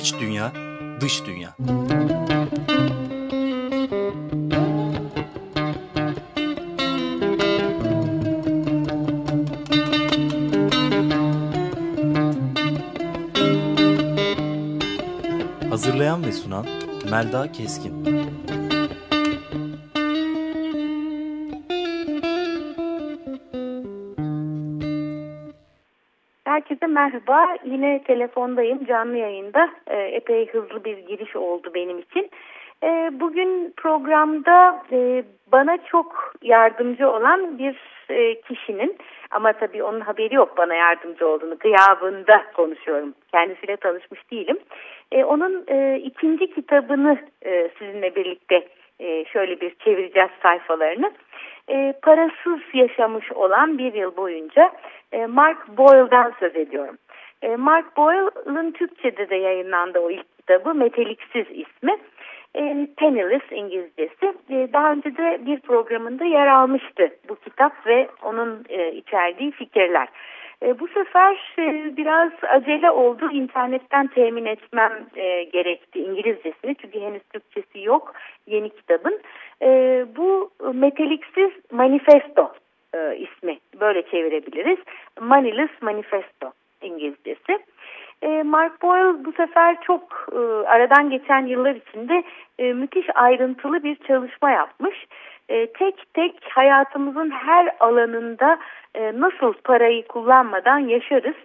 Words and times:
İç 0.00 0.14
dünya, 0.20 0.52
dış 1.00 1.26
dünya. 1.26 1.50
Hazırlayan 15.70 16.24
ve 16.24 16.32
sunan 16.32 16.66
Melda 17.10 17.52
Keskin. 17.52 18.04
Herkese 26.44 26.86
merhaba. 26.86 27.46
Yine 27.64 28.02
telefondayım, 28.04 28.84
canlı 28.84 29.16
yayında. 29.16 29.79
Epey 30.10 30.48
hızlı 30.48 30.84
bir 30.84 30.98
giriş 30.98 31.36
oldu 31.36 31.70
benim 31.74 31.98
için. 31.98 32.30
Ee, 32.84 33.10
bugün 33.12 33.72
programda 33.76 34.82
e, 34.92 35.24
bana 35.52 35.78
çok 35.84 36.34
yardımcı 36.42 37.10
olan 37.10 37.58
bir 37.58 37.76
e, 38.10 38.40
kişinin 38.40 38.96
ama 39.30 39.52
tabii 39.52 39.82
onun 39.82 40.00
haberi 40.00 40.34
yok 40.34 40.58
bana 40.58 40.74
yardımcı 40.74 41.28
olduğunu 41.28 41.58
gıyabında 41.58 42.44
konuşuyorum. 42.54 43.14
Kendisiyle 43.32 43.76
tanışmış 43.76 44.30
değilim. 44.30 44.58
E, 45.12 45.24
onun 45.24 45.64
e, 45.68 45.98
ikinci 46.04 46.54
kitabını 46.54 47.18
e, 47.42 47.70
sizinle 47.78 48.14
birlikte 48.14 48.68
e, 49.00 49.24
şöyle 49.24 49.60
bir 49.60 49.74
çevireceğiz 49.74 50.30
sayfalarını. 50.42 51.12
E, 51.68 51.94
parasız 52.02 52.60
yaşamış 52.74 53.32
olan 53.32 53.78
bir 53.78 53.94
yıl 53.94 54.16
boyunca 54.16 54.72
e, 55.12 55.26
Mark 55.26 55.68
Boyle'dan 55.68 56.32
söz 56.40 56.56
ediyorum. 56.56 56.98
E, 57.42 57.56
Mark 57.56 57.96
Boyle'ın 57.96 58.72
Türkçe'de 58.72 59.30
de 59.30 59.36
yayınlandı 59.36 59.98
o 59.98 60.10
ilk 60.10 60.38
kitabı 60.38 60.74
Meteliksiz 60.74 61.46
ismi. 61.50 61.98
E, 62.54 62.88
Penniless 62.96 63.52
İngilizcesi. 63.52 64.34
E, 64.50 64.72
daha 64.72 64.92
önce 64.92 65.16
de 65.16 65.40
bir 65.46 65.60
programında 65.60 66.24
yer 66.24 66.46
almıştı 66.46 67.10
bu 67.28 67.36
kitap 67.36 67.86
ve 67.86 68.08
onun 68.22 68.64
e, 68.68 68.92
içerdiği 68.92 69.50
fikirler. 69.50 70.08
E, 70.62 70.78
bu 70.80 70.88
sefer 70.88 71.54
e, 71.58 71.96
biraz 71.96 72.32
acele 72.48 72.90
oldu. 72.90 73.30
İnternetten 73.32 74.06
temin 74.06 74.44
etmem 74.44 74.92
e, 75.16 75.44
gerekti 75.44 75.98
İngilizcesini. 75.98 76.74
Çünkü 76.74 77.00
henüz 77.00 77.22
Türkçesi 77.32 77.80
yok 77.80 78.14
yeni 78.46 78.70
kitabın. 78.70 79.20
E, 79.62 79.68
bu 80.16 80.50
Meteliksiz 80.74 81.50
Manifesto 81.72 82.52
e, 82.94 83.16
ismi. 83.16 83.58
Böyle 83.80 84.02
çevirebiliriz. 84.02 84.78
Maniless 85.20 85.82
Manifesto 85.82 86.52
İngilizcesi. 86.82 87.58
E, 88.22 88.42
Mark 88.42 88.82
Boyle 88.82 89.24
bu 89.24 89.32
sefer 89.32 89.76
çok 89.82 90.26
e, 90.32 90.38
aradan 90.68 91.10
geçen 91.10 91.46
yıllar 91.46 91.74
içinde 91.74 92.22
e, 92.58 92.72
müthiş 92.72 93.06
ayrıntılı 93.14 93.82
bir 93.82 93.96
çalışma 93.96 94.50
yapmış. 94.50 95.06
E, 95.48 95.66
tek 95.66 96.14
tek 96.14 96.40
hayatımızın 96.50 97.30
her 97.30 97.76
alanında 97.80 98.58
e, 98.94 99.20
nasıl 99.20 99.52
parayı 99.52 100.06
kullanmadan 100.06 100.78
yaşarız. 100.78 101.36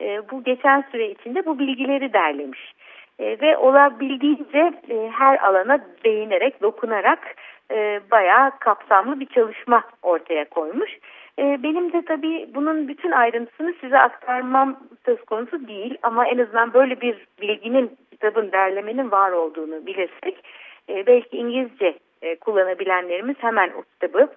E, 0.00 0.30
bu 0.30 0.44
geçen 0.44 0.84
süre 0.92 1.10
içinde 1.10 1.46
bu 1.46 1.58
bilgileri 1.58 2.12
derlemiş. 2.12 2.74
E, 3.18 3.40
ve 3.40 3.56
olabildiğince 3.56 4.72
e, 4.90 5.10
her 5.12 5.38
alana 5.38 5.78
değinerek, 6.04 6.62
dokunarak 6.62 7.34
e, 7.70 8.00
bayağı 8.10 8.58
kapsamlı 8.58 9.20
bir 9.20 9.26
çalışma 9.26 9.82
ortaya 10.02 10.44
koymuş. 10.44 10.90
E, 11.38 11.62
benim 11.62 11.92
de 11.92 12.02
tabii 12.04 12.48
bunun 12.54 12.88
bütün 12.88 13.10
ayrıntısını 13.10 13.74
size 13.80 13.98
aktarmam 13.98 14.80
söz 15.06 15.24
konusu 15.24 15.68
değil 15.68 15.98
ama 16.02 16.26
en 16.26 16.38
azından 16.38 16.74
böyle 16.74 17.00
bir 17.00 17.26
bilginin, 17.40 17.96
kitabın, 18.10 18.52
derlemenin 18.52 19.10
var 19.10 19.30
olduğunu 19.32 19.86
bilirsek 19.86 20.44
e, 20.88 21.06
belki 21.06 21.36
İngilizce 21.36 21.98
e, 22.22 22.36
kullanabilenlerimiz 22.36 23.36
hemen 23.38 23.70
o 23.70 23.82
kitabı 23.82 24.28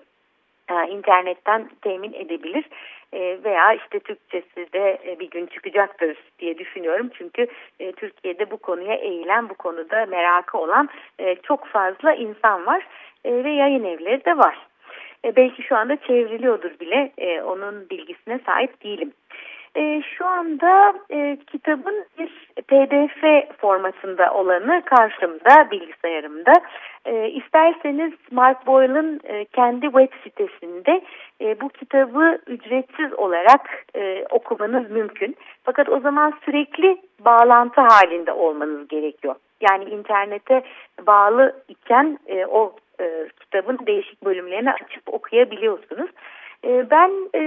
e, 0.70 0.88
internetten 0.90 1.70
temin 1.82 2.14
edebilir 2.14 2.66
veya 3.44 3.74
işte 3.74 4.00
Türkçesi 4.00 4.74
de 4.74 5.16
bir 5.20 5.30
gün 5.30 5.46
çıkacaktır 5.46 6.18
diye 6.40 6.58
düşünüyorum. 6.58 7.10
Çünkü 7.18 7.48
Türkiye'de 7.96 8.52
bu 8.52 8.58
konuya 8.58 8.96
eğilen, 8.96 9.50
bu 9.50 9.54
konuda 9.54 10.06
merakı 10.06 10.58
olan 10.58 10.90
çok 11.44 11.68
fazla 11.68 12.14
insan 12.14 12.66
var 12.66 12.88
ve 13.26 13.50
yayın 13.50 13.84
evleri 13.84 14.26
de 14.26 14.38
var. 14.38 14.58
E, 15.26 15.36
belki 15.36 15.64
şu 15.64 15.76
anda 15.76 15.96
çevriliyordur 15.96 16.80
bile 16.80 17.12
e, 17.18 17.42
onun 17.42 17.90
bilgisine 17.90 18.40
sahip 18.46 18.84
değilim. 18.84 19.14
E, 19.78 20.02
şu 20.18 20.26
anda 20.26 20.94
e, 21.12 21.38
kitabın 21.48 22.06
bir 22.20 22.30
pdf 22.68 23.52
formatında 23.58 24.34
olanı 24.34 24.82
karşımda 24.86 25.72
bilgisayarımda. 25.72 26.54
E, 27.06 27.30
isterseniz 27.30 28.14
Mark 28.32 28.68
Boyle'ın 28.68 29.20
e, 29.24 29.46
kendi 29.46 29.86
web 29.86 30.10
sitesinde 30.24 31.02
e, 31.42 31.62
bu 31.62 31.70
kitabı 31.70 32.40
ücretsiz 32.48 33.14
olarak 33.14 33.86
e, 33.96 34.26
okumanız 34.30 34.92
mümkün. 34.92 35.36
Fakat 35.64 35.90
o 35.90 36.00
zaman 36.00 36.34
sürekli 36.46 36.98
bağlantı 37.26 37.82
halinde 37.82 38.32
olmanız 38.32 38.88
gerekiyor. 38.88 39.36
Yani 39.62 39.84
internete 39.84 40.64
bağlı 41.08 41.64
iken 41.68 42.20
e, 42.28 42.46
o 42.46 42.76
e, 43.00 43.28
kitabın 43.40 43.80
değişik 43.88 44.26
bölümlerini 44.26 44.74
açıp 44.74 45.14
okuyabiliyorsunuz. 45.14 46.10
E, 46.64 46.90
ben 46.90 47.12
e, 47.36 47.42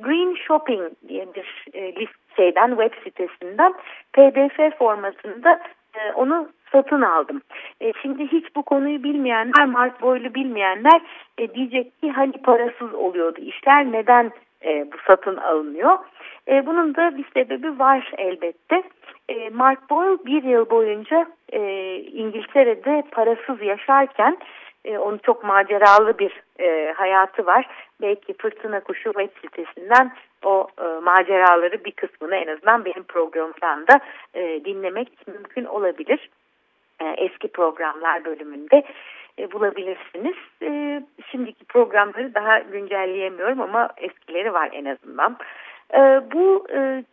Green 0.00 0.34
Shopping 0.34 0.92
diye 1.08 1.26
bir 1.34 1.66
e, 1.72 1.96
list 1.96 2.36
şeyden 2.36 2.68
web 2.68 3.04
sitesinden 3.04 3.72
PDF 4.12 4.78
formasında 4.78 5.60
e, 5.94 6.12
onu 6.12 6.48
satın 6.72 7.02
aldım. 7.02 7.42
E, 7.80 7.92
şimdi 8.02 8.26
hiç 8.26 8.56
bu 8.56 8.62
konuyu 8.62 9.02
bilmeyenler, 9.02 9.64
Mark 9.64 10.02
Boyle'u 10.02 10.34
bilmeyenler 10.34 11.00
e, 11.38 11.54
diyecek 11.54 12.00
ki 12.00 12.10
hani 12.10 12.32
parasız 12.32 12.94
oluyordu 12.94 13.40
işler 13.40 13.92
neden 13.92 14.30
e, 14.64 14.92
bu 14.92 14.96
satın 15.06 15.36
alınıyor? 15.36 15.98
E, 16.48 16.66
bunun 16.66 16.94
da 16.94 17.18
bir 17.18 17.24
sebebi 17.34 17.78
var 17.78 18.12
elbette. 18.18 18.82
E, 19.28 19.50
Mark 19.50 19.90
Boyle 19.90 20.24
bir 20.26 20.42
yıl 20.42 20.70
boyunca 20.70 21.26
e, 21.52 21.60
İngiltere'de 21.96 23.02
parasız 23.10 23.62
yaşarken 23.62 24.38
e, 24.84 24.98
onun 24.98 25.18
çok 25.18 25.44
maceralı 25.44 26.18
bir 26.18 26.42
e, 26.60 26.92
hayatı 26.96 27.46
var. 27.46 27.66
Belki 28.00 28.34
Fırtına 28.34 28.80
Kuşu 28.80 29.12
web 29.12 29.30
sitesinden 29.42 30.12
o 30.44 30.68
e, 30.78 30.84
maceraları 30.84 31.84
bir 31.84 31.92
kısmını 31.92 32.36
en 32.36 32.46
azından 32.46 32.84
benim 32.84 33.02
programımdan 33.02 33.86
da 33.86 34.00
e, 34.34 34.64
dinlemek 34.64 35.26
mümkün 35.26 35.64
olabilir. 35.64 36.30
E, 37.00 37.04
eski 37.04 37.48
programlar 37.48 38.24
bölümünde 38.24 38.82
e, 39.38 39.52
bulabilirsiniz. 39.52 40.36
E, 40.62 41.02
şimdiki 41.30 41.64
programları 41.64 42.34
daha 42.34 42.58
güncelleyemiyorum 42.58 43.60
ama 43.60 43.88
eskileri 43.96 44.52
var 44.52 44.68
en 44.72 44.84
azından. 44.84 45.36
E, 45.94 45.98
bu 46.32 46.66
e, 46.72 47.04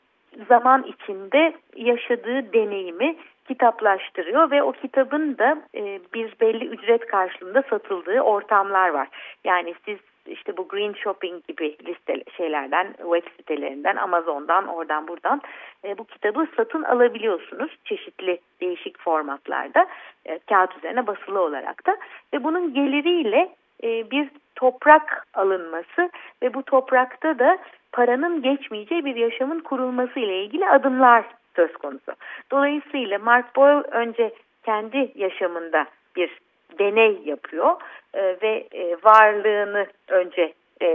zaman 0.49 0.83
içinde 0.83 1.53
yaşadığı 1.75 2.53
deneyimi 2.53 3.15
kitaplaştırıyor 3.47 4.51
ve 4.51 4.63
o 4.63 4.71
kitabın 4.71 5.37
da 5.37 5.57
e, 5.75 5.99
bir 6.13 6.35
belli 6.41 6.65
ücret 6.65 7.05
karşılığında 7.05 7.63
satıldığı 7.69 8.19
ortamlar 8.19 8.89
var. 8.89 9.07
Yani 9.43 9.75
siz 9.85 9.97
işte 10.27 10.57
bu 10.57 10.67
Green 10.67 10.93
Shopping 10.93 11.47
gibi 11.47 11.77
liste 11.87 12.23
şeylerden, 12.37 12.93
web 12.97 13.31
sitelerinden, 13.37 13.95
Amazon'dan, 13.95 14.67
oradan 14.67 15.07
buradan 15.07 15.41
e, 15.85 15.97
bu 15.97 16.05
kitabı 16.05 16.47
satın 16.57 16.83
alabiliyorsunuz. 16.83 17.71
Çeşitli 17.85 18.39
değişik 18.61 18.99
formatlarda, 18.99 19.87
e, 20.25 20.39
kağıt 20.39 20.77
üzerine 20.77 21.07
basılı 21.07 21.41
olarak 21.41 21.87
da. 21.87 21.97
Ve 22.33 22.43
bunun 22.43 22.73
geliriyle 22.73 23.49
e, 23.83 24.11
bir 24.11 24.29
toprak 24.55 25.27
alınması 25.33 26.09
ve 26.43 26.53
bu 26.53 26.63
toprakta 26.63 27.39
da 27.39 27.57
paranın 27.91 28.41
geçmeyeceği 28.41 29.05
bir 29.05 29.15
yaşamın 29.15 29.59
kurulması 29.59 30.19
ile 30.19 30.43
ilgili 30.43 30.69
adımlar 30.69 31.25
söz 31.57 31.73
konusu. 31.73 32.11
Dolayısıyla 32.51 33.19
Mark 33.19 33.55
Boyle 33.55 33.87
önce 33.91 34.31
kendi 34.63 35.11
yaşamında 35.15 35.85
bir 36.15 36.39
deney 36.79 37.21
yapıyor 37.25 37.75
e, 38.13 38.21
ve 38.41 38.67
e, 38.71 38.95
varlığını 39.03 39.87
önce 40.07 40.53
e, 40.81 40.87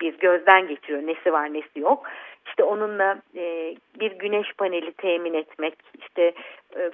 bir 0.00 0.18
gözden 0.18 0.68
geçiriyor. 0.68 1.06
Nesi 1.06 1.32
var 1.32 1.54
nesi 1.54 1.80
yok. 1.80 2.06
İşte 2.46 2.64
onunla 2.64 3.18
e, 3.36 3.74
bir 4.00 4.12
güneş 4.12 4.52
paneli 4.58 4.92
temin 4.92 5.34
etmek, 5.34 5.74
işte 5.98 6.32
e, 6.76 6.90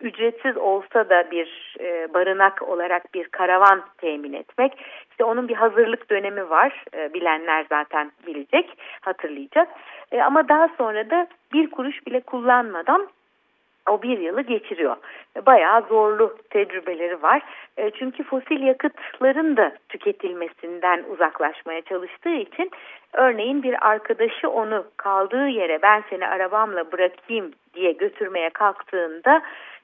ücretsiz 0.00 0.56
olsa 0.56 1.08
da 1.10 1.30
bir 1.30 1.76
e, 1.80 2.14
barınak 2.14 2.62
olarak 2.62 3.14
bir 3.14 3.28
karavan 3.28 3.82
temin 3.98 4.32
etmek. 4.32 4.72
İşte 5.10 5.24
onun 5.24 5.48
bir 5.48 5.54
hazırlık 5.54 6.10
dönemi 6.10 6.50
var. 6.50 6.84
E, 6.94 7.14
bilenler 7.14 7.66
zaten 7.68 8.12
bilecek, 8.26 8.78
hatırlayacak. 9.00 9.68
E, 10.12 10.22
ama 10.22 10.48
daha 10.48 10.68
sonra 10.78 11.10
da 11.10 11.26
bir 11.52 11.70
kuruş 11.70 12.06
bile 12.06 12.20
kullanmadan 12.20 13.08
o 13.88 14.02
bir 14.02 14.18
yılı 14.18 14.42
geçiriyor. 14.42 14.96
Bayağı 15.46 15.82
zorlu 15.82 16.36
tecrübeleri 16.50 17.22
var. 17.22 17.42
E, 17.76 17.90
çünkü 17.90 18.24
fosil 18.24 18.60
yakıtların 18.60 19.56
da 19.56 19.72
tüketilmesinden 19.88 21.04
uzaklaşmaya 21.10 21.82
çalıştığı 21.82 22.34
için 22.34 22.70
örneğin 23.12 23.62
bir 23.62 23.88
arkadaşı 23.88 24.50
onu 24.50 24.84
kaldığı 24.96 25.48
yere 25.48 25.82
ben 25.82 26.02
seni 26.10 26.28
arabamla 26.28 26.92
bırakayım 26.92 27.52
diye 27.74 27.92
götürmeye 27.92 28.50
kalktığında 28.50 29.42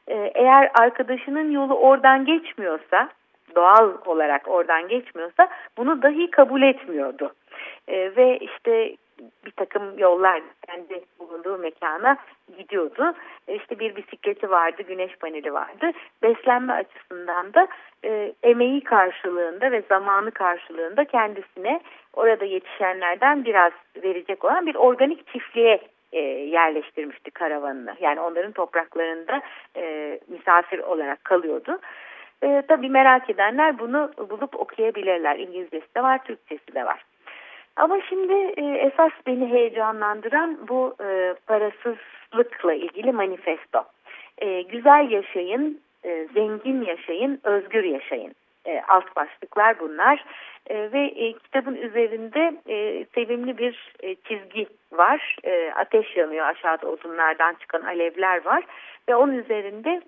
e, 0.08 0.32
eğer 0.34 0.70
arkadaşının 0.74 1.50
yolu 1.50 1.74
oradan 1.74 2.24
geçmiyorsa 2.24 3.08
doğal 3.56 3.92
olarak 4.06 4.48
oradan 4.48 4.88
geçmiyorsa 4.88 5.48
bunu 5.76 6.02
dahi 6.02 6.30
kabul 6.30 6.62
etmiyordu. 6.62 7.32
E, 7.88 8.16
ve 8.16 8.38
işte 8.38 8.96
bir 9.46 9.50
takım 9.50 9.98
yollar 9.98 10.42
kendi 10.66 11.04
bulunduğu 11.18 11.58
mekana 11.58 12.16
gidiyordu. 12.58 13.14
E, 13.48 13.54
işte 13.54 13.78
bir 13.78 13.96
bisikleti 13.96 14.50
vardı, 14.50 14.82
güneş 14.82 15.16
paneli 15.16 15.52
vardı. 15.52 15.90
Beslenme 16.22 16.72
açısından 16.72 17.54
da 17.54 17.68
e, 18.04 18.32
emeği 18.42 18.84
karşılığında 18.84 19.72
ve 19.72 19.82
zamanı 19.88 20.30
karşılığında 20.30 21.04
kendisine 21.04 21.80
orada 22.12 22.44
yetişenlerden 22.44 23.44
biraz 23.44 23.72
verecek 24.02 24.44
olan 24.44 24.66
bir 24.66 24.74
organik 24.74 25.32
çiftliğe 25.32 25.80
e, 26.12 26.20
yerleştirmişti 26.20 27.30
karavanını. 27.30 27.94
Yani 28.00 28.20
onların 28.20 28.52
topraklarında 28.52 29.42
e, 29.76 30.18
misafir 30.28 30.78
olarak 30.78 31.24
kalıyordu. 31.24 31.78
E, 32.42 32.62
tabii 32.68 32.88
merak 32.88 33.30
edenler 33.30 33.78
bunu 33.78 34.10
bulup 34.30 34.60
okuyabilirler. 34.60 35.38
İngilizcesi 35.38 35.94
de 35.96 36.02
var, 36.02 36.24
Türkçesi 36.24 36.74
de 36.74 36.84
var. 36.84 37.04
Ama 37.76 38.00
şimdi 38.08 38.32
e, 38.32 38.62
esas 38.62 39.12
beni 39.26 39.50
heyecanlandıran 39.50 40.68
bu 40.68 40.94
e, 41.00 41.34
parasızlıkla 41.46 42.74
ilgili 42.74 43.12
manifesto. 43.12 43.84
E, 44.38 44.62
güzel 44.62 45.10
yaşayın, 45.10 45.80
e, 46.04 46.28
zengin 46.34 46.84
yaşayın, 46.84 47.40
özgür 47.44 47.84
yaşayın. 47.84 48.34
E, 48.68 48.82
alt 48.88 49.16
başlıklar 49.16 49.80
bunlar. 49.80 50.24
E, 50.66 50.92
ve 50.92 51.00
e, 51.00 51.32
kitabın 51.32 51.74
üzerinde 51.74 52.54
sevimli 53.14 53.58
bir 53.58 53.92
çizgi 54.28 54.66
var. 54.92 55.36
Ateş 55.76 56.16
yanıyor 56.16 56.46
aşağıda 56.46 56.88
odunlardan 56.88 57.54
çıkan 57.54 57.82
alevler 57.82 58.44
var. 58.44 58.64
Ve 59.08 59.16
onun 59.16 59.32
üzerinde 59.32 60.02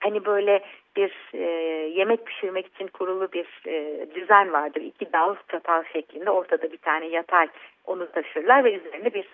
hani 0.00 0.24
böyle 0.24 0.64
bir 0.96 1.12
yemek 1.88 2.26
pişirmek 2.26 2.66
için 2.66 2.86
kurulu 2.86 3.32
bir 3.32 3.46
düzen 4.14 4.52
vardır. 4.52 4.80
İki 4.80 5.12
dal 5.12 5.34
çatal 5.48 5.82
şeklinde 5.92 6.30
ortada 6.30 6.72
bir 6.72 6.76
tane 6.76 7.06
yatay 7.06 7.48
onu 7.84 8.12
taşırlar 8.12 8.64
ve 8.64 8.74
üzerine 8.74 9.14
bir 9.14 9.28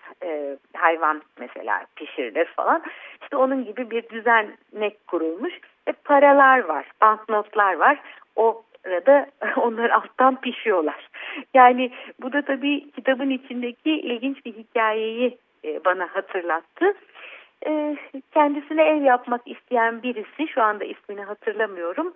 hayvan 0.77 1.21
mesela 1.39 1.85
pişirilir 1.95 2.45
falan. 2.45 2.83
İşte 3.21 3.37
onun 3.37 3.65
gibi 3.65 3.91
bir 3.91 4.09
düzenek 4.09 5.07
kurulmuş 5.07 5.53
ve 5.87 5.93
paralar 6.03 6.59
var, 6.59 6.85
banknotlar 7.01 7.73
var. 7.73 7.99
O 8.39 8.63
arada 8.87 9.25
onlar 9.57 9.89
alttan 9.89 10.41
pişiyorlar. 10.41 11.09
Yani 11.53 11.91
bu 12.21 12.33
da 12.33 12.41
tabii 12.41 12.91
kitabın 12.91 13.29
içindeki 13.29 13.91
ilginç 13.91 14.45
bir 14.45 14.53
hikayeyi 14.53 15.37
e, 15.65 15.85
bana 15.85 16.07
hatırlattı. 16.15 16.93
E, 17.67 17.97
kendisine 18.33 18.83
ev 18.83 19.01
yapmak 19.01 19.41
isteyen 19.45 20.03
birisi 20.03 20.47
şu 20.47 20.61
anda 20.61 20.83
ismini 20.83 21.21
hatırlamıyorum 21.21 22.13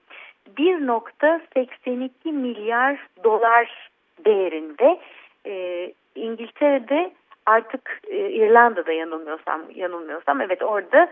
1.82 0.57 2.31
milyar 2.31 3.07
dolar 3.23 3.89
değerinde 4.25 4.99
e, 5.45 5.93
İngiltere'de 6.15 7.11
artık 7.45 8.01
İrlanda'da 8.11 8.91
yanılmıyorsam 8.91 9.61
yanılmıyorsam 9.75 10.41
evet 10.41 10.61
orada 10.61 11.11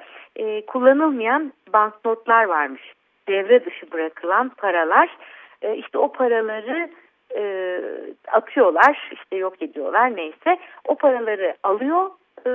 kullanılmayan 0.68 1.54
banknotlar 1.74 2.44
varmış 2.44 2.94
devre 3.32 3.66
dışı 3.66 3.92
bırakılan 3.92 4.50
paralar 4.50 5.18
e, 5.62 5.76
işte 5.76 5.98
o 5.98 6.12
paraları 6.12 6.90
e, 7.36 7.82
atıyorlar 8.28 9.10
işte 9.12 9.36
yok 9.36 9.62
ediyorlar 9.62 10.16
neyse 10.16 10.58
o 10.88 10.96
paraları 10.96 11.56
alıyor 11.64 12.10
e, 12.46 12.52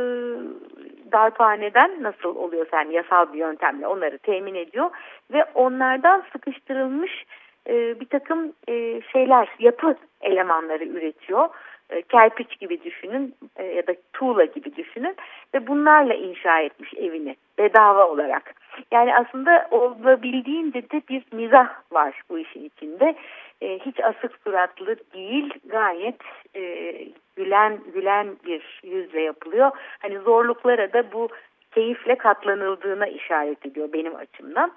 darphaneden 1.12 2.02
nasıl 2.02 2.36
oluyor 2.36 2.66
yani 2.72 2.94
yasal 2.94 3.32
bir 3.32 3.38
yöntemle 3.38 3.86
onları 3.86 4.18
temin 4.18 4.54
ediyor 4.54 4.90
ve 5.32 5.44
onlardan 5.54 6.24
sıkıştırılmış 6.32 7.24
e, 7.68 8.00
bir 8.00 8.06
takım 8.06 8.52
e, 8.68 9.00
şeyler 9.12 9.48
yapı 9.58 9.96
elemanları 10.20 10.84
üretiyor. 10.84 11.48
E, 11.90 12.02
kerpiç 12.02 12.58
gibi 12.58 12.84
düşünün 12.84 13.34
e, 13.56 13.64
ya 13.64 13.86
da 13.86 13.94
tuğla 14.12 14.44
gibi 14.44 14.76
düşünün 14.76 15.16
ve 15.54 15.66
bunlarla 15.66 16.14
inşa 16.14 16.60
etmiş 16.60 16.94
evini 16.94 17.36
bedava 17.58 18.08
olarak. 18.08 18.54
Yani 18.92 19.16
aslında 19.16 19.68
olabildiğince 19.70 20.90
de 20.90 21.02
bir 21.08 21.24
mizah 21.32 21.68
var 21.92 22.22
bu 22.30 22.38
işin 22.38 22.64
içinde. 22.64 23.14
E, 23.60 23.78
hiç 23.78 24.00
asık 24.00 24.38
suratlı 24.44 24.96
değil 25.14 25.54
gayet 25.64 26.20
e, 26.56 26.92
gülen 27.36 27.78
gülen 27.94 28.36
bir 28.46 28.80
yüzle 28.82 29.20
yapılıyor. 29.20 29.70
Hani 29.98 30.18
zorluklara 30.18 30.92
da 30.92 31.12
bu 31.12 31.28
keyifle 31.74 32.18
katlanıldığına 32.18 33.06
işaret 33.06 33.66
ediyor 33.66 33.92
benim 33.92 34.16
açımdan. 34.16 34.72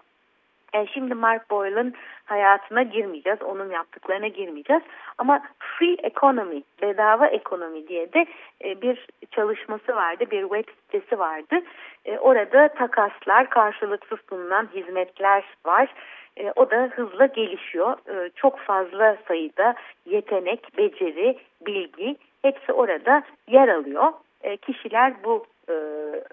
Yani 0.74 0.88
şimdi 0.94 1.14
Mark 1.14 1.50
Boyle'ın 1.50 1.94
hayatına 2.26 2.84
girmeyeceğiz, 2.84 3.42
onun 3.42 3.72
yaptıklarına 3.72 4.28
girmeyeceğiz. 4.28 4.84
Ama 5.18 5.42
Free 5.60 5.98
Economy, 6.04 6.64
bedava 6.82 7.28
ekonomi 7.28 7.88
diye 7.88 8.14
de 8.14 8.26
e, 8.64 8.82
bir 8.82 9.08
çalışması 9.32 9.96
vardı, 9.96 10.24
bir 10.32 10.42
web 10.42 10.74
sitesi 10.82 11.20
vardı. 11.20 11.56
E, 12.06 12.18
orada 12.20 12.68
takaslar, 12.68 13.50
karşılıksız 13.50 14.20
sunulan 14.30 14.70
hizmetler 14.74 15.44
var. 15.66 15.94
E, 16.38 16.52
o 16.56 16.72
da 16.72 16.90
hızla 16.96 17.26
gelişiyor. 17.26 17.98
Çok 18.36 18.60
fazla 18.60 19.18
sayıda 19.28 19.76
yetenek, 20.06 20.78
beceri, 20.78 21.38
bilgi 21.66 22.16
hepsi 22.42 22.74
orada 22.74 23.24
yer 23.48 23.68
alıyor. 23.68 24.14
Kişiler 24.62 25.14
bu 25.24 25.46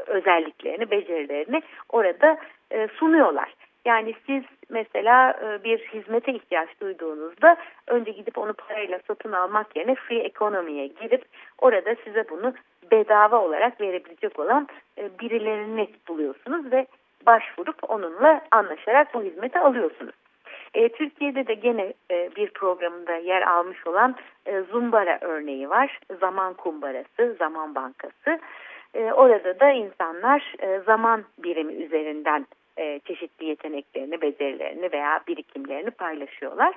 özelliklerini, 0.07 0.91
becerilerini 0.91 1.63
orada 1.89 2.39
sunuyorlar. 2.99 3.55
Yani 3.87 4.15
siz 4.27 4.43
mesela 4.71 5.31
e, 5.31 5.65
bir 5.65 5.79
hizmete 5.79 6.33
ihtiyaç 6.33 6.69
duyduğunuzda 6.81 7.57
önce 7.87 8.11
gidip 8.11 8.39
onu 8.39 8.53
parayla 8.53 9.01
satın 9.07 9.33
almak 9.33 9.77
yerine 9.77 9.95
free 9.95 10.19
economy'ye 10.19 10.87
girip 10.87 11.25
orada 11.59 11.95
size 12.05 12.25
bunu 12.31 12.55
bedava 12.91 13.43
olarak 13.43 13.81
verebilecek 13.81 14.39
olan 14.39 14.69
e, 14.99 15.19
birilerini 15.19 15.89
buluyorsunuz 16.09 16.73
ve 16.73 16.87
başvurup 17.27 17.91
onunla 17.91 18.41
anlaşarak 18.51 19.15
bu 19.15 19.23
hizmeti 19.23 19.59
alıyorsunuz. 19.59 20.15
E, 20.75 20.89
Türkiye'de 20.89 21.47
de 21.47 21.55
gene 21.55 21.93
bir 22.11 22.51
programında 22.51 23.17
yer 23.17 23.43
almış 23.43 23.87
olan 23.87 24.17
Zumbara 24.71 25.19
örneği 25.21 25.71
var. 25.71 26.01
Zaman 26.21 26.55
kumbarası, 26.55 27.37
zaman 27.39 27.75
bankası. 27.75 28.41
Orada 28.95 29.61
da 29.61 29.71
insanlar 29.71 30.55
zaman 30.87 31.25
birimi 31.39 31.73
üzerinden 31.73 32.47
e, 32.79 33.01
çeşitli 33.05 33.47
yeteneklerini, 33.47 34.21
becerilerini 34.21 34.93
veya 34.93 35.21
birikimlerini 35.29 35.91
paylaşıyorlar. 35.91 36.75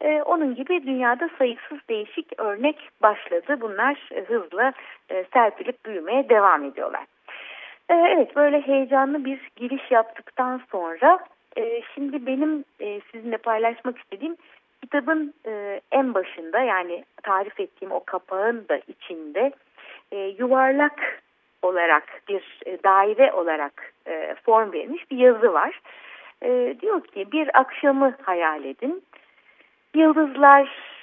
E, 0.00 0.22
onun 0.22 0.54
gibi 0.54 0.86
dünyada 0.86 1.30
sayısız 1.38 1.78
değişik 1.88 2.40
örnek 2.40 2.88
başladı. 3.02 3.60
Bunlar 3.60 4.08
e, 4.12 4.20
hızla 4.20 4.72
e, 5.10 5.24
serpilip 5.32 5.84
büyümeye 5.84 6.28
devam 6.28 6.64
ediyorlar. 6.64 7.04
E, 7.88 7.94
evet 7.94 8.36
böyle 8.36 8.60
heyecanlı 8.60 9.24
bir 9.24 9.50
giriş 9.56 9.90
yaptıktan 9.90 10.60
sonra 10.70 11.18
e, 11.56 11.82
şimdi 11.94 12.26
benim 12.26 12.64
e, 12.80 13.00
sizinle 13.12 13.36
paylaşmak 13.36 13.98
istediğim 13.98 14.36
kitabın 14.82 15.34
e, 15.46 15.80
en 15.92 16.14
başında 16.14 16.58
yani 16.58 17.04
tarif 17.22 17.60
ettiğim 17.60 17.92
o 17.92 18.04
kapağın 18.04 18.68
da 18.68 18.80
içinde 18.88 19.52
e, 20.12 20.16
yuvarlak 20.16 21.22
olarak 21.62 22.22
bir 22.28 22.60
e, 22.66 22.82
daire 22.84 23.32
olarak 23.32 23.92
e, 24.06 24.34
form 24.44 24.72
verilmiş 24.72 25.10
bir 25.10 25.16
yazı 25.16 25.52
var. 25.52 25.80
E, 26.42 26.76
diyor 26.80 27.04
ki 27.04 27.32
bir 27.32 27.60
akşamı 27.60 28.16
hayal 28.22 28.64
edin. 28.64 29.02
Yıldızlar 29.94 30.96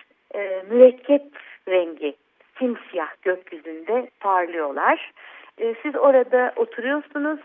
mürekkep 0.69 1.23
rengi 1.67 2.15
simsiyah 2.59 3.09
gökyüzünde 3.21 4.09
parlıyorlar. 4.19 5.11
Siz 5.57 5.95
orada 5.95 6.53
oturuyorsunuz 6.55 7.39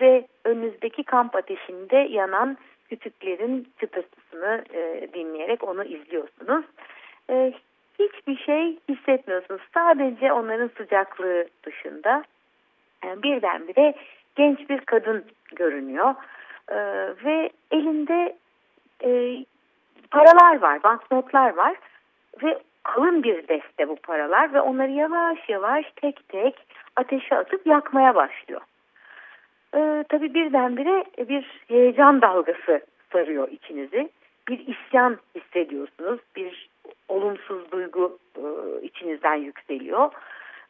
ve 0.00 0.26
önünüzdeki 0.44 1.04
kamp 1.04 1.36
ateşinde 1.36 1.96
yanan 1.96 2.58
kütüklerin 2.88 3.68
çıtırtısını 3.80 4.64
dinleyerek 5.14 5.68
onu 5.68 5.84
izliyorsunuz. 5.84 6.64
Hiçbir 7.98 8.36
şey 8.36 8.78
hissetmiyorsunuz. 8.88 9.62
Sadece 9.74 10.32
onların 10.32 10.70
sıcaklığı 10.76 11.46
dışında. 11.64 12.24
E, 13.04 13.22
birdenbire 13.22 13.94
genç 14.36 14.68
bir 14.68 14.80
kadın 14.80 15.24
görünüyor 15.54 16.14
e, 16.68 16.76
ve 17.24 17.50
elinde 17.70 18.36
e, 19.04 19.36
paralar 20.10 20.62
var, 20.62 20.82
banknotlar 20.82 21.54
var 21.56 21.76
ve 22.42 22.58
kalın 22.82 23.22
bir 23.22 23.48
deste 23.48 23.88
bu 23.88 23.96
paralar 23.96 24.54
ve 24.54 24.60
onları 24.60 24.90
yavaş 24.90 25.48
yavaş 25.48 25.86
tek 25.96 26.28
tek 26.28 26.66
ateşe 26.96 27.36
atıp 27.36 27.66
yakmaya 27.66 28.14
başlıyor. 28.14 28.60
e, 29.76 30.04
tabii 30.08 30.34
birdenbire 30.34 31.04
bir 31.28 31.64
heyecan 31.68 32.22
dalgası 32.22 32.80
sarıyor 33.12 33.48
içinizi. 33.48 34.10
Bir 34.48 34.66
isyan 34.66 35.18
hissediyorsunuz. 35.34 36.20
Bir 36.36 36.68
olumsuz 37.08 37.72
duygu 37.72 38.18
e, 38.36 38.42
içinizden 38.82 39.34
yükseliyor. 39.34 40.10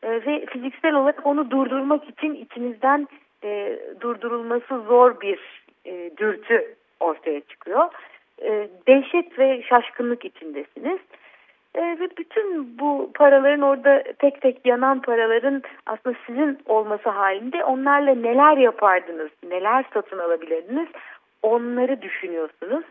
E, 0.02 0.26
ve 0.26 0.46
fiziksel 0.46 0.94
olarak 0.94 1.26
onu 1.26 1.50
durdurmak 1.50 2.08
için 2.08 2.34
içinizden 2.34 3.08
e, 3.44 3.78
durdurulması 4.00 4.82
zor 4.88 5.20
bir 5.20 5.64
e, 5.84 6.10
dürtü 6.16 6.74
ortaya 7.00 7.40
çıkıyor. 7.40 7.88
E, 8.42 8.68
dehşet 8.88 9.38
ve 9.38 9.62
şaşkınlık 9.62 10.24
içindesiniz. 10.24 10.98
E, 11.74 11.80
ve 11.80 12.08
bütün 12.18 12.78
bu 12.78 13.10
paraların 13.14 13.62
orada 13.62 14.02
tek 14.18 14.40
tek 14.40 14.66
yanan 14.66 15.02
paraların 15.02 15.62
aslında 15.86 16.16
sizin 16.26 16.58
olması 16.66 17.08
halinde 17.08 17.64
onlarla 17.64 18.14
neler 18.14 18.56
yapardınız, 18.56 19.30
neler 19.48 19.84
satın 19.94 20.18
alabilirdiniz 20.18 20.88
onları 21.42 22.02
düşünüyorsunuz. 22.02 22.84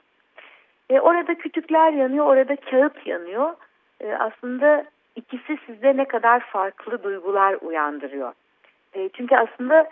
E, 0.90 1.00
orada 1.00 1.36
kütükler 1.36 1.94
yanıyor, 1.94 2.26
orada 2.26 2.56
kağıt 2.56 3.08
yanıyor. 3.08 3.54
E, 4.02 4.14
aslında 4.14 4.86
ikisi 5.16 5.58
sizde 5.66 5.98
ne 5.98 6.06
kadar 6.06 6.40
farklı 6.40 7.04
duygular 7.04 7.58
uyandırıyor. 7.62 8.34
E, 8.94 9.10
çünkü 9.10 9.36
aslında 9.36 9.90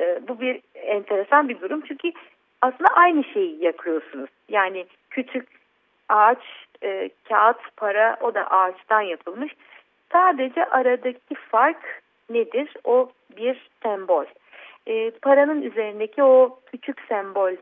e, 0.00 0.28
bu 0.28 0.40
bir 0.40 0.60
enteresan 0.74 1.48
bir 1.48 1.60
durum. 1.60 1.80
Çünkü 1.80 2.12
aslında 2.62 2.90
aynı 2.94 3.24
şeyi 3.24 3.64
yakıyorsunuz. 3.64 4.30
Yani 4.48 4.86
küçük 5.10 5.48
ağaç, 6.08 6.42
e, 6.82 7.10
kağıt, 7.28 7.76
para 7.76 8.16
o 8.20 8.34
da 8.34 8.50
ağaçtan 8.50 9.00
yapılmış. 9.00 9.52
Sadece 10.12 10.64
aradaki 10.64 11.34
fark 11.34 12.02
nedir? 12.30 12.76
O 12.84 13.10
bir 13.36 13.70
sembol. 13.82 14.24
E, 14.86 15.10
paranın 15.10 15.62
üzerindeki 15.62 16.22
o 16.22 16.60
küçük 16.66 17.00
sembol 17.08 17.52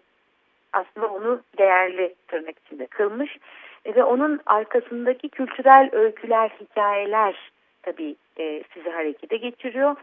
aslında 0.72 1.06
onu 1.06 1.40
değerli 1.58 2.14
tırnak 2.28 2.58
içinde 2.66 2.86
kılmış. 2.86 3.38
Ve 3.86 4.04
onun 4.04 4.40
arkasındaki 4.46 5.28
kültürel 5.28 5.88
öyküler, 5.92 6.50
hikayeler 6.60 7.52
tabii 7.82 8.16
e, 8.38 8.62
sizi 8.74 8.90
harekete 8.90 9.36
geçiriyor. 9.36 9.96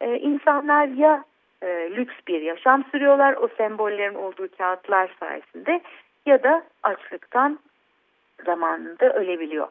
E, 0.00 0.18
insanlar 0.18 0.88
ya 0.88 1.24
e, 1.62 1.66
lüks 1.96 2.14
bir 2.28 2.40
yaşam 2.42 2.84
sürüyorlar 2.84 3.34
o 3.34 3.48
sembollerin 3.48 4.14
olduğu 4.14 4.48
kağıtlar 4.58 5.10
sayesinde 5.20 5.80
ya 6.26 6.42
da 6.42 6.62
açlıktan 6.82 7.58
zamanında 8.44 9.12
ölebiliyor. 9.12 9.68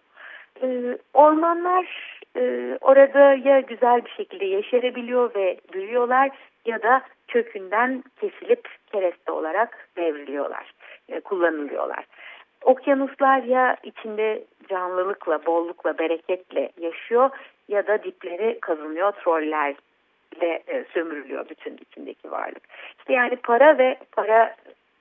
E, 0.63 0.97
ormanlar 1.13 2.19
e, 2.35 2.77
orada 2.81 3.33
ya 3.49 3.59
güzel 3.59 4.05
bir 4.05 4.11
şekilde 4.11 4.45
yeşerebiliyor 4.45 5.35
ve 5.35 5.57
büyüyorlar 5.73 6.29
ya 6.65 6.83
da 6.83 7.01
kökünden 7.27 8.03
kesilip 8.21 8.67
kereste 8.91 9.31
olarak 9.31 9.89
devriliyorlar, 9.97 10.73
e, 11.09 11.19
kullanılıyorlar. 11.19 12.05
Okyanuslar 12.63 13.43
ya 13.43 13.77
içinde 13.83 14.43
canlılıkla, 14.69 15.45
bollukla, 15.45 15.97
bereketle 15.97 16.71
yaşıyor 16.81 17.29
ya 17.67 17.87
da 17.87 18.03
dipleri 18.03 18.59
kazınıyor, 18.59 19.11
trollerle 19.11 20.63
e, 20.67 20.85
sömürülüyor 20.93 21.49
bütün 21.49 21.77
içindeki 21.77 22.31
varlık. 22.31 22.63
İşte 22.99 23.13
yani 23.13 23.35
para 23.35 23.77
ve 23.77 23.97
para 24.11 24.55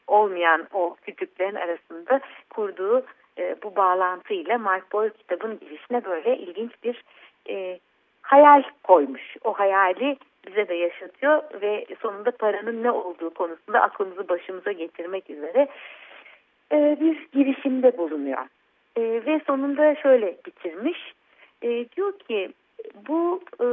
olmayan 0.07 0.69
o 0.73 0.97
kütüklerin 1.03 1.55
arasında 1.55 2.21
kurduğu 2.51 3.05
e, 3.39 3.57
bu 3.63 3.77
bağlantıyla 3.77 4.59
Mark 4.59 4.93
Boyle 4.93 5.13
kitabın 5.13 5.59
girişine 5.59 6.05
böyle 6.05 6.37
ilginç 6.37 6.73
bir 6.85 7.05
e, 7.49 7.79
hayal 8.23 8.63
koymuş. 8.83 9.37
O 9.45 9.53
hayali 9.53 10.17
bize 10.47 10.69
de 10.69 10.75
yaşatıyor 10.75 11.43
ve 11.63 11.87
sonunda 12.03 12.31
paranın 12.31 12.83
ne 12.83 12.91
olduğu 12.91 13.35
konusunda 13.35 13.81
aklımızı 13.81 14.29
başımıza 14.29 14.73
getirmek 14.73 15.31
üzere 15.31 15.69
e, 16.73 16.97
bir 17.01 17.29
girişimde 17.33 17.99
bulunuyor. 17.99 18.47
E, 18.97 19.03
ve 19.03 19.41
sonunda 19.47 19.95
şöyle 19.95 20.37
bitirmiş. 20.47 21.15
E, 21.63 21.69
diyor 21.89 22.19
ki 22.19 22.53
bu 23.09 23.41
e, 23.61 23.67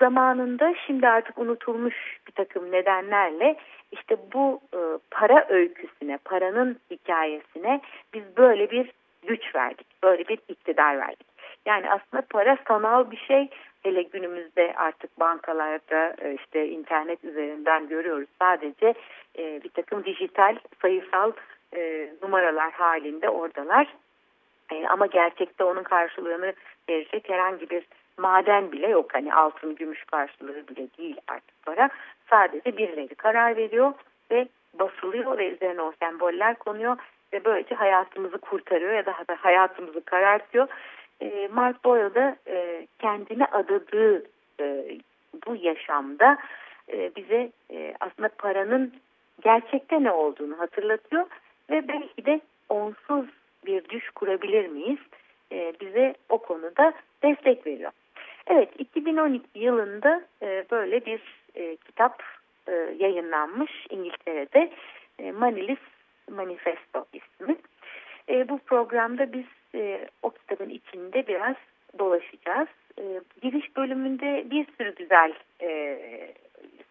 zamanında 0.00 0.74
şimdi 0.86 1.08
artık 1.08 1.38
unutulmuş 1.38 2.20
bir 2.26 2.32
takım 2.32 2.72
nedenlerle 2.72 3.56
işte 3.92 4.16
bu 4.34 4.60
e, 4.74 4.78
para 5.10 5.46
öyküsüne, 5.48 6.18
paranın 6.24 6.76
hikayesine 6.90 7.80
biz 8.14 8.22
böyle 8.36 8.70
bir 8.70 8.92
güç 9.26 9.54
verdik, 9.54 9.86
böyle 10.02 10.28
bir 10.28 10.38
iktidar 10.48 10.98
verdik. 10.98 11.26
Yani 11.66 11.90
aslında 11.90 12.22
para 12.30 12.58
sanal 12.68 13.10
bir 13.10 13.16
şey. 13.16 13.48
Hele 13.82 14.02
günümüzde 14.02 14.74
artık 14.76 15.20
bankalarda 15.20 16.16
e, 16.18 16.34
işte 16.34 16.68
internet 16.68 17.24
üzerinden 17.24 17.88
görüyoruz 17.88 18.28
sadece 18.38 18.94
e, 19.38 19.60
bir 19.64 19.68
takım 19.68 20.04
dijital 20.04 20.56
sayısal 20.82 21.32
e, 21.76 22.12
numaralar 22.22 22.72
halinde 22.72 23.28
oradalar. 23.28 23.94
E, 24.72 24.86
ama 24.86 25.06
gerçekte 25.06 25.64
onun 25.64 25.82
karşılığını 25.82 26.52
verecek 26.88 27.28
herhangi 27.28 27.70
bir 27.70 27.86
maden 28.18 28.72
bile 28.72 28.88
yok. 28.88 29.14
Hani 29.14 29.34
altın, 29.34 29.74
gümüş 29.74 30.04
karşılığı 30.04 30.68
bile 30.68 30.88
değil 30.98 31.16
artık 31.28 31.62
para. 31.62 31.90
Sadece 32.30 32.76
birileri 32.76 33.14
karar 33.14 33.56
veriyor 33.56 33.92
ve 34.30 34.48
basılıyor 34.74 35.38
ve 35.38 35.48
üzerine 35.48 35.82
o 35.82 35.92
semboller 36.02 36.54
konuyor 36.54 36.96
ve 37.32 37.44
böylece 37.44 37.74
hayatımızı 37.74 38.38
kurtarıyor 38.38 38.92
ya 38.92 39.06
da 39.06 39.14
hayatımızı 39.38 40.04
karartıyor. 40.04 40.68
E, 41.20 41.48
Mark 41.52 41.84
Boyle 41.84 42.14
da 42.14 42.36
e, 42.46 42.86
kendine 42.98 43.44
adadığı 43.44 44.24
e, 44.60 44.98
bu 45.46 45.56
yaşamda 45.56 46.38
e, 46.92 47.16
bize 47.16 47.52
e, 47.70 47.94
aslında 48.00 48.28
paranın 48.38 48.92
gerçekte 49.42 50.02
ne 50.02 50.12
olduğunu 50.12 50.58
hatırlatıyor 50.58 51.26
ve 51.70 51.88
belki 51.88 52.26
de 52.26 52.40
onsuz 52.68 53.26
bir 53.66 53.88
düş 53.88 54.10
kurabilir 54.10 54.68
miyiz? 54.68 54.98
E, 55.52 55.72
bize 55.80 56.14
o 56.28 56.38
konuda 56.38 56.92
destek 57.22 57.66
veriyor. 57.66 57.92
Evet 58.46 58.68
2012 58.78 59.44
yılında 59.54 60.22
e, 60.42 60.64
böyle 60.70 61.06
bir 61.06 61.20
e, 61.54 61.76
kitap 61.76 62.22
e, 62.68 62.72
yayınlanmış 62.98 63.86
İngiltere'de 63.90 64.72
e, 65.18 65.32
Manilis 65.32 65.78
Manifesto 66.30 67.06
ismi. 67.12 67.56
E, 68.28 68.48
bu 68.48 68.58
programda 68.58 69.32
biz 69.32 69.44
e, 69.74 70.08
o 70.22 70.30
kitabın 70.30 70.68
içinde 70.68 71.26
biraz 71.26 71.56
dolaşacağız. 71.98 72.68
E, 72.98 73.20
giriş 73.42 73.76
bölümünde 73.76 74.50
bir 74.50 74.66
sürü 74.78 74.94
güzel 74.94 75.32
e, 75.62 75.68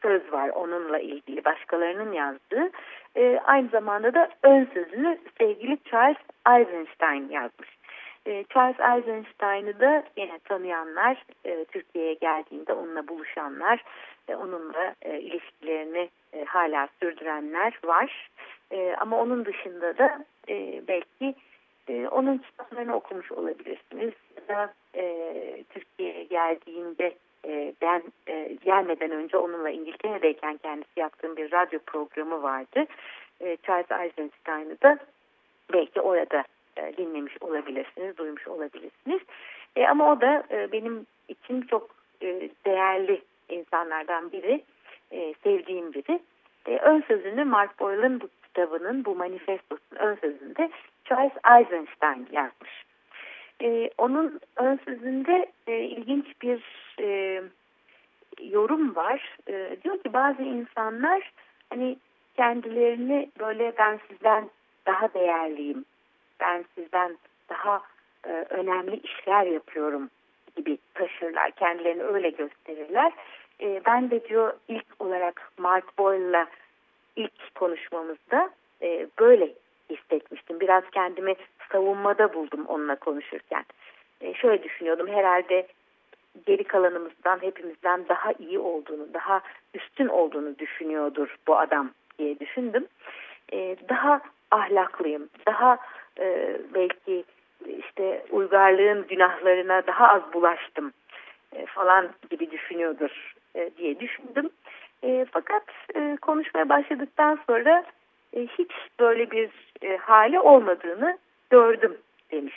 söz 0.06 0.34
var 0.34 0.50
onunla 0.50 1.00
ilgili 1.00 1.46
başkalarının 1.46 2.12
yazdığı. 2.12 2.70
E, 3.16 3.40
aynı 3.46 3.70
zamanda 3.70 4.14
da 4.14 4.30
ön 4.44 4.68
sözünü 4.74 5.18
sevgili 5.38 5.78
Charles 5.84 6.18
Eisenstein 6.50 7.30
yazmış. 7.30 7.70
E, 8.26 8.44
Charles 8.44 8.80
Eisenstein'ı 8.80 9.80
da 9.80 10.04
yine 10.18 10.40
tanıyanlar, 10.40 11.24
e, 11.46 11.66
Türkiye'ye 11.66 12.14
geldiğinde 12.14 12.74
onunla 12.74 13.08
buluşanlar, 13.08 13.84
e, 14.28 14.36
onunla 14.36 14.96
e, 15.02 15.20
ilişkilerini 15.20 16.10
e, 16.34 16.46
hala 16.46 16.88
sürdürenler 17.00 17.80
var. 17.84 18.30
E, 18.72 18.96
ama 19.00 19.20
onun 19.20 19.46
dışında 19.46 19.98
da 19.98 20.26
e, 20.50 20.82
belki 20.88 21.36
e, 21.88 22.08
onun 22.08 22.38
kitaplarını 22.38 22.96
okumuş 22.96 23.32
olabilirsiniz. 23.32 24.14
Ya 24.36 24.56
da 24.56 24.74
e, 24.96 25.04
Türkiye'ye 25.70 26.24
geldiğinde 26.24 27.14
e, 27.48 27.74
ben 27.82 28.04
e, 28.28 28.58
gelmeden 28.66 29.12
önce 29.12 29.38
onunla 29.38 29.70
İngiltere'deyken 29.70 30.58
kendisi 30.58 31.00
yaptığım 31.00 31.38
bir 31.38 31.52
radyo 31.52 31.80
programı 31.80 32.44
vardı. 32.44 32.86
E, 33.42 33.58
Charles 33.64 33.92
Eisenstein'ı 33.92 34.82
da 34.82 34.98
belki 35.74 36.02
orada 36.02 36.44
e, 36.78 36.98
dinlemiş 36.98 37.34
olabilirsiniz, 37.42 38.18
duymuş 38.18 38.48
olabilirsiniz. 38.48 39.22
E, 39.76 39.88
ama 39.88 40.12
o 40.12 40.22
da 40.22 40.44
benim 40.72 41.06
için 41.28 41.62
çok 41.62 41.96
değerli 42.66 43.22
insanlardan 43.50 44.32
biri, 44.32 44.64
sevdiğim 45.44 45.94
biri. 45.94 46.20
Ön 46.82 47.04
sözünü 47.08 47.44
Mark 47.44 47.80
Boyle'ın 47.80 48.22
bu 48.22 48.30
kitabının, 48.44 49.06
bu 49.06 49.16
manifestosunun 49.16 50.00
ön 50.00 50.16
sözünde 50.16 50.70
Charles 51.06 51.32
Eisenstein 51.60 52.28
yazmış. 52.32 52.86
E, 53.62 53.90
onun 53.98 54.40
ön 54.56 54.80
sözünde 54.86 55.46
e, 55.68 55.80
ilginç 55.80 56.26
bir 56.42 56.64
e, 57.02 57.42
yorum 58.42 58.96
var. 58.96 59.38
E, 59.48 59.78
diyor 59.84 60.04
ki 60.04 60.14
bazı 60.14 60.42
insanlar 60.42 61.32
hani 61.70 61.98
kendilerini 62.36 63.30
böyle 63.40 63.74
ben 63.78 64.00
sizden 64.10 64.50
daha 64.86 65.14
değerliyim, 65.14 65.86
ben 66.40 66.66
sizden 66.76 67.18
daha 67.50 67.82
e, 68.28 68.30
önemli 68.50 68.96
işler 68.96 69.46
yapıyorum 69.46 70.10
gibi 70.56 70.78
taşırlar. 70.94 71.52
Kendilerini 71.52 72.04
öyle 72.04 72.30
gösterirler. 72.30 73.14
E, 73.62 73.82
ben 73.86 74.12
de 74.12 74.30
diyor 74.30 74.54
ilk 74.68 74.86
olarak 75.00 75.52
Mark 75.58 75.98
Boyle'la 75.98 76.48
ilk 77.16 77.56
konuşmamızda 77.56 78.50
e, 78.82 79.08
böyle 79.20 79.54
hissetmiştim. 79.90 80.60
Biraz 80.60 80.84
kendimi 80.92 81.36
savunmada 81.72 82.34
buldum 82.34 82.66
onunla 82.66 82.96
konuşurken. 82.96 83.66
E, 84.22 84.34
şöyle 84.34 84.64
düşünüyordum 84.64 85.08
herhalde 85.08 85.68
geri 86.46 86.64
kalanımızdan 86.64 87.42
hepimizden 87.42 88.08
daha 88.10 88.32
iyi 88.40 88.60
olduğunu, 88.60 89.14
daha 89.14 89.42
üstün 89.74 90.08
olduğunu 90.08 90.60
düşünüyordur 90.60 91.36
bu 91.48 91.58
adam 91.58 91.92
diye 92.20 92.40
düşündüm. 92.40 92.88
E, 93.54 93.76
daha 93.90 94.22
ahlaklıyım, 94.52 95.30
daha 95.48 95.78
e, 96.20 96.58
belki 96.74 97.24
işte 97.68 98.26
uygarlığın 98.32 99.08
günahlarına 99.08 99.88
daha 99.88 100.08
az 100.08 100.34
bulaştım 100.34 100.94
e, 101.54 101.66
falan 101.66 102.10
gibi 102.30 102.52
düşünüyordur 102.52 103.34
e, 103.56 103.72
diye 103.78 104.00
düşündüm. 104.00 104.50
E, 105.04 105.26
fakat 105.32 105.64
e, 105.96 106.18
konuşmaya 106.22 106.70
başladıktan 106.70 107.40
sonra 107.48 107.84
e, 108.34 108.42
hiç 108.42 108.72
böyle 109.00 109.32
bir 109.32 109.50
e, 109.82 109.98
hali 109.98 110.40
olmadığını 110.40 111.18
gördüm 111.50 111.98
demiş. 112.32 112.56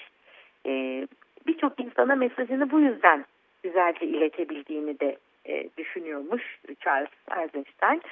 E, 0.67 1.07
Birçok 1.47 1.81
insana 1.81 2.15
mesajını 2.15 2.71
bu 2.71 2.81
yüzden 2.81 3.25
güzelce 3.63 4.07
iletebildiğini 4.07 5.01
de 5.01 5.17
e, 5.47 5.69
düşünüyormuş 5.79 6.59
Charles 6.81 7.11
Eisenstein. 7.31 8.03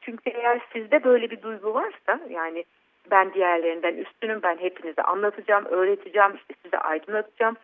Çünkü 0.00 0.30
eğer 0.30 0.60
sizde 0.72 1.04
böyle 1.04 1.30
bir 1.30 1.42
duygu 1.42 1.74
varsa 1.74 2.20
yani 2.30 2.64
ben 3.10 3.34
diğerlerinden 3.34 3.94
üstünüm 3.94 4.42
ben 4.42 4.56
hepinize 4.56 5.02
anlatacağım, 5.02 5.64
öğreteceğim, 5.64 6.34
işte 6.36 6.54
size 6.62 6.78
aydınlatacağım. 6.78 7.56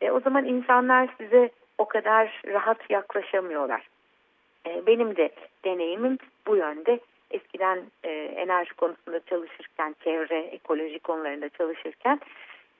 E, 0.00 0.10
o 0.10 0.20
zaman 0.20 0.44
insanlar 0.44 1.08
size 1.18 1.50
o 1.78 1.88
kadar 1.88 2.42
rahat 2.46 2.90
yaklaşamıyorlar. 2.90 3.88
E, 4.66 4.86
benim 4.86 5.16
de 5.16 5.30
deneyimim 5.64 6.18
bu 6.46 6.56
yönde. 6.56 7.00
Eskiden 7.30 7.82
e, 8.04 8.10
enerji 8.12 8.74
konusunda 8.74 9.20
çalışırken, 9.20 9.96
çevre, 10.04 10.38
ekoloji 10.38 10.98
konularında 10.98 11.48
çalışırken 11.48 12.20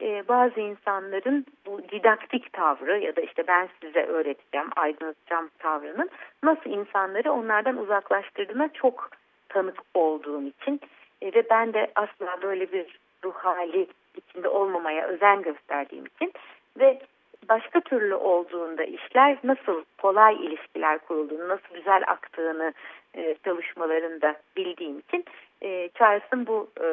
e, 0.01 0.29
bazı 0.29 0.61
insanların 0.61 1.47
bu 1.67 1.83
didaktik 1.89 2.53
tavrı 2.53 2.99
ya 2.99 3.17
da 3.17 3.21
işte 3.21 3.47
ben 3.47 3.69
size 3.81 4.03
öğreteceğim, 4.03 4.69
aydınlatacağım 4.77 5.51
tavrının 5.59 6.11
nasıl 6.43 6.71
insanları 6.71 7.33
onlardan 7.33 7.77
uzaklaştırdığına 7.77 8.69
çok 8.73 9.11
tanık 9.49 9.79
olduğum 9.95 10.43
için 10.43 10.81
e, 11.23 11.35
ve 11.35 11.51
ben 11.51 11.75
de 11.75 11.93
asla 11.95 12.43
böyle 12.43 12.73
bir 12.73 12.99
ruh 13.25 13.35
hali 13.35 13.87
içinde 14.17 14.49
olmamaya 14.49 15.07
özen 15.07 15.43
gösterdiğim 15.43 16.07
için 16.07 16.33
ve 16.79 17.01
başka 17.49 17.81
türlü 17.81 18.15
olduğunda 18.15 18.85
işler 18.85 19.37
nasıl 19.45 19.85
kolay 19.99 20.35
ilişkiler 20.35 20.99
kurulduğunu, 20.99 21.49
nasıl 21.49 21.75
güzel 21.75 22.03
aktığını 22.07 22.73
e, 23.15 23.35
çalışmalarında 23.45 24.37
bildiğim 24.57 24.99
için 24.99 25.25
e, 25.63 25.89
Charles'ın 25.89 26.47
bu 26.47 26.71
e, 26.81 26.87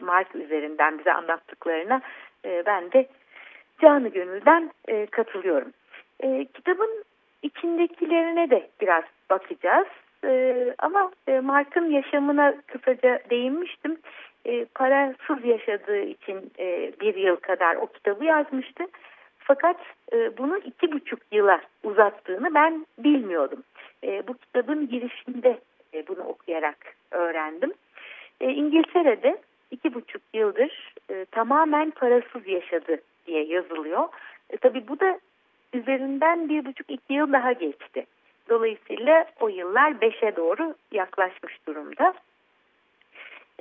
Mark 0.00 0.34
üzerinden 0.36 0.98
bize 0.98 1.12
anlattıklarına 1.12 2.00
e, 2.44 2.62
ben 2.66 2.92
de 2.92 3.08
canı 3.82 4.08
gönülden 4.08 4.70
e, 4.88 5.06
katılıyorum. 5.06 5.72
E, 6.20 6.44
kitabın 6.44 7.04
içindekilerine 7.42 8.50
de 8.50 8.70
biraz 8.80 9.04
bakacağız. 9.30 9.86
E, 10.24 10.74
ama 10.78 11.12
e, 11.26 11.40
Mark'ın 11.40 11.90
yaşamına 11.90 12.54
kısaca 12.66 13.20
değinmiştim. 13.30 13.98
E, 14.44 14.64
parasız 14.64 15.44
yaşadığı 15.44 16.02
için 16.02 16.52
e, 16.58 16.92
bir 17.00 17.14
yıl 17.14 17.36
kadar 17.36 17.76
o 17.76 17.86
kitabı 17.86 18.24
yazmıştı. 18.24 18.84
Fakat 19.44 19.76
e, 20.12 20.38
bunu 20.38 20.58
iki 20.58 20.92
buçuk 20.92 21.20
yıla 21.32 21.60
uzattığını 21.82 22.54
ben 22.54 22.86
bilmiyordum. 22.98 23.62
E, 24.04 24.26
bu 24.28 24.34
kitabın 24.34 24.88
girişinde 24.88 25.58
e, 25.94 26.06
bunu 26.08 26.22
okuyarak 26.22 26.94
öğrendim. 27.10 27.72
E, 28.40 28.50
İngiltere'de 28.50 29.40
iki 29.70 29.94
buçuk 29.94 30.22
yıldır 30.34 30.94
e, 31.10 31.24
tamamen 31.24 31.90
parasız 31.90 32.46
yaşadı 32.46 32.96
diye 33.26 33.44
yazılıyor. 33.44 34.08
E, 34.50 34.56
tabii 34.56 34.88
bu 34.88 35.00
da 35.00 35.20
üzerinden 35.72 36.48
bir 36.48 36.64
buçuk 36.64 36.90
iki 36.90 37.12
yıl 37.12 37.32
daha 37.32 37.52
geçti. 37.52 38.06
Dolayısıyla 38.48 39.26
o 39.40 39.48
yıllar 39.48 40.00
beşe 40.00 40.36
doğru 40.36 40.74
yaklaşmış 40.92 41.66
durumda. 41.66 42.14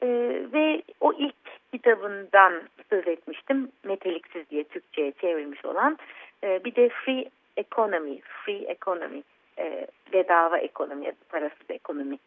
E, 0.03 0.07
ve 0.53 0.81
o 0.99 1.13
ilk 1.13 1.60
kitabından 1.71 2.53
söz 2.89 3.07
etmiştim. 3.07 3.71
Meteliksiz 3.83 4.49
diye 4.49 4.63
Türkçe'ye 4.63 5.11
çevrilmiş 5.11 5.65
olan. 5.65 5.97
E, 6.43 6.63
bir 6.63 6.75
de 6.75 6.89
Free 6.89 7.25
Economy, 7.57 8.21
Free 8.21 8.65
Economy, 8.67 9.23
e, 9.57 9.87
bedava 10.13 10.57
ekonomi 10.57 11.11
parasız 11.29 11.69
ekonomi 11.69 12.17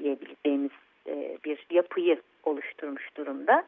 diyebileceğimiz 0.00 0.70
e, 1.06 1.38
bir 1.44 1.66
yapıyı 1.70 2.20
oluşturmuş 2.44 3.16
durumda. 3.16 3.64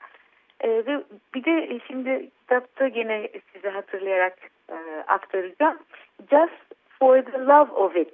E, 0.61 0.68
ve 0.68 1.02
bir 1.34 1.44
de 1.44 1.80
şimdi 1.87 2.30
kitapta 2.40 2.88
gene 2.88 3.28
size 3.52 3.68
hatırlayarak 3.68 4.38
aktaracağım. 5.06 5.78
Just 6.30 6.74
for 6.98 7.22
the 7.22 7.38
love 7.38 7.72
of 7.72 7.96
it 7.96 8.12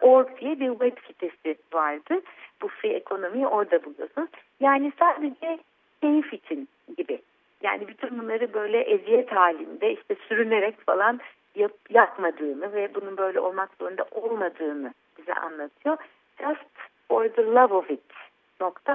.org 0.00 0.40
diye 0.40 0.60
bir 0.60 0.70
web 0.70 0.96
sitesi 1.06 1.56
vardı. 1.72 2.20
Bu 2.62 2.68
free 2.68 2.92
ekonomiyi 2.92 3.46
orada 3.46 3.84
buluyorsunuz. 3.84 4.28
Yani 4.60 4.92
sadece 4.98 5.58
keyif 6.02 6.32
için 6.32 6.68
gibi. 6.96 7.22
Yani 7.62 7.88
bütün 7.88 8.18
bunları 8.18 8.54
böyle 8.54 8.80
eziyet 8.80 9.32
halinde 9.32 9.92
işte 9.92 10.14
sürünerek 10.28 10.86
falan 10.86 11.20
yap, 11.54 11.72
yapmadığını 11.90 12.72
ve 12.72 12.94
bunun 12.94 13.16
böyle 13.16 13.40
olmak 13.40 13.70
zorunda 13.80 14.06
olmadığını 14.10 14.94
bize 15.18 15.34
anlatıyor. 15.34 15.96
Just 16.40 16.70
for 17.08 17.28
the 17.28 17.46
love 17.46 17.74
of 17.74 17.90
it 17.90 18.00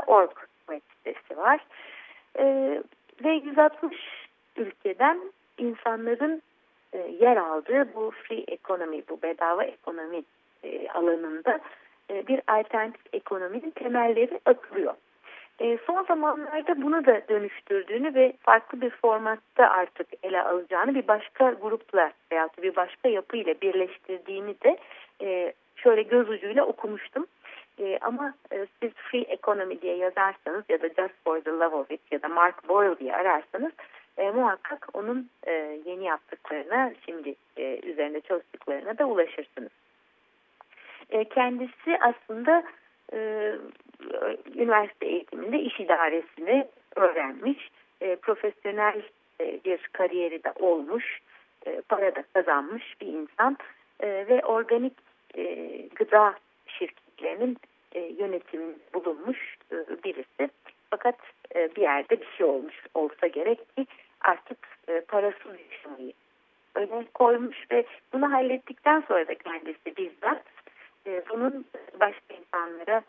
.org 0.07 0.31
web 0.69 0.81
sitesi 0.97 1.37
var. 1.37 1.59
Ee, 2.39 2.83
ve 3.23 3.31
160 3.31 3.95
ülkeden 4.57 5.21
insanların 5.57 6.41
e, 6.93 6.97
yer 6.97 7.37
aldığı 7.37 7.95
bu 7.95 8.11
free 8.11 8.43
ekonomi, 8.47 9.01
bu 9.09 9.21
bedava 9.21 9.63
ekonomi 9.63 10.23
e, 10.63 10.89
alanında 10.89 11.59
e, 12.09 12.27
bir 12.27 12.41
alternatif 12.47 13.01
ekonominin 13.13 13.71
temelleri 13.71 14.39
atılıyor. 14.45 14.93
E, 15.59 15.77
son 15.87 16.03
zamanlarda 16.03 16.81
bunu 16.81 17.05
da 17.05 17.21
dönüştürdüğünü 17.29 18.15
ve 18.15 18.33
farklı 18.39 18.81
bir 18.81 18.89
formatta 18.89 19.69
artık 19.69 20.07
ele 20.23 20.41
alacağını 20.41 20.95
bir 20.95 21.07
başka 21.07 21.51
grupla 21.51 22.11
veya 22.31 22.49
bir 22.63 22.75
başka 22.75 23.09
yapıyla 23.09 23.55
birleştirdiğini 23.61 24.55
de 24.61 24.77
e, 25.21 25.53
şöyle 25.75 26.01
göz 26.01 26.29
ucuyla 26.29 26.65
okumuştum. 26.65 27.27
E, 27.79 27.97
ama 28.01 28.33
e, 28.51 28.67
siz 28.81 28.91
Free 28.93 29.21
Economy 29.21 29.81
diye 29.81 29.95
yazarsanız 29.95 30.63
ya 30.69 30.81
da 30.81 30.87
Just 30.87 31.23
for 31.23 31.39
the 31.39 31.51
Love 31.51 31.75
of 31.75 31.91
It 31.91 32.01
ya 32.11 32.21
da 32.21 32.27
Mark 32.27 32.69
Boyle 32.69 32.99
diye 32.99 33.15
ararsanız 33.15 33.71
muhakkak 34.35 34.87
onun 34.93 35.29
yeni 35.85 36.03
yaptıklarına, 36.03 36.91
şimdi 37.05 37.35
üzerinde 37.83 38.21
çalıştıklarına 38.21 38.97
da 38.97 39.05
ulaşırsınız. 39.05 39.71
Kendisi 41.29 41.97
aslında 42.01 42.63
üniversite 44.55 45.05
eğitiminde 45.05 45.59
iş 45.59 45.79
idaresini 45.79 46.67
öğrenmiş. 46.95 47.69
E, 48.01 48.15
profesyonel 48.15 49.01
e, 49.41 49.59
bir 49.65 49.89
kariyeri 49.91 50.43
de 50.43 50.53
olmuş. 50.59 51.19
E, 51.65 51.81
para 51.81 52.15
da 52.15 52.23
kazanmış 52.33 53.01
bir 53.01 53.07
insan. 53.07 53.57
E, 53.99 54.07
ve 54.07 54.41
organik 54.45 54.93
e, 55.37 55.43
gıda 55.95 56.35
şirketlerinin 56.67 57.57
e, 57.91 57.99
yönetim 57.99 58.61
bulunmuş 58.93 59.57
e, 59.71 59.75
birisi. 60.03 60.49
Fakat 60.89 61.15
e, 61.55 61.75
bir 61.75 61.81
yerde 61.81 62.21
bir 62.21 62.27
şey 62.37 62.45
olmuş 62.45 62.75
olsa 62.93 63.27
gerek 63.27 63.75
ki 63.75 63.87
artık 64.21 64.57
e, 64.87 65.01
parasız 65.01 65.51
yaşamayı 65.71 66.13
öne 66.75 67.05
koymuş 67.13 67.57
ve 67.71 67.85
bunu 68.13 68.31
hallettikten 68.31 69.03
sonra 69.07 69.27
da 69.27 69.35
kendisi 69.35 69.97
bizzat 69.97 70.43
e, 71.07 71.23
bunun 71.29 71.65
başka 71.99 72.33
insanlara 72.33 73.01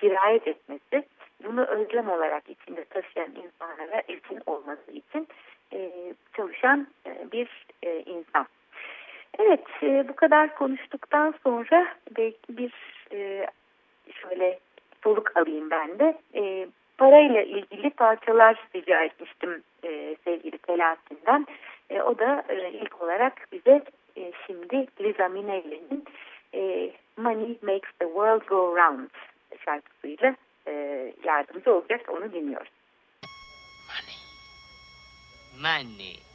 sirayet 0.00 0.48
etmesi, 0.48 1.04
bunu 1.44 1.64
özlem 1.64 2.10
olarak 2.10 2.50
içinde 2.50 2.84
taşıyan 2.84 3.30
insanlara 3.30 4.02
esin 4.08 4.42
olması 4.46 4.90
için 4.92 5.28
e, 5.72 5.90
çalışan 6.36 6.86
e, 7.06 7.32
bir 7.32 7.66
e, 7.82 8.00
insan. 8.00 8.46
Evet, 9.38 9.64
e, 9.82 10.08
bu 10.08 10.16
kadar 10.16 10.54
konuştuktan 10.54 11.34
sonra 11.42 11.86
belki 12.16 12.56
bir 12.56 12.72
e, 13.12 13.46
şöyle 14.12 14.58
soluk 15.04 15.36
alayım 15.36 15.70
ben 15.70 15.98
de. 15.98 16.18
E, 16.34 16.68
parayla 16.98 17.42
ilgili 17.42 17.90
parçalar 17.90 18.56
rica 18.74 19.04
etmiştim 19.04 19.62
e, 19.84 20.16
sevgili 20.24 20.58
Selahattin'den. 20.66 21.46
E, 21.90 22.02
o 22.02 22.18
da 22.18 22.44
e, 22.48 22.70
ilk 22.70 23.02
olarak 23.02 23.46
bize 23.52 23.82
e, 24.16 24.32
şimdi 24.46 24.86
Liza 25.00 25.28
Minnelli'nin 25.28 26.04
e, 26.54 26.90
Money 27.16 27.58
Makes 27.62 27.92
the 27.98 28.06
World 28.06 28.46
Go 28.46 28.76
Round 28.76 29.08
şarkısıyla 29.64 30.36
e, 30.66 30.72
yardımcı 31.24 31.74
olacak 31.74 32.00
onu 32.08 32.32
dinliyoruz. 32.32 32.72
Money. 33.88 34.18
Money. 35.62 36.27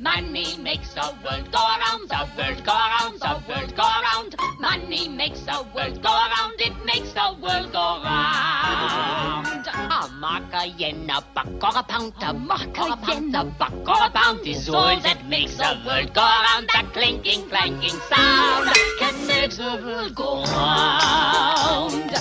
Money 0.00 0.56
makes 0.58 0.94
the 0.94 1.12
world 1.24 1.50
go 1.50 1.58
around, 1.58 2.08
the 2.08 2.28
world 2.38 2.64
go 2.64 2.72
around, 2.72 3.18
the 3.18 3.42
world 3.48 3.74
go 3.74 3.82
around. 3.82 4.36
Money 4.60 5.08
makes 5.08 5.40
the 5.40 5.66
world 5.74 6.00
go 6.00 6.08
around, 6.08 6.54
it 6.60 6.72
makes 6.86 7.10
the 7.14 7.36
world 7.42 7.72
go 7.72 8.00
round. 8.04 9.66
A 9.66 10.08
mark, 10.20 10.44
a 10.52 10.66
yen, 10.68 11.10
a 11.10 11.20
buck, 11.34 11.48
or 11.48 11.80
a 11.80 11.82
pound, 11.82 12.12
a 12.20 12.32
mark, 12.32 12.78
a 12.78 12.96
yen, 13.08 13.34
a 13.34 13.44
buck, 13.44 13.72
or 13.74 14.06
a 14.06 14.10
pound 14.10 14.46
is 14.46 14.68
all 14.68 15.00
that 15.00 15.26
makes 15.26 15.56
the 15.56 15.82
world 15.84 16.14
go 16.14 16.22
around. 16.22 16.68
That 16.72 16.90
clinking, 16.92 17.48
clanking 17.48 17.98
sound 18.08 18.70
can 19.00 19.26
make 19.26 19.50
the 19.50 19.82
world 19.84 20.14
go 20.14 20.44
round. 20.44 22.12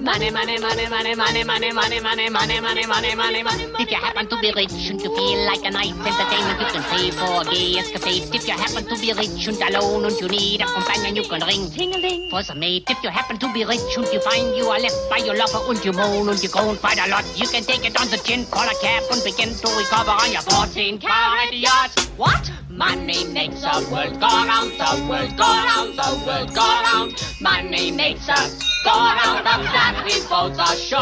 Money, 0.00 0.30
money, 0.30 0.58
money, 0.58 0.88
money, 0.88 1.14
money, 1.14 1.44
money, 1.44 1.72
money, 1.72 2.00
money, 2.00 2.30
money, 2.30 2.60
money, 2.60 2.86
money, 2.86 3.14
money, 3.14 3.42
money. 3.42 3.64
If 3.78 3.90
you 3.90 3.96
happen 3.96 4.26
to 4.28 4.40
be 4.40 4.52
rich 4.56 4.72
and 4.88 5.00
you 5.00 5.14
feel 5.14 5.44
like 5.46 5.64
a 5.64 5.70
nice 5.70 5.92
entertainment, 5.92 6.60
you 6.60 6.66
can 6.72 6.82
pay 6.84 7.10
for 7.10 7.25
a 7.26 7.44
gay 7.44 7.78
escapade. 7.78 8.34
If 8.34 8.46
you 8.46 8.54
happen 8.54 8.84
to 8.84 8.96
be 9.00 9.12
rich 9.12 9.48
and 9.48 9.60
alone 9.62 10.04
and 10.04 10.20
you 10.20 10.28
need 10.28 10.60
a 10.60 10.66
companion, 10.66 11.16
you 11.16 11.24
can 11.24 11.40
ring 11.46 11.70
ting-a-ling 11.70 12.30
for 12.30 12.42
some 12.42 12.60
mate. 12.60 12.84
If 12.88 13.02
you 13.02 13.10
happen 13.10 13.38
to 13.38 13.52
be 13.52 13.64
rich 13.64 13.96
and 13.96 14.06
you 14.12 14.20
find 14.20 14.56
you 14.56 14.66
er 14.66 14.74
are 14.74 14.80
left 14.80 15.10
by 15.10 15.18
your 15.18 15.36
lover 15.36 15.60
and 15.68 15.84
you 15.84 15.92
moan 15.92 16.28
and 16.28 16.42
you 16.42 16.48
groan 16.48 16.76
quite 16.76 16.98
a 16.98 17.08
lot, 17.08 17.24
you 17.36 17.48
can 17.48 17.64
take 17.64 17.84
it 17.84 18.00
on 18.00 18.08
the 18.08 18.18
chin, 18.18 18.46
call 18.46 18.68
a 18.68 18.74
cab 18.74 19.04
and 19.10 19.22
begin 19.24 19.50
to 19.54 19.68
recover 19.76 20.12
on 20.12 20.30
your 20.32 20.42
14 20.42 20.98
carat 20.98 21.52
yacht. 21.52 21.92
What? 22.16 22.65
Money 22.76 23.24
makes 23.32 23.62
the 23.62 23.88
world 23.90 24.20
go 24.20 24.26
round, 24.26 24.70
the 24.72 25.06
world 25.08 25.34
go 25.38 25.44
round, 25.44 25.96
the 25.96 26.24
world 26.26 26.54
go 26.54 26.60
round. 26.60 27.14
Money 27.40 27.90
makes 27.90 28.28
us 28.28 28.52
go 28.84 28.90
round, 28.92 29.48
I'm 29.48 30.04
we 30.04 30.20
both 30.28 30.58
are 30.58 30.76
sure 30.76 31.00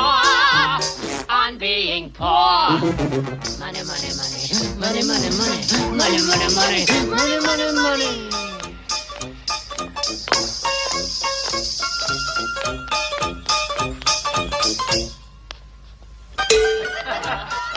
on 1.29 1.59
being 1.59 2.11
poor. 2.11 2.79
Money, 3.59 3.83
money, 3.83 4.15
money, 4.15 4.55
money, 4.79 5.03
money, 5.03 5.03
money, 5.03 5.03
money, 5.03 5.31
money, 5.35 6.19
money, 6.23 6.23
money, 6.23 6.55
money. 6.55 6.87
Money, 7.43 7.73
money, 7.83 8.31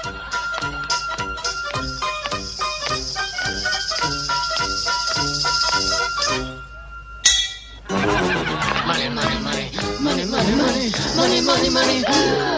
money, 11.48 11.70
money, 11.70 12.57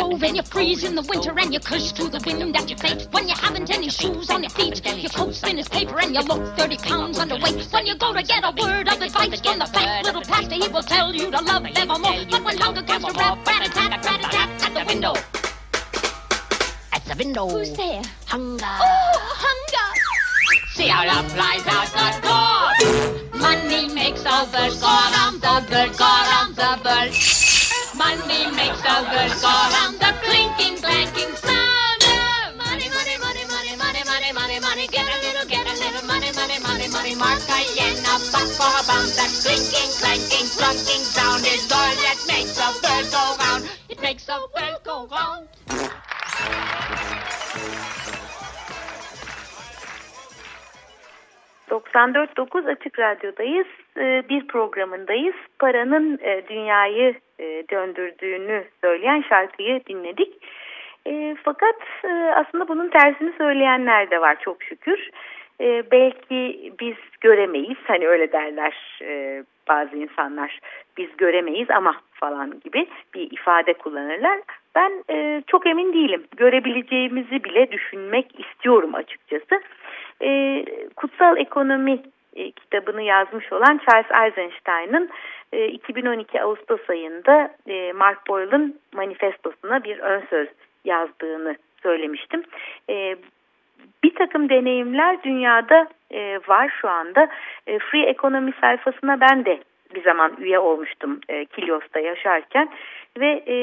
and 0.00 0.36
you 0.36 0.42
freeze 0.42 0.82
in 0.84 0.94
the 0.94 1.02
winter 1.02 1.32
and 1.38 1.52
you 1.52 1.60
curse 1.60 1.92
to 1.92 2.08
the 2.08 2.20
wind 2.24 2.56
at 2.56 2.68
your 2.68 2.78
face. 2.78 3.06
When 3.10 3.28
you 3.28 3.34
haven't 3.34 3.70
any 3.70 3.90
shoes 3.90 4.30
on 4.30 4.42
your 4.42 4.50
feet, 4.50 4.84
your 4.84 5.10
coat's 5.10 5.40
thin 5.40 5.58
as 5.58 5.68
paper 5.68 5.98
and 6.00 6.14
you 6.14 6.22
look 6.22 6.56
30 6.56 6.76
pounds 6.78 7.18
underweight. 7.18 7.72
When 7.72 7.86
you 7.86 7.96
go 7.96 8.12
to 8.14 8.22
get 8.22 8.42
a 8.42 8.50
word 8.50 8.88
of 8.88 9.00
advice 9.00 9.40
from 9.40 9.58
the 9.58 9.66
fat 9.66 10.04
little 10.04 10.22
pastor, 10.22 10.54
he 10.54 10.68
will 10.68 10.82
tell 10.82 11.14
you 11.14 11.30
to 11.30 11.42
love 11.42 11.66
evermore. 11.76 12.24
But 12.30 12.44
when 12.44 12.58
hunger 12.58 12.82
comes 12.82 13.04
to 13.04 13.12
rap, 13.12 13.46
rat 13.46 13.66
a 13.66 13.70
tat, 13.70 14.04
rat 14.04 14.20
a 14.20 14.28
tat 14.28 14.64
at 14.64 14.74
the 14.74 14.84
window. 14.92 15.14
At 16.92 17.04
the 17.04 17.14
window. 17.18 17.48
Who's 17.48 17.72
there? 17.74 18.02
Hunger. 18.26 18.64
Oh, 18.64 19.34
hunger! 19.36 20.00
See 20.74 20.88
how 20.88 21.06
love 21.06 21.30
flies 21.32 21.66
out 21.66 21.88
the 21.92 22.08
door. 22.24 23.38
Money 23.38 23.94
makes 23.94 24.22
the 24.22 24.48
world 24.52 24.80
go 24.80 24.86
round, 24.86 25.42
the 25.42 25.66
world 25.70 25.96
go 25.98 26.04
round, 26.04 26.56
the 26.56 26.80
world. 26.84 27.39
Money 28.00 28.48
makes 28.56 28.80
the 28.80 28.96
world 29.12 29.34
go 29.44 29.52
round, 29.76 29.94
the 30.00 30.10
clinking, 30.24 30.76
clanking 30.80 31.32
sound. 31.36 32.02
of 32.08 32.56
Money, 32.56 32.88
money, 32.96 33.16
money, 33.20 33.44
money, 33.52 33.74
money, 33.76 34.02
money, 34.08 34.32
money, 34.32 34.58
money. 34.66 34.86
Get 34.88 35.04
a 35.04 35.16
little, 35.20 35.44
get 35.44 35.66
a 35.68 35.74
little 35.76 36.04
money, 36.08 36.32
money, 36.32 36.58
money, 36.64 36.88
money. 36.88 37.14
Mark 37.20 37.44
a 37.52 37.60
yen, 37.76 37.92
a 38.08 38.14
buck 38.32 38.48
for 38.56 38.72
a 38.72 38.82
pound. 38.88 39.10
That 39.20 39.28
clinking, 39.44 39.90
clanking, 40.00 40.48
clunking 40.56 41.04
sound 41.12 41.44
is 41.44 41.68
all 41.68 41.92
that 42.04 42.18
makes 42.24 42.56
the 42.56 42.68
world 42.80 43.06
go 43.12 43.24
round. 43.44 43.62
It 43.92 44.00
makes 44.00 44.24
the 44.24 44.38
world 44.54 44.80
go 44.82 44.96
round. 45.12 45.48
...94.9 51.70 52.72
Açık 52.72 52.98
Radyo'dayız. 52.98 53.66
Ee, 53.96 54.22
Bir 54.28 54.46
programındayız. 54.46 55.34
Paranın 55.58 56.18
e, 56.22 56.48
dünyayı 56.48 57.20
e, 57.40 57.64
döndürdüğünü 57.70 58.64
söyleyen 58.80 59.24
şarkıyı 59.28 59.80
dinledik. 59.86 60.34
E, 61.06 61.36
Fakat 61.42 61.76
e, 62.04 62.08
aslında 62.34 62.68
bunun 62.68 62.88
tersini 62.88 63.32
söyleyenler 63.38 64.10
de 64.10 64.20
var 64.20 64.36
çok 64.40 64.62
şükür. 64.62 65.10
E, 65.60 65.82
Belki 65.90 66.72
biz 66.80 66.96
göremeyiz. 67.20 67.78
Hani 67.84 68.08
öyle 68.08 68.32
derler 68.32 68.98
e, 69.02 69.42
bazı 69.68 69.96
insanlar. 69.96 70.58
Biz 70.96 71.16
göremeyiz 71.16 71.70
ama 71.70 71.96
falan 72.12 72.60
gibi 72.64 72.86
bir 73.14 73.30
ifade 73.30 73.72
kullanırlar. 73.72 74.40
Ben 74.74 75.04
e, 75.10 75.42
çok 75.46 75.66
emin 75.66 75.92
değilim. 75.92 76.24
Görebileceğimizi 76.36 77.44
bile 77.44 77.72
düşünmek 77.72 78.40
istiyorum 78.40 78.94
açıkçası. 78.94 79.60
E, 80.22 80.64
Kutsal 80.96 81.36
Ekonomi 81.36 81.98
e, 82.36 82.50
kitabını 82.50 83.02
yazmış 83.02 83.52
olan 83.52 83.80
Charles 83.86 84.10
Eisenstein'ın 84.10 85.10
e, 85.52 85.68
2012 85.68 86.42
Ağustos 86.42 86.90
ayında 86.90 87.54
e, 87.66 87.92
Mark 87.92 88.28
Boyle'ın 88.28 88.80
manifestosuna 88.92 89.84
bir 89.84 89.98
ön 89.98 90.22
söz 90.30 90.48
yazdığını 90.84 91.56
söylemiştim. 91.82 92.42
E, 92.90 93.16
bir 94.04 94.14
takım 94.14 94.48
deneyimler 94.48 95.22
dünyada 95.22 95.88
e, 96.10 96.40
var 96.48 96.72
şu 96.80 96.88
anda. 96.88 97.28
E, 97.66 97.78
Free 97.78 98.06
Economy 98.06 98.52
sayfasına 98.60 99.20
ben 99.20 99.44
de 99.44 99.60
bir 99.94 100.02
zaman 100.02 100.36
üye 100.40 100.58
olmuştum 100.58 101.20
e, 101.28 101.44
Kilios'ta 101.44 102.00
yaşarken 102.00 102.68
ve 103.18 103.42
e, 103.46 103.54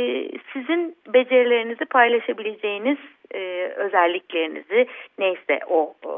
sizin 0.54 0.96
becerilerinizi 1.08 1.86
paylaşabileceğiniz 1.86 2.98
e, 3.34 3.40
özelliklerinizi 3.76 4.88
neyse 5.20 5.60
o 5.68 5.94
e, 6.06 6.12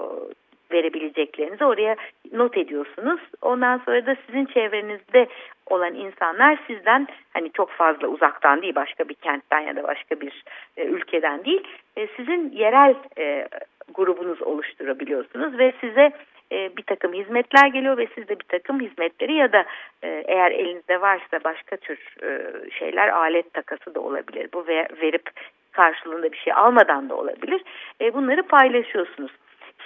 verebileceklerinizi 0.71 1.65
oraya 1.65 1.95
not 2.31 2.57
ediyorsunuz. 2.57 3.19
Ondan 3.41 3.81
sonra 3.85 4.05
da 4.05 4.15
sizin 4.25 4.45
çevrenizde 4.45 5.27
olan 5.67 5.95
insanlar 5.95 6.59
sizden 6.67 7.07
hani 7.33 7.51
çok 7.51 7.71
fazla 7.71 8.07
uzaktan 8.07 8.61
değil 8.61 8.75
başka 8.75 9.09
bir 9.09 9.13
kentten 9.13 9.59
ya 9.59 9.75
da 9.75 9.83
başka 9.83 10.21
bir 10.21 10.43
e, 10.77 10.85
ülkeden 10.85 11.45
değil 11.45 11.63
e, 11.97 12.07
sizin 12.07 12.51
yerel 12.51 12.95
e, 13.17 13.47
grubunuz 13.93 14.41
oluşturabiliyorsunuz 14.41 15.57
ve 15.57 15.73
size 15.81 16.11
e, 16.51 16.77
bir 16.77 16.83
takım 16.83 17.13
hizmetler 17.13 17.67
geliyor 17.67 17.97
ve 17.97 18.07
siz 18.15 18.27
de 18.27 18.39
bir 18.39 18.45
takım 18.47 18.81
hizmetleri 18.81 19.33
ya 19.33 19.53
da 19.53 19.65
e, 20.03 20.23
eğer 20.27 20.51
elinizde 20.51 21.01
varsa 21.01 21.43
başka 21.43 21.77
tür 21.77 21.99
e, 22.23 22.51
şeyler 22.71 23.07
alet 23.09 23.53
takası 23.53 23.95
da 23.95 23.99
olabilir. 23.99 24.49
Bu 24.53 24.67
ve, 24.67 24.87
verip 25.01 25.29
karşılığında 25.71 26.31
bir 26.31 26.37
şey 26.37 26.53
almadan 26.53 27.09
da 27.09 27.15
olabilir. 27.15 27.61
E, 28.01 28.13
bunları 28.13 28.43
paylaşıyorsunuz. 28.43 29.31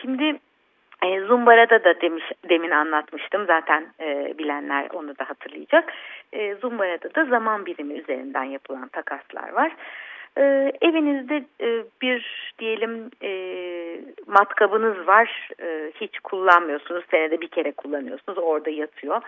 Şimdi 0.02 0.40
e, 1.02 1.22
Zumbara'da 1.22 1.84
da 1.84 2.02
demiş, 2.02 2.24
demin 2.50 2.72
anlatmıştım 2.72 3.46
zaten 3.46 3.88
e, 4.00 4.38
bilenler 4.38 4.88
onu 4.94 5.18
da 5.20 5.30
hatırlayacak. 5.30 5.94
E, 6.34 6.56
Zumbara'da 6.56 7.16
da 7.16 7.26
zaman 7.26 7.66
birimi 7.66 7.94
üzerinden 7.94 8.44
yapılan 8.44 8.88
takaslar 8.88 9.54
var. 9.54 9.76
E, 10.38 10.72
evinizde 10.82 11.44
e, 11.62 11.84
bir 12.02 12.52
diyelim 12.60 13.12
e, 13.24 13.32
matkabınız 14.28 15.08
var 15.08 15.50
e, 15.62 15.92
hiç 16.02 16.20
kullanmıyorsunuz 16.20 17.04
senede 17.12 17.42
bir 17.42 17.48
kere 17.48 17.72
kullanıyorsunuz 17.72 18.38
orada 18.38 18.70
yatıyor. 18.70 19.22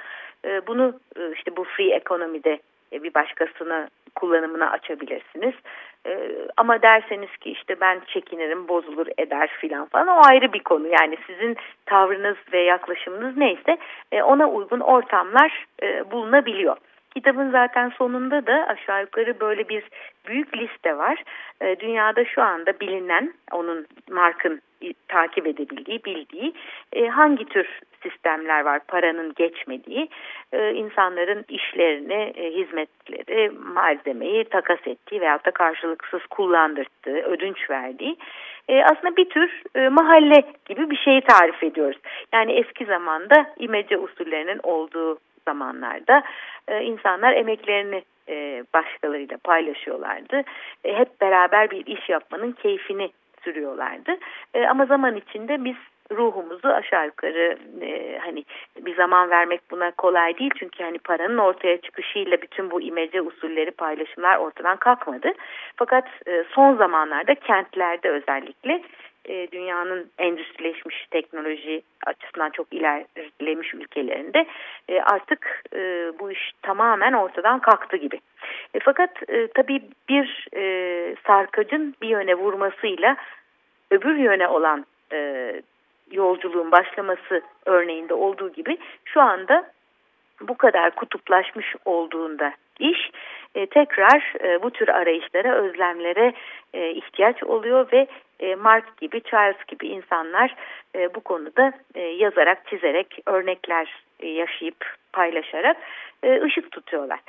E, 0.46 0.68
bunu 0.68 1.00
e, 1.18 1.32
işte 1.32 1.58
bu 1.58 1.64
free 1.64 1.96
ekonomide 1.96 2.60
e, 2.94 3.04
bir 3.04 3.14
başkasına 3.14 3.88
kullanımına 4.16 4.70
açabilirsiniz. 4.70 5.54
Ee, 6.06 6.32
ama 6.58 6.82
derseniz 6.82 7.38
ki 7.38 7.52
işte 7.52 7.80
ben 7.82 8.02
çekinirim, 8.08 8.68
bozulur, 8.68 9.08
eder 9.18 9.50
filan 9.60 9.86
falan 9.86 10.08
o 10.08 10.22
ayrı 10.28 10.54
bir 10.54 10.60
konu. 10.64 10.88
Yani 10.88 11.18
sizin 11.28 11.58
tavrınız 11.86 12.38
ve 12.54 12.60
yaklaşımınız 12.60 13.38
neyse 13.38 13.78
e, 14.12 14.24
ona 14.24 14.50
uygun 14.50 14.80
ortamlar 14.80 15.66
e, 15.84 16.12
bulunabiliyor. 16.12 16.78
Kitabın 17.14 17.52
zaten 17.52 17.90
sonunda 17.90 18.48
da 18.48 18.68
aşağı 18.68 19.02
yukarı 19.02 19.40
böyle 19.40 19.70
bir 19.70 19.84
büyük 20.28 20.58
liste 20.58 20.98
var. 20.98 21.24
E, 21.62 21.80
dünyada 21.80 22.26
şu 22.26 22.42
anda 22.42 22.80
bilinen, 22.80 23.34
onun 23.52 23.86
markın 24.10 24.62
takip 25.08 25.48
edebildiği, 25.48 26.04
bildiği 26.06 26.54
e, 26.94 27.08
hangi 27.08 27.46
tür 27.46 27.80
sistemler 28.10 28.62
var 28.62 28.80
paranın 28.88 29.34
geçmediği. 29.34 30.10
E, 30.54 30.72
insanların 30.74 31.46
işlerini, 31.50 32.34
e, 32.36 32.52
hizmetleri, 32.52 33.50
malzemeyi 33.50 34.44
takas 34.44 34.88
ettiği 34.88 35.22
veyahut 35.22 35.46
da 35.46 35.52
karşılıksız 35.52 36.26
kullandırdığı, 36.30 37.22
ödünç 37.22 37.70
verdiği 37.70 38.18
e, 38.68 38.84
aslında 38.84 39.18
bir 39.18 39.30
tür 39.30 39.62
mahalle 39.90 40.44
gibi 40.66 40.90
bir 40.90 40.98
şeyi 40.98 41.22
tarif 41.22 41.64
ediyoruz. 41.64 41.98
Yani 42.34 42.52
eski 42.52 42.86
zamanda 42.86 43.46
imece 43.58 43.98
usullerinin 43.98 44.60
olduğu 44.64 45.18
zamanlarda 45.46 46.24
insanlar 46.82 47.34
emeklerini 47.34 48.04
başkalarıyla 48.74 49.38
paylaşıyorlardı. 49.44 50.42
Hep 50.84 51.22
beraber 51.22 51.72
bir 51.72 51.86
iş 51.86 52.10
yapmanın 52.10 52.52
keyfini 52.52 53.10
sürüyorlardı. 53.44 54.18
Ama 54.70 54.86
zaman 54.86 55.16
içinde 55.16 55.66
biz 55.66 55.76
ruhumuzu 56.12 56.68
aşağı 56.68 57.06
yukarı 57.06 57.58
e, 57.82 58.18
hani 58.18 58.46
bir 58.86 58.96
zaman 58.96 59.30
vermek 59.30 59.62
buna 59.72 59.92
kolay 59.92 60.38
değil 60.38 60.52
çünkü 60.60 60.84
hani 60.84 60.98
paranın 60.98 61.38
ortaya 61.38 61.82
çıkışıyla 61.82 62.42
bütün 62.42 62.72
bu 62.72 62.82
imece 62.82 63.22
usulleri 63.22 63.72
paylaşımlar 63.72 64.38
ortadan 64.38 64.78
kalkmadı. 64.78 65.32
Fakat 65.76 66.08
e, 66.28 66.44
son 66.50 66.76
zamanlarda 66.76 67.36
kentlerde 67.36 68.10
özellikle 68.10 68.82
e, 69.26 69.48
dünyanın 69.52 70.12
endüstrileşmiş 70.18 71.08
teknoloji 71.12 71.82
açısından 72.06 72.50
çok 72.50 72.74
ilerlemiş 72.74 73.74
ülkelerinde 73.74 74.46
e, 74.90 75.02
artık 75.02 75.64
e, 75.74 76.12
bu 76.20 76.32
iş 76.32 76.52
tamamen 76.62 77.14
ortadan 77.14 77.60
kalktı 77.60 77.98
gibi. 77.98 78.20
E, 78.74 78.80
fakat 78.80 79.30
e, 79.30 79.48
tabii 79.48 79.82
bir 80.10 80.48
e, 80.56 81.16
sarkacın 81.28 81.96
bir 82.02 82.08
yöne 82.08 82.36
vurmasıyla 82.36 83.18
öbür 83.92 84.16
yöne 84.16 84.48
olan 84.48 84.86
e, 85.12 85.52
yolculuğun 86.12 86.72
başlaması 86.72 87.42
örneğinde 87.66 88.14
olduğu 88.14 88.52
gibi 88.52 88.78
şu 89.06 89.22
anda 89.22 89.72
bu 90.42 90.58
kadar 90.58 90.96
kutuplaşmış 90.96 91.76
olduğunda 91.86 92.54
iş 92.80 93.12
e, 93.56 93.66
tekrar 93.66 94.34
e, 94.44 94.64
bu 94.64 94.72
tür 94.72 94.88
arayışlara, 94.88 95.56
özlemlere 95.56 96.34
e, 96.74 96.92
ihtiyaç 96.92 97.44
oluyor 97.44 97.92
ve 97.94 98.08
e, 98.40 98.56
Mark 98.56 98.98
gibi, 98.98 99.22
Charles 99.22 99.66
gibi 99.68 99.88
insanlar 99.88 100.56
e, 100.96 101.16
bu 101.16 101.20
konuda 101.20 101.74
e, 101.96 102.02
yazarak, 102.02 102.68
çizerek, 102.68 103.20
örnekler 103.26 104.04
e, 104.20 104.28
yaşayıp 104.28 104.96
paylaşarak 105.14 105.78
e, 106.24 106.42
ışık 106.42 106.72
tutuyorlar. 106.72 107.20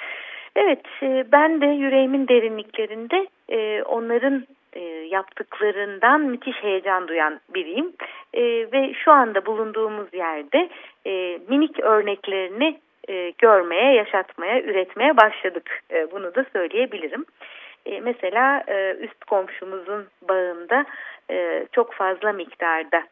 Evet, 0.57 0.87
e, 1.03 1.25
ben 1.33 1.61
de 1.61 1.67
yüreğimin 1.67 2.29
derinliklerinde 2.29 3.27
e, 3.49 3.83
onların 3.83 4.47
e, 4.77 4.81
yaptıklarından 5.11 6.21
müthiş 6.21 6.57
heyecan 6.63 7.09
duyan 7.09 7.41
biriyim. 7.55 7.93
E, 8.35 8.43
ve 8.43 8.95
şu 8.95 9.13
anda 9.13 9.47
bulunduğumuz 9.47 10.15
yerde 10.15 10.69
e, 11.07 11.39
minik 11.49 11.81
örneklerini 11.81 12.81
görmeye, 13.39 13.95
yaşatmaya, 13.95 14.63
üretmeye 14.63 15.17
başladık. 15.17 15.81
Bunu 16.13 16.35
da 16.35 16.45
söyleyebilirim. 16.53 17.25
Mesela 18.03 18.65
üst 19.01 19.25
komşumuzun 19.25 20.07
bağında 20.29 20.85
çok 21.73 21.93
fazla 21.93 22.33
miktarda 22.33 23.03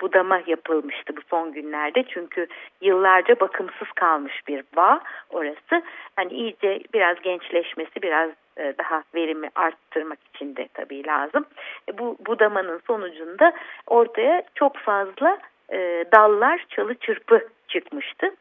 budama 0.00 0.40
yapılmıştı 0.46 1.16
bu 1.16 1.20
son 1.30 1.52
günlerde. 1.52 2.04
Çünkü 2.08 2.46
yıllarca 2.80 3.40
bakımsız 3.40 3.88
kalmış 3.94 4.48
bir 4.48 4.64
bağ 4.76 5.00
orası. 5.30 5.82
Hani 6.16 6.32
iyice 6.32 6.80
biraz 6.94 7.20
gençleşmesi, 7.22 8.02
biraz 8.02 8.30
e, 8.56 8.74
daha 8.78 9.02
verimi 9.14 9.50
arttırmak 9.54 10.18
için 10.34 10.56
de 10.56 10.68
tabii 10.74 11.06
lazım. 11.06 11.46
E, 11.88 11.98
bu 11.98 12.16
budamanın 12.26 12.80
sonucunda 12.86 13.52
ortaya 13.86 14.42
çok 14.54 14.76
fazla 14.76 15.38
e, 15.72 16.04
dallar, 16.12 16.64
çalı 16.68 16.94
çırpı 16.94 17.48
çıkmıştı. 17.68 18.34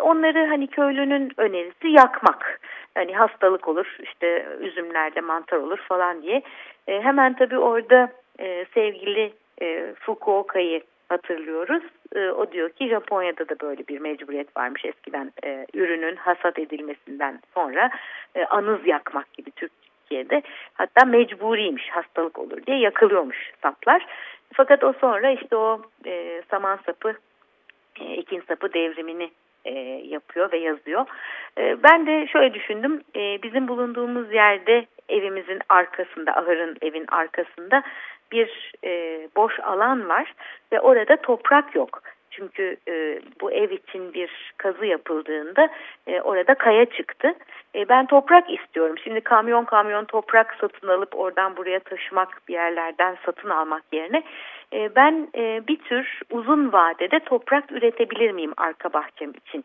Onları 0.00 0.46
hani 0.46 0.66
köylünün 0.66 1.32
önerisi 1.36 1.88
yakmak. 1.88 2.60
Hani 2.94 3.16
hastalık 3.16 3.68
olur, 3.68 3.96
işte 4.02 4.46
üzümlerde 4.60 5.20
mantar 5.20 5.56
olur 5.56 5.78
falan 5.78 6.22
diye. 6.22 6.42
Hemen 6.86 7.36
tabii 7.36 7.58
orada 7.58 8.12
sevgili 8.74 9.32
e, 9.62 9.94
hatırlıyoruz. 11.08 11.82
E, 12.14 12.28
o 12.28 12.52
diyor 12.52 12.70
ki 12.70 12.88
Japonya'da 12.88 13.48
da 13.48 13.60
böyle 13.60 13.88
bir 13.88 13.98
mecburiyet 13.98 14.56
varmış 14.56 14.84
eskiden 14.84 15.32
e, 15.44 15.66
ürünün 15.74 16.16
hasat 16.16 16.58
edilmesinden 16.58 17.40
sonra 17.54 17.90
e, 18.34 18.44
anız 18.44 18.86
yakmak 18.86 19.32
gibi 19.32 19.50
Türkiye'de 19.50 20.42
hatta 20.74 21.04
mecburiymiş 21.04 21.88
hastalık 21.88 22.38
olur 22.38 22.66
diye 22.66 22.78
yakılıyormuş 22.78 23.52
saplar. 23.62 24.06
Fakat 24.52 24.84
o 24.84 24.92
sonra 24.92 25.30
işte 25.30 25.56
o 25.56 25.82
e, 26.06 26.42
saman 26.50 26.78
sapı 26.86 27.14
e, 28.00 28.04
ekin 28.04 28.42
sapı 28.48 28.72
devrimini 28.72 29.30
e, 29.64 29.72
yapıyor 30.04 30.52
ve 30.52 30.58
yazıyor. 30.58 31.06
E, 31.58 31.82
ben 31.82 32.06
de 32.06 32.26
şöyle 32.26 32.54
düşündüm 32.54 33.02
e, 33.16 33.42
bizim 33.42 33.68
bulunduğumuz 33.68 34.32
yerde 34.32 34.86
evimizin 35.08 35.60
arkasında 35.68 36.32
ahırın 36.32 36.76
evin 36.82 37.04
arkasında 37.08 37.82
bir 38.32 38.72
e, 38.84 39.28
boş 39.36 39.60
alan 39.60 40.08
var 40.08 40.34
ve 40.72 40.80
orada 40.80 41.16
toprak 41.16 41.74
yok. 41.74 42.02
Çünkü 42.30 42.76
e, 42.88 43.20
bu 43.40 43.52
ev 43.52 43.70
için 43.70 44.14
bir 44.14 44.52
kazı 44.56 44.86
yapıldığında 44.86 45.68
e, 46.06 46.20
orada 46.20 46.54
kaya 46.54 46.84
çıktı. 46.84 47.34
E, 47.74 47.88
ben 47.88 48.06
toprak 48.06 48.50
istiyorum. 48.50 48.98
Şimdi 49.04 49.20
kamyon 49.20 49.64
kamyon 49.64 50.04
toprak 50.04 50.56
satın 50.60 50.88
alıp 50.88 51.18
oradan 51.18 51.56
buraya 51.56 51.80
taşımak 51.80 52.40
bir 52.48 52.52
yerlerden 52.52 53.16
satın 53.26 53.50
almak 53.50 53.82
yerine 53.92 54.22
e, 54.72 54.96
ben 54.96 55.28
e, 55.34 55.62
bir 55.68 55.76
tür 55.76 56.20
uzun 56.30 56.72
vadede 56.72 57.20
toprak 57.20 57.72
üretebilir 57.72 58.30
miyim 58.30 58.52
arka 58.56 58.92
bahçem 58.92 59.30
için? 59.30 59.64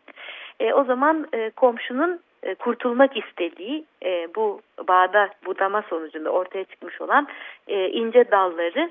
E, 0.60 0.72
o 0.72 0.84
zaman 0.84 1.28
e, 1.32 1.50
komşunun 1.50 2.20
e, 2.42 2.54
kurtulmak 2.54 3.16
istediği 3.16 3.84
e, 4.04 4.28
bu 4.34 4.60
bağda 4.88 5.28
budama 5.46 5.82
sonucunda 5.82 6.30
ortaya 6.30 6.64
çıkmış 6.64 7.00
olan 7.00 7.28
e, 7.68 7.88
ince 7.88 8.30
dalları 8.30 8.90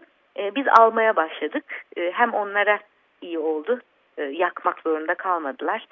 biz 0.55 0.65
almaya 0.79 1.15
başladık. 1.15 1.63
Hem 1.95 2.33
onlara 2.33 2.79
iyi 3.21 3.39
oldu 3.39 3.79
yakmak 4.31 4.79
zorunda 4.79 5.15
kalmadılar. 5.15 5.87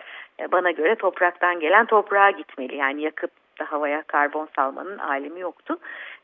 Bana 0.52 0.72
göre 0.72 0.96
topraktan 0.96 1.60
gelen 1.60 1.86
toprağa 1.86 2.32
gitmeli 2.32 2.76
yani 2.76 3.02
yakıp 3.02 3.32
da 3.60 3.72
havaya 3.72 4.02
karbon 4.02 4.48
salmanın 4.56 4.98
alemi 4.98 5.40
yoktu. 5.40 5.78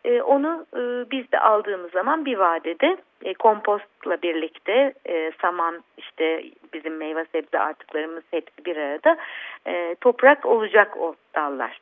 E, 0.06 0.22
onu 0.22 0.66
e, 0.74 1.12
biz 1.12 1.32
de 1.32 1.40
aldığımız 1.40 1.92
zaman 1.92 2.26
bir 2.26 2.38
vadede 2.38 2.98
e, 3.22 3.34
kompostla 3.34 4.22
birlikte 4.22 4.94
e, 5.06 5.32
saman 5.42 5.84
işte 5.98 6.44
bizim 6.74 6.98
meyve 6.98 7.26
sebze 7.32 7.60
artıklarımız 7.60 8.24
hepsi 8.32 8.66
bir 8.66 8.78
arada 8.78 9.18
e, 9.68 9.96
toprak 10.02 10.46
olacak 10.46 10.98
o 10.98 11.16
dallar. 11.36 11.80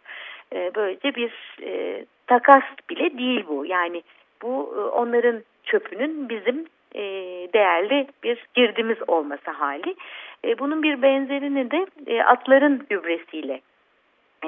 E, 0.53 0.71
böylece 0.75 1.15
bir 1.15 1.57
e, 1.61 2.05
takas 2.27 2.63
bile 2.89 3.17
değil 3.17 3.45
bu. 3.47 3.65
Yani 3.65 4.03
bu 4.41 4.73
e, 4.77 4.79
onların 4.79 5.43
çöpünün 5.63 6.29
bizim 6.29 6.65
e, 6.95 7.01
değerli 7.53 8.07
bir 8.23 8.45
girdimiz 8.53 8.97
olması 9.07 9.51
hali. 9.51 9.95
E, 10.45 10.59
bunun 10.59 10.83
bir 10.83 11.01
benzerini 11.01 11.71
de 11.71 11.87
e, 12.07 12.23
atların 12.23 12.85
gübresiyle 12.89 13.61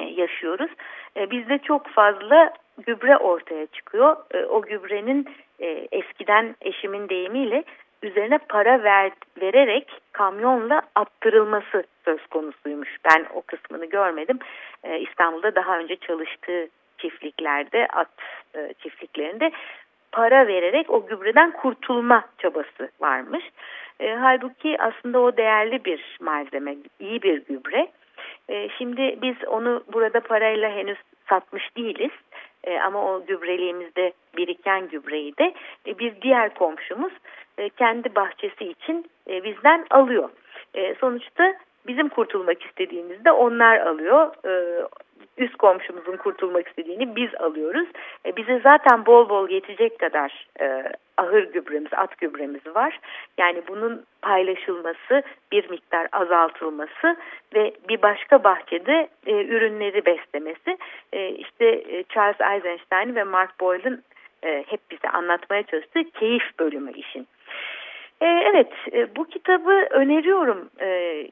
yaşıyoruz. 0.02 0.72
E, 1.18 1.32
bizde 1.32 1.58
çok 1.58 1.88
fazla 1.88 2.54
gübre 2.88 3.18
ortaya 3.18 3.66
çıkıyor. 3.68 4.16
E, 4.34 4.46
o 4.46 4.62
gübrenin 4.62 5.30
e, 5.60 5.88
eskiden 5.92 6.56
eşimin 6.62 7.10
deyimiyle 7.10 7.64
üzerine 8.04 8.38
para 8.38 8.84
ver, 8.84 9.12
vererek 9.42 10.02
kamyonla 10.12 10.82
attırılması 10.96 11.84
söz 12.06 12.28
konusuymuş. 12.28 12.98
Ben 13.06 13.26
o 13.34 13.42
kısmını 13.42 13.86
görmedim. 13.86 14.40
E, 14.84 15.00
İstanbul'da 15.00 15.56
daha 15.56 15.78
önce 15.78 15.96
çalıştığı 15.96 16.68
çiftliklerde, 16.98 17.88
at 17.88 18.10
e, 18.56 18.74
çiftliklerinde 18.80 19.52
para 20.12 20.48
vererek 20.48 20.90
o 20.90 21.06
gübreden 21.06 21.52
kurtulma 21.52 22.24
çabası 22.38 22.90
varmış. 23.00 23.44
E, 24.00 24.14
halbuki 24.14 24.78
aslında 24.82 25.20
o 25.20 25.38
değerli 25.38 25.86
bir 25.86 26.18
malzeme, 26.22 26.76
iyi 27.00 27.22
bir 27.22 27.46
gübre. 27.46 27.88
E, 28.50 28.70
şimdi 28.78 29.22
biz 29.22 29.36
onu 29.48 29.84
burada 29.94 30.20
parayla 30.20 30.70
henüz 30.70 30.98
satmış 31.30 31.78
değiliz. 31.78 32.12
E, 32.64 32.80
ama 32.80 33.14
o 33.14 33.26
gübreliğimizde 33.26 34.14
biriken 34.38 34.88
gübreyi 34.88 35.38
de 35.38 35.54
e, 35.86 36.22
diğer 36.22 36.54
komşumuz 36.54 37.14
e, 37.58 37.70
kendi 37.70 38.16
bahçesi 38.16 38.66
için 38.66 39.06
e, 39.30 39.44
bizden 39.44 39.86
alıyor. 39.90 40.30
E, 40.74 40.96
sonuçta 40.96 41.54
bizim 41.88 42.10
kurtulmak 42.10 42.64
istediğimizde 42.64 43.32
onlar 43.32 43.80
alıyor. 43.80 44.32
E, 44.46 44.84
üst 45.38 45.56
komşumuzun 45.58 46.17
kurtulmak 46.17 46.67
istediğini 46.67 47.15
biz 47.15 47.36
alıyoruz. 47.36 47.88
E, 48.26 48.36
bize 48.36 48.60
zaten 48.63 49.06
bol 49.06 49.30
bol 49.30 49.50
yetecek 49.50 50.00
kadar 50.00 50.48
e, 50.62 50.84
ahır 51.17 51.43
gübremiz, 51.43 51.93
at 51.93 52.17
gübremiz 52.17 52.76
var. 52.76 53.00
Yani 53.38 53.62
bunun 53.67 54.04
paylaşılması, 54.22 55.24
bir 55.52 55.69
miktar 55.69 56.08
azaltılması 56.12 57.17
ve 57.56 57.74
bir 57.89 58.02
başka 58.02 58.43
bahçede 58.43 59.08
e, 59.26 59.46
ürünleri 59.46 60.06
beslemesi. 60.06 60.78
E, 61.13 61.30
işte 61.30 61.65
e, 61.65 62.04
Charles 62.04 62.41
Eisenstein 62.41 63.15
ve 63.15 63.24
Mark 63.24 63.60
Boyle'ın 63.60 64.04
e, 64.43 64.63
hep 64.67 64.80
bize 64.91 65.10
anlatmaya 65.10 65.63
çalıştığı 65.63 66.04
keyif 66.04 66.60
bölümü 66.60 66.91
işin. 66.91 67.28
E, 68.22 68.26
evet, 68.26 68.72
e, 68.93 69.15
bu 69.15 69.26
kitabı 69.26 69.88
öneriyorum 69.89 70.69
e, 70.82 71.28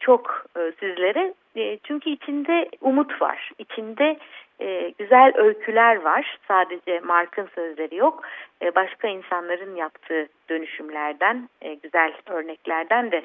çok 0.00 0.46
e, 0.56 0.72
sizlere. 0.80 1.34
E, 1.56 1.78
çünkü 1.84 2.10
içinde 2.10 2.68
umut 2.80 3.22
var. 3.22 3.50
İçinde 3.58 4.16
e, 4.60 4.92
güzel 4.98 5.32
öyküler 5.36 5.96
var. 5.96 6.38
Sadece 6.48 7.00
Mark'ın 7.00 7.48
sözleri 7.54 7.96
yok. 7.96 8.22
E, 8.62 8.74
başka 8.74 9.08
insanların 9.08 9.76
yaptığı 9.76 10.28
dönüşümlerden, 10.50 11.48
güzel 11.82 12.12
örneklerden 12.26 13.10
de 13.10 13.22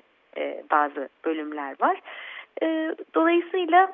bazı 0.71 1.09
bölümler 1.25 1.75
var. 1.79 2.01
Dolayısıyla 3.15 3.91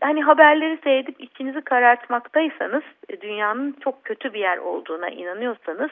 hani 0.00 0.22
haberleri 0.22 0.78
seyredip 0.84 1.20
içinizi 1.20 1.60
karartmaktaysanız, 1.60 2.82
dünyanın 3.20 3.76
çok 3.84 4.04
kötü 4.04 4.32
bir 4.32 4.40
yer 4.40 4.58
olduğuna 4.58 5.08
inanıyorsanız, 5.08 5.90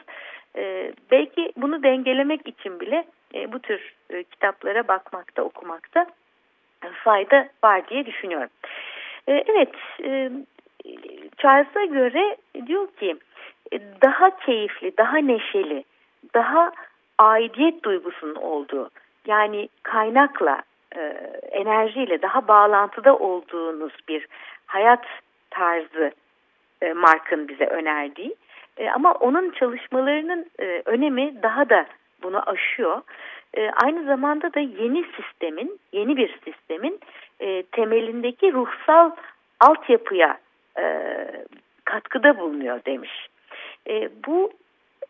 belki 1.11 1.51
bunu 1.57 1.83
dengelemek 1.83 2.47
için 2.47 2.79
bile 2.79 3.05
bu 3.47 3.59
tür 3.59 3.93
kitaplara 4.31 4.87
bakmakta, 4.87 5.43
okumakta 5.43 6.05
fayda 7.03 7.49
var 7.63 7.87
diye 7.89 8.05
düşünüyorum. 8.05 8.49
E, 9.27 9.43
evet, 9.47 9.75
e, 10.03 10.31
Charles'a 11.37 11.85
göre 11.85 12.37
diyor 12.67 12.87
ki 12.87 13.15
e, 13.71 13.79
daha 14.01 14.37
keyifli, 14.37 14.97
daha 14.97 15.17
neşeli, 15.17 15.83
daha 16.33 16.71
aidiyet 17.17 17.83
duygusunun 17.83 18.35
olduğu 18.35 18.89
yani 19.27 19.69
kaynakla, 19.83 20.61
e, 20.95 21.01
enerjiyle 21.51 22.21
daha 22.21 22.47
bağlantıda 22.47 23.17
olduğunuz 23.17 23.93
bir 24.07 24.27
hayat 24.65 25.05
tarzı 25.49 26.11
e, 26.81 26.93
Mark'ın 26.93 27.47
bize 27.47 27.65
önerdiği. 27.65 28.35
E, 28.77 28.89
ama 28.89 29.13
onun 29.13 29.49
çalışmalarının 29.49 30.45
e, 30.59 30.81
önemi 30.85 31.43
daha 31.43 31.69
da 31.69 31.85
bunu 32.23 32.49
aşıyor. 32.49 33.01
E, 33.57 33.69
aynı 33.69 34.05
zamanda 34.05 34.53
da 34.53 34.59
yeni 34.59 35.05
sistemin, 35.15 35.79
yeni 35.91 36.17
bir 36.17 36.39
sistemin 36.45 36.99
e, 37.39 37.63
temelindeki 37.63 38.53
ruhsal 38.53 39.11
altyapıya 39.59 40.37
e, 40.79 41.03
katkıda 41.85 42.39
bulunuyor 42.39 42.79
demiş. 42.85 43.27
E, 43.89 44.09
bu 44.27 44.51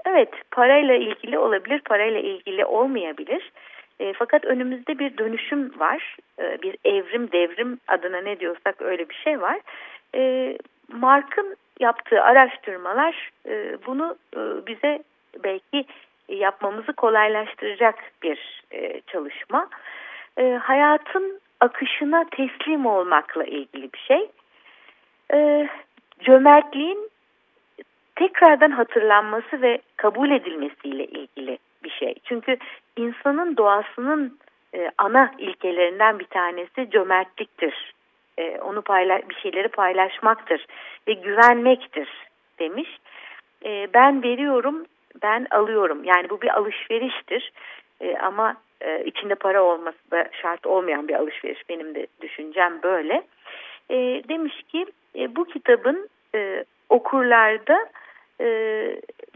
evet 0.06 0.30
parayla 0.52 0.96
ilgili 0.96 1.39
olabilir, 1.39 1.82
parayla 1.86 2.20
ilgili 2.20 2.65
olmayabilir. 2.65 3.52
E, 4.00 4.13
fakat 4.13 4.46
önümüzde 4.46 5.00
bir 5.00 5.17
dönüşüm 5.17 5.80
var, 5.80 6.17
e, 6.39 6.62
bir 6.62 6.78
evrim 6.86 7.32
devrim 7.32 7.80
adına 7.88 8.22
ne 8.22 8.39
diyorsak 8.39 8.82
öyle 8.82 9.10
bir 9.10 9.15
şey 9.15 9.41
var. 9.41 9.60
E, 10.15 10.58
Mark'ın 10.91 11.56
yaptığı 11.80 12.22
araştırmalar 12.24 13.32
e, 13.50 13.78
bunu 13.86 14.17
e, 14.36 14.39
bize 14.67 15.04
belki 15.43 15.86
yapmamızı 16.30 16.94
kolaylaştıracak 16.94 17.96
bir 18.24 18.63
e, 18.72 19.02
çalışma. 19.02 19.70
E, 20.38 20.54
hayatın 20.54 21.42
akışına 21.60 22.26
teslim 22.32 22.86
olmakla 22.86 23.44
ilgili 23.44 23.94
bir 23.94 24.00
şey. 24.00 24.30
E, 25.34 25.70
cömertliğin 26.20 27.10
tekrardan 28.16 28.72
hatırlanması 28.72 29.62
ve 29.62 29.82
kabul 29.96 30.32
edilmesiyle 30.32 31.06
ilgili 31.06 31.58
bir 31.84 31.90
şey. 31.90 32.16
Çünkü 32.24 32.58
insanın 32.98 33.58
doğasının 33.58 34.40
e, 34.76 34.92
ana 34.98 35.32
ilkelerinden 35.38 36.20
bir 36.20 36.26
tanesi 36.28 36.90
cömertliktir. 36.90 37.94
E, 38.38 38.60
onu 38.60 38.82
payla 38.82 39.22
bir 39.30 39.36
şeyleri 39.36 39.68
paylaşmaktır 39.68 40.66
ve 41.08 41.13
güvenmektir 41.13 42.10
demiş. 42.60 42.98
E, 43.66 43.88
ben 43.94 44.24
veriyorum, 44.24 44.86
ben 45.24 45.48
alıyorum. 45.52 46.04
Yani 46.04 46.30
bu 46.30 46.42
bir 46.42 46.58
alışveriştir. 46.58 47.52
E, 48.02 48.18
ama 48.18 48.56
e, 48.82 49.06
içinde 49.06 49.36
para 49.36 49.64
olması 49.64 50.12
da 50.12 50.30
şart 50.42 50.66
olmayan 50.66 51.08
bir 51.08 51.14
alışveriş. 51.14 51.70
Benim 51.70 51.96
de 51.96 52.08
düşüncem 52.22 52.80
böyle. 52.84 53.24
E, 53.90 53.96
demiş 54.30 54.64
ki 54.72 54.86
e, 55.16 55.36
bu 55.36 55.46
kitabın 55.46 56.10
e, 56.36 56.66
okurlarda 56.90 57.90
e, 58.42 58.46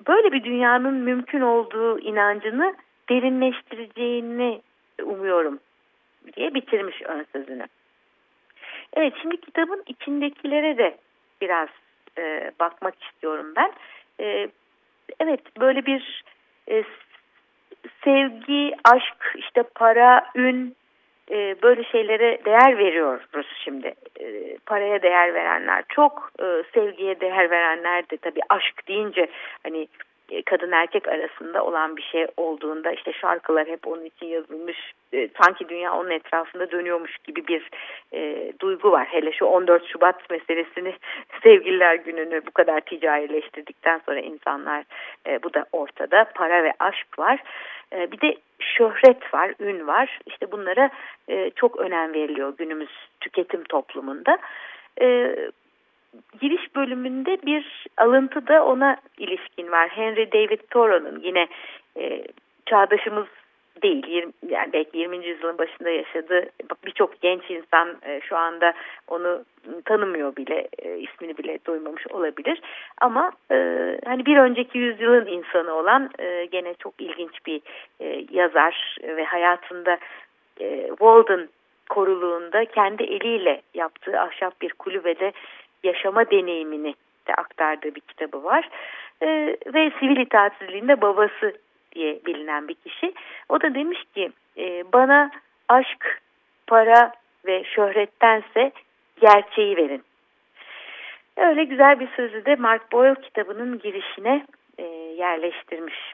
böyle 0.07 0.31
bir 0.31 0.43
dünyanın 0.43 0.93
mümkün 0.93 1.41
olduğu 1.41 1.99
inancını 1.99 2.75
derinleştireceğini 3.09 4.61
umuyorum 5.03 5.59
diye 6.35 6.53
bitirmiş 6.53 7.01
ön 7.01 7.25
sözünü. 7.33 7.65
Evet 8.93 9.13
şimdi 9.21 9.41
kitabın 9.41 9.83
içindekilere 9.87 10.77
de 10.77 10.97
biraz 11.41 11.69
e, 12.17 12.51
bakmak 12.59 13.03
istiyorum 13.03 13.53
ben. 13.55 13.71
E, 14.19 14.49
evet 15.19 15.41
böyle 15.59 15.85
bir 15.85 16.23
e, 16.71 16.83
sevgi, 18.03 18.75
aşk, 18.83 19.35
işte 19.35 19.63
para, 19.75 20.25
ün 20.35 20.75
e, 21.31 21.55
böyle 21.61 21.83
şeylere 21.83 22.45
değer 22.45 22.77
veriyoruz 22.77 23.47
şimdi. 23.63 23.93
E, 24.19 24.57
paraya 24.65 25.01
değer 25.01 25.33
verenler 25.33 25.83
çok, 25.89 26.31
e, 26.39 26.63
sevgiye 26.73 27.19
değer 27.19 27.51
verenler 27.51 28.09
de 28.09 28.17
tabii 28.17 28.41
aşk 28.49 28.87
deyince 28.87 29.27
hani 29.63 29.87
kadın 30.45 30.71
erkek 30.71 31.07
arasında 31.07 31.65
olan 31.65 31.97
bir 31.97 32.01
şey 32.01 32.27
olduğunda 32.37 32.91
işte 32.91 33.13
şarkılar 33.13 33.67
hep 33.67 33.87
onun 33.87 34.05
için 34.05 34.25
yazılmış 34.25 34.93
e, 35.13 35.29
sanki 35.41 35.69
dünya 35.69 35.93
onun 35.93 36.09
etrafında 36.09 36.71
dönüyormuş 36.71 37.17
gibi 37.17 37.47
bir 37.47 37.69
e, 38.13 38.51
duygu 38.59 38.91
var. 38.91 39.07
Hele 39.07 39.31
şu 39.31 39.45
14 39.45 39.87
Şubat 39.87 40.29
meselesini 40.29 40.93
sevgililer 41.43 41.95
gününü 41.95 42.41
bu 42.47 42.51
kadar 42.51 42.81
ticarileştirdikten 42.81 44.01
sonra 44.05 44.19
insanlar 44.19 44.83
e, 45.27 45.43
bu 45.43 45.53
da 45.53 45.65
ortada 45.71 46.25
para 46.35 46.63
ve 46.63 46.73
aşk 46.79 47.19
var. 47.19 47.43
E, 47.93 48.11
bir 48.11 48.21
de 48.21 48.35
şöhret 48.59 49.33
var, 49.33 49.53
ün 49.59 49.87
var. 49.87 50.19
İşte 50.25 50.51
bunlara 50.51 50.89
e, 51.27 51.49
çok 51.55 51.79
önem 51.79 52.13
veriliyor 52.13 52.53
günümüz 52.57 52.91
tüketim 53.21 53.63
toplumunda. 53.63 54.37
E, 55.01 55.35
giriş 56.41 56.75
bölümünde 56.75 57.37
bir 57.45 57.87
alıntı 57.97 58.47
da 58.47 58.65
ona 58.65 58.97
ilişkin 59.17 59.71
var. 59.71 59.89
Henry 59.89 60.31
David 60.31 60.59
Thoreau'nun 60.69 61.19
yine 61.19 61.47
e, 61.97 62.23
çağdaşımız 62.65 63.27
değil. 63.83 64.07
20, 64.07 64.31
yani 64.49 64.73
belki 64.73 64.97
20. 64.97 65.25
yüzyılın 65.27 65.57
başında 65.57 65.89
yaşadığı 65.89 66.45
birçok 66.85 67.21
genç 67.21 67.49
insan 67.49 67.97
e, 68.05 68.21
şu 68.21 68.37
anda 68.37 68.73
onu 69.07 69.45
tanımıyor 69.85 70.35
bile, 70.35 70.67
e, 70.79 70.97
ismini 70.97 71.37
bile 71.37 71.59
duymamış 71.65 72.07
olabilir. 72.07 72.61
Ama 73.01 73.31
e, 73.51 73.55
hani 74.05 74.25
bir 74.25 74.37
önceki 74.37 74.77
yüzyılın 74.77 75.25
insanı 75.25 75.73
olan 75.73 76.09
e, 76.19 76.45
gene 76.45 76.73
çok 76.73 76.93
ilginç 76.99 77.45
bir 77.45 77.61
e, 77.99 78.25
yazar 78.31 78.97
ve 79.03 79.23
hayatında 79.23 79.97
e, 80.59 80.87
Walden 80.87 81.49
koruluğunda 81.89 82.65
kendi 82.65 83.03
eliyle 83.03 83.61
yaptığı 83.73 84.19
ahşap 84.19 84.61
bir 84.61 84.73
kulübede 84.73 85.31
yaşama 85.83 86.31
deneyimini 86.31 86.95
de 87.27 87.33
aktardığı 87.33 87.95
bir 87.95 88.01
kitabı 88.01 88.43
var. 88.43 88.69
E, 89.21 89.27
ve 89.73 89.91
sivil 89.99 90.17
itaatsizliğinde 90.17 91.01
babası 91.01 91.53
diye 91.95 92.19
bilinen 92.25 92.67
bir 92.67 92.73
kişi. 92.73 93.13
O 93.49 93.61
da 93.61 93.75
demiş 93.75 94.03
ki 94.15 94.31
e, 94.57 94.83
bana 94.93 95.31
aşk, 95.67 96.21
para 96.67 97.11
ve 97.45 97.63
şöhrettense 97.63 98.71
gerçeği 99.21 99.77
verin. 99.77 100.03
Öyle 101.37 101.63
güzel 101.63 101.99
bir 101.99 102.07
sözü 102.15 102.45
de 102.45 102.55
Mark 102.55 102.91
Boyle 102.91 103.21
kitabının 103.21 103.79
girişine 103.79 104.45
e, 104.77 104.83
yerleştirmiş. 105.17 106.13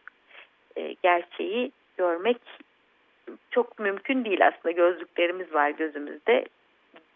E, 0.75 0.95
gerçeği 1.03 1.71
görmek 1.97 2.37
çok 3.51 3.79
mümkün 3.79 4.25
değil 4.25 4.47
aslında 4.47 4.71
gözlüklerimiz 4.71 5.53
var 5.53 5.69
gözümüzde. 5.69 6.45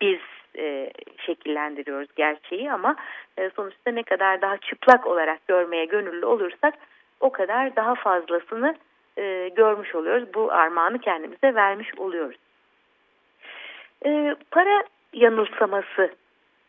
Biz 0.01 0.19
e, 0.57 0.91
şekillendiriyoruz 1.25 2.07
gerçeği 2.15 2.71
ama 2.71 2.95
e, 3.37 3.49
sonuçta 3.49 3.91
ne 3.91 4.03
kadar 4.03 4.41
daha 4.41 4.57
çıplak 4.57 5.07
olarak 5.07 5.47
görmeye 5.47 5.85
gönüllü 5.85 6.25
olursak 6.25 6.73
o 7.19 7.31
kadar 7.31 7.75
daha 7.75 7.95
fazlasını 7.95 8.75
e, 9.17 9.49
görmüş 9.55 9.95
oluyoruz. 9.95 10.33
Bu 10.33 10.51
armağanı 10.51 10.99
kendimize 10.99 11.55
vermiş 11.55 11.89
oluyoruz. 11.97 12.37
E, 14.05 14.35
para 14.51 14.83
yanılsaması, 15.13 16.15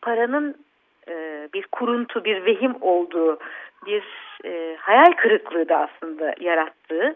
paranın 0.01 0.65
e, 1.07 1.49
bir 1.53 1.67
kuruntu, 1.71 2.25
bir 2.25 2.45
vehim 2.45 2.75
olduğu, 2.81 3.39
bir 3.85 4.03
e, 4.45 4.77
hayal 4.79 5.11
kırıklığı 5.11 5.69
da 5.69 5.77
aslında 5.77 6.35
yarattığı 6.39 7.15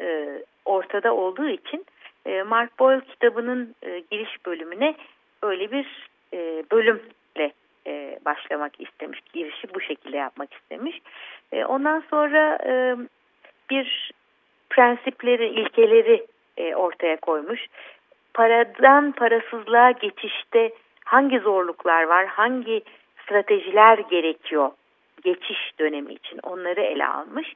e, 0.00 0.28
ortada 0.64 1.14
olduğu 1.14 1.48
için 1.48 1.86
e, 2.26 2.42
Mark 2.42 2.78
Boyle 2.78 3.00
kitabının 3.00 3.74
e, 3.82 3.98
giriş 4.10 4.46
bölümüne 4.46 4.94
öyle 5.42 5.70
bir 5.72 6.08
e, 6.34 6.64
bölümle 6.72 7.52
e, 7.86 8.18
başlamak 8.24 8.80
istemiş. 8.80 9.20
Girişi 9.32 9.74
bu 9.74 9.80
şekilde 9.80 10.16
yapmak 10.16 10.54
istemiş. 10.54 11.00
E, 11.52 11.64
ondan 11.64 12.02
sonra 12.10 12.58
e, 12.66 12.96
bir 13.70 14.12
prensipleri, 14.70 15.46
ilkeleri 15.46 16.26
e, 16.56 16.74
ortaya 16.74 17.16
koymuş. 17.16 17.66
Paradan 18.34 19.12
parasızlığa 19.12 19.90
geçişte 19.90 20.72
hangi 21.04 21.38
zorluklar 21.38 22.02
var, 22.02 22.26
hangi 22.26 22.82
stratejiler 23.22 23.98
gerekiyor 23.98 24.70
geçiş 25.22 25.72
dönemi 25.80 26.14
için 26.14 26.40
onları 26.42 26.80
ele 26.80 27.06
almış. 27.06 27.54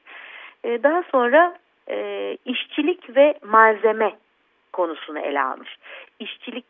E, 0.65 0.83
daha 0.83 1.03
sonra 1.03 1.59
e, 1.89 2.37
işçilik 2.45 3.17
ve 3.17 3.35
malzeme 3.43 4.13
konusunu 4.73 5.19
ele 5.19 5.43
almış. 5.43 5.77
İşçilik 6.21 6.67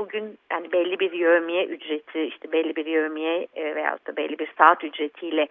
bugün 0.00 0.38
yani 0.52 0.72
belli 0.72 1.00
bir 1.00 1.12
yövmiye 1.12 1.64
ücreti 1.64 2.20
işte 2.22 2.52
belli 2.52 2.76
bir 2.76 2.86
yövmiye 2.86 3.46
e, 3.54 3.74
veyahut 3.74 4.06
da 4.06 4.16
belli 4.16 4.38
bir 4.38 4.52
saat 4.58 4.84
ücretiyle 4.84 5.48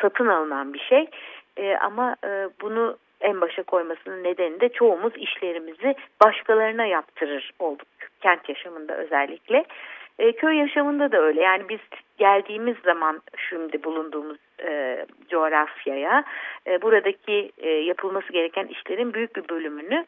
satın 0.00 0.26
alınan 0.26 0.74
bir 0.74 0.78
şey. 0.78 1.06
E, 1.56 1.76
ama 1.76 2.16
e, 2.24 2.48
bunu 2.60 2.96
en 3.20 3.40
başa 3.40 3.62
koymasının 3.62 4.24
nedeni 4.24 4.60
de 4.60 4.68
çoğumuz 4.68 5.12
işlerimizi 5.16 5.94
başkalarına 6.24 6.86
yaptırır 6.86 7.50
olduk. 7.58 7.88
Kent 8.20 8.48
yaşamında 8.48 8.96
özellikle. 8.96 9.64
E, 10.18 10.32
köy 10.32 10.56
yaşamında 10.56 11.12
da 11.12 11.20
öyle. 11.20 11.42
Yani 11.42 11.68
biz 11.68 11.80
geldiğimiz 12.18 12.76
zaman 12.84 13.20
şimdi 13.48 13.84
bulunduğumuz 13.84 14.38
e, 14.64 15.06
coğrafyaya 15.28 16.24
e, 16.66 16.82
buradaki 16.82 17.52
e, 17.58 17.70
yapılması 17.70 18.32
gereken 18.32 18.66
işlerin 18.66 19.14
büyük 19.14 19.36
bir 19.36 19.48
bölümünü 19.48 20.04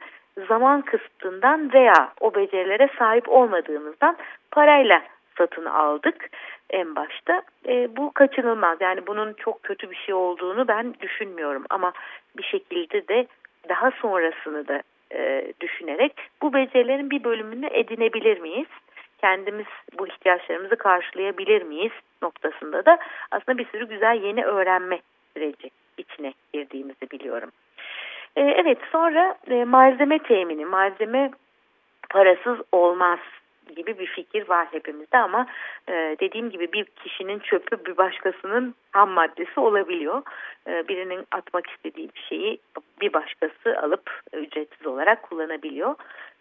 zaman 0.49 0.83
kısıtından 0.83 1.73
veya 1.73 2.13
o 2.21 2.35
becerilere 2.35 2.89
sahip 2.99 3.29
olmadığımızdan 3.29 4.17
parayla 4.51 5.03
satın 5.39 5.65
aldık 5.65 6.31
en 6.71 6.97
başta. 6.97 7.43
E, 7.69 7.97
bu 7.97 8.13
kaçınılmaz. 8.13 8.79
Yani 8.81 9.07
bunun 9.07 9.33
çok 9.33 9.63
kötü 9.63 9.91
bir 9.91 9.97
şey 9.97 10.15
olduğunu 10.15 10.69
ben 10.69 10.95
düşünmüyorum. 11.01 11.65
Ama 11.71 11.93
bir 12.37 12.43
şekilde 12.43 13.09
de 13.09 13.27
daha 13.69 13.91
sonrasını 13.91 14.69
da 14.69 14.83
e, 15.13 15.53
düşünerek 15.61 16.13
bu 16.43 16.53
becerilerin 16.53 17.11
bir 17.11 17.25
bölümünü 17.25 17.67
edinebilir 17.67 18.41
miyiz? 18.41 18.69
Kendimiz 19.19 19.67
bu 19.99 20.07
ihtiyaçlarımızı 20.07 20.77
karşılayabilir 20.77 21.63
miyiz 21.63 21.93
noktasında 22.23 22.87
da 22.87 22.99
aslında 23.31 23.59
bir 23.59 23.67
sürü 23.67 23.89
güzel 23.89 24.23
yeni 24.23 24.45
öğrenme 24.45 25.01
süreci 25.35 25.71
içine 25.99 26.33
girdiğimizi 26.53 27.11
biliyorum. 27.11 27.51
E, 28.37 28.43
evet 28.43 28.79
sonra 28.93 29.37
e, 29.51 29.65
malzeme 29.65 30.19
temini, 30.19 30.65
malzeme 30.65 31.31
parasız 32.11 32.59
olmaz 32.73 33.19
gibi 33.77 33.99
bir 33.99 34.07
fikir 34.07 34.49
var 34.49 34.69
hepimizde 34.71 35.19
ama 35.19 35.47
e, 35.89 36.17
dediğim 36.21 36.51
gibi 36.51 36.73
bir 36.73 36.85
kişinin 36.85 37.39
çöpü 37.39 37.85
bir 37.85 37.97
başkasının 37.97 38.75
ham 38.93 39.11
maddesi 39.11 39.61
olabiliyor. 39.61 40.23
E, 40.67 40.89
birinin 40.89 41.27
atmak 41.33 41.71
istediği 41.71 42.09
bir 42.15 42.21
şeyi 42.21 42.59
bir 43.01 43.13
başkası 43.13 43.81
alıp 43.83 44.21
ücretsiz 44.33 44.87
olarak 44.87 45.23
kullanabiliyor. 45.23 45.95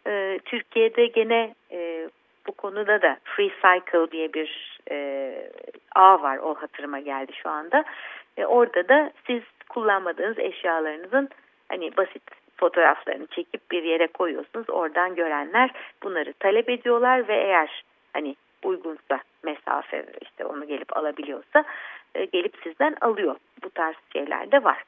E, 0.08 0.40
Türkiye'de 0.46 1.06
gene 1.06 1.56
e, 1.72 2.10
bu 2.48 2.52
konuda 2.52 3.02
da 3.02 3.18
Free 3.24 3.52
Cycle 3.62 4.12
diye 4.12 4.34
bir 4.34 4.80
e, 4.92 5.52
ağ 5.96 6.22
var 6.22 6.38
o 6.38 6.56
hatırıma 6.56 7.00
geldi 7.00 7.32
şu 7.44 7.50
anda. 7.50 7.84
E, 8.38 8.46
orada 8.46 8.88
da 8.88 9.12
siz 9.28 9.42
kullanmadığınız 9.70 10.40
eşyalarınızın 10.40 11.30
hani 11.74 11.98
basit 11.98 12.24
fotoğraflarını 12.58 13.28
çekip 13.28 13.72
bir 13.72 13.84
yere 13.84 14.08
koyuyorsunuz. 14.08 14.70
Oradan 14.70 15.16
görenler 15.16 15.70
bunları 16.04 16.34
talep 16.34 16.70
ediyorlar 16.70 17.28
ve 17.28 17.36
eğer 17.36 17.84
hani 18.14 18.36
uygunsa 18.64 19.20
mesafe 19.44 20.06
işte 20.22 20.46
onu 20.46 20.68
gelip 20.68 20.98
alabiliyorsa 20.98 21.64
e, 22.16 22.26
gelip 22.26 22.56
sizden 22.64 22.96
alıyor. 23.02 23.36
Bu 23.64 23.70
tarz 23.70 23.96
şeyler 24.14 24.52
de 24.52 24.64
var. 24.64 24.84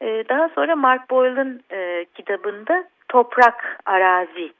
E, 0.00 0.24
daha 0.28 0.48
sonra 0.48 0.76
Mark 0.76 1.10
Boyle'ın 1.10 1.62
e, 1.72 2.06
kitabında 2.14 2.84
toprak 3.08 3.78
arazi 3.86 4.52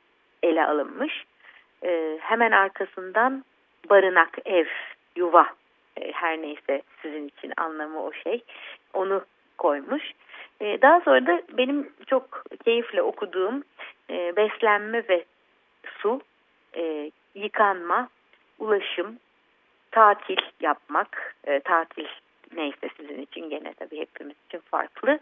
ele 0.42 0.66
alınmış. 0.66 1.24
Hemen 2.20 2.52
arkasından 2.52 3.44
barınak, 3.90 4.38
ev, 4.44 4.66
yuva 5.16 5.46
her 6.12 6.42
neyse 6.42 6.82
sizin 7.02 7.28
için 7.28 7.52
anlamı 7.56 8.02
o 8.02 8.12
şey. 8.12 8.44
Onu 8.94 9.24
koymuş. 9.58 10.12
E, 10.60 10.82
daha 10.82 11.00
sonra 11.00 11.26
da 11.26 11.42
benim 11.52 11.92
çok 12.06 12.44
keyifle 12.64 13.02
okuduğum 13.02 13.64
e, 14.10 14.36
beslenme 14.36 15.08
ve 15.08 15.24
su, 15.98 16.20
e, 16.76 17.10
yıkanma, 17.34 18.08
ulaşım, 18.58 19.18
tatil 19.90 20.38
yapmak, 20.60 21.34
e, 21.44 21.60
tatil 21.60 22.06
neyse 22.56 22.88
sizin 22.96 23.22
için 23.22 23.50
gene 23.50 23.74
tabii 23.74 24.00
hepimiz 24.00 24.36
için 24.48 24.58
farklı. 24.58 25.18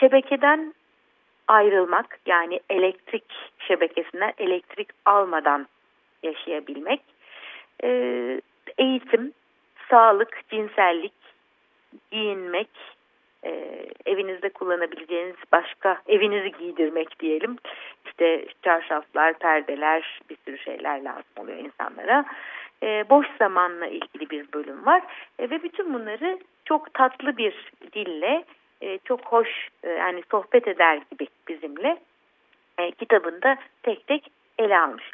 Şebekeden 0.00 0.74
ayrılmak 1.48 2.18
yani 2.26 2.60
elektrik 2.70 3.24
şebekesinden 3.58 4.32
elektrik 4.38 4.88
almadan 5.04 5.66
yaşayabilmek, 6.22 7.00
eğitim, 8.78 9.32
sağlık, 9.90 10.40
cinsellik, 10.50 11.12
giyinmek, 12.10 12.68
e, 13.44 13.82
evinizde 14.06 14.48
kullanabileceğiniz 14.48 15.36
başka 15.52 15.98
evinizi 16.06 16.52
giydirmek 16.58 17.20
diyelim. 17.20 17.56
İşte 18.06 18.46
çarşaflar, 18.62 19.38
perdeler 19.38 20.20
bir 20.30 20.36
sürü 20.44 20.58
şeyler 20.58 21.02
lazım 21.02 21.32
oluyor 21.36 21.58
insanlara. 21.58 22.24
E, 22.82 23.10
boş 23.10 23.26
zamanla 23.38 23.86
ilgili 23.86 24.30
bir 24.30 24.52
bölüm 24.52 24.86
var 24.86 25.02
e, 25.38 25.50
ve 25.50 25.62
bütün 25.62 25.94
bunları 25.94 26.38
çok 26.64 26.94
tatlı 26.94 27.36
bir 27.36 27.72
dille 27.92 28.44
e, 28.80 28.98
çok 28.98 29.20
hoş 29.20 29.68
e, 29.82 29.90
yani 29.90 30.22
sohbet 30.30 30.68
eder 30.68 31.00
gibi 31.10 31.26
bizimle 31.48 31.96
e, 32.78 32.90
kitabında 32.90 33.56
tek 33.82 34.06
tek 34.06 34.30
ele 34.58 34.78
almış. 34.78 35.04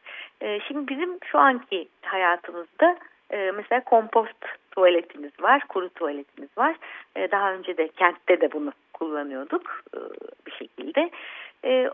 E, 0.41 0.61
şimdi 0.61 0.89
bizim 0.89 1.19
şu 1.25 1.39
anki 1.39 1.89
hayatımızda 2.03 2.99
e, 3.33 3.51
mesela 3.51 3.85
kompost 3.85 4.45
tuvaletimiz 4.71 5.33
var, 5.41 5.63
kuru 5.69 5.89
tuvaletimiz 5.89 6.59
var. 6.59 6.77
E, 7.17 7.31
daha 7.31 7.53
önce 7.53 7.77
de 7.77 7.89
kentte 7.89 8.41
de 8.41 8.53
bunu 8.53 8.73
kullanıyorduk 8.93 9.83
e, 9.95 9.99
bir 10.47 10.53
şekilde. 10.53 11.11
E, 11.65 11.91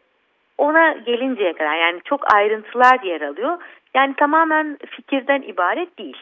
ona 0.59 0.93
gelinceye 0.93 1.53
kadar 1.53 1.77
yani 1.77 2.01
çok 2.05 2.35
ayrıntılar 2.35 3.01
yer 3.03 3.21
alıyor. 3.21 3.59
Yani 3.95 4.15
tamamen 4.15 4.79
fikirden 4.87 5.43
ibaret 5.43 5.99
değil. 5.99 6.17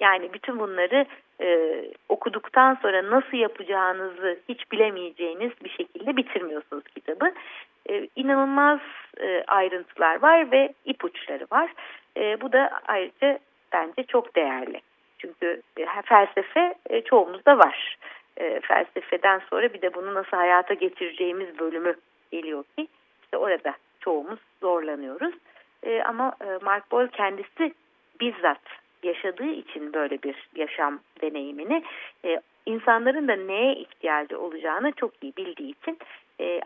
Yani 0.00 0.32
bütün 0.32 0.58
bunları 0.58 1.06
e, 1.40 1.78
okuduktan 2.08 2.78
sonra 2.82 3.10
nasıl 3.10 3.36
yapacağınızı 3.36 4.38
hiç 4.48 4.72
bilemeyeceğiniz 4.72 5.52
bir 5.64 5.70
şekilde 5.70 6.16
bitirmiyorsunuz 6.16 6.84
kitabı. 6.94 7.32
E, 7.90 8.08
inanılmaz 8.16 8.80
e, 9.20 9.44
ayrıntılar 9.46 10.22
var 10.22 10.50
ve 10.50 10.74
ipuçları 10.84 11.46
var. 11.52 11.72
E, 12.16 12.40
bu 12.40 12.52
da 12.52 12.70
ayrıca 12.86 13.38
bence 13.72 14.02
çok 14.02 14.36
değerli. 14.36 14.80
Çünkü 15.22 15.62
e, 15.76 15.86
felsefe 16.04 16.74
e, 16.90 17.00
çoğumuzda 17.00 17.58
var. 17.58 17.96
E, 18.36 18.60
felsefeden 18.60 19.42
sonra 19.50 19.72
bir 19.72 19.82
de 19.82 19.94
bunu 19.94 20.14
nasıl 20.14 20.36
hayata 20.36 20.74
geçireceğimiz 20.74 21.58
bölümü 21.58 21.94
geliyor 22.32 22.64
ki 22.76 22.88
işte 23.22 23.36
orada 23.36 23.74
çoğumuz 24.00 24.38
zorlanıyoruz. 24.60 25.34
Ama 26.04 26.36
Mark 26.62 26.92
Boyle 26.92 27.10
kendisi 27.10 27.74
bizzat 28.20 28.60
yaşadığı 29.02 29.50
için 29.50 29.92
böyle 29.92 30.22
bir 30.22 30.48
yaşam 30.56 31.00
deneyimini 31.22 31.82
insanların 32.66 33.28
da 33.28 33.36
neye 33.36 33.74
ihtiyacı 33.74 34.40
olacağını 34.40 34.92
çok 34.92 35.12
iyi 35.22 35.32
bildiği 35.36 35.70
için 35.70 35.98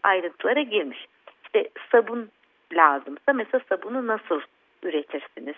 ayrıntılara 0.03 0.63
girmiş. 0.63 1.07
İşte 1.45 1.69
sabun 1.93 2.31
lazımsa 2.73 3.33
mesela 3.33 3.65
sabunu 3.69 4.07
nasıl 4.07 4.41
üretirsiniz 4.83 5.57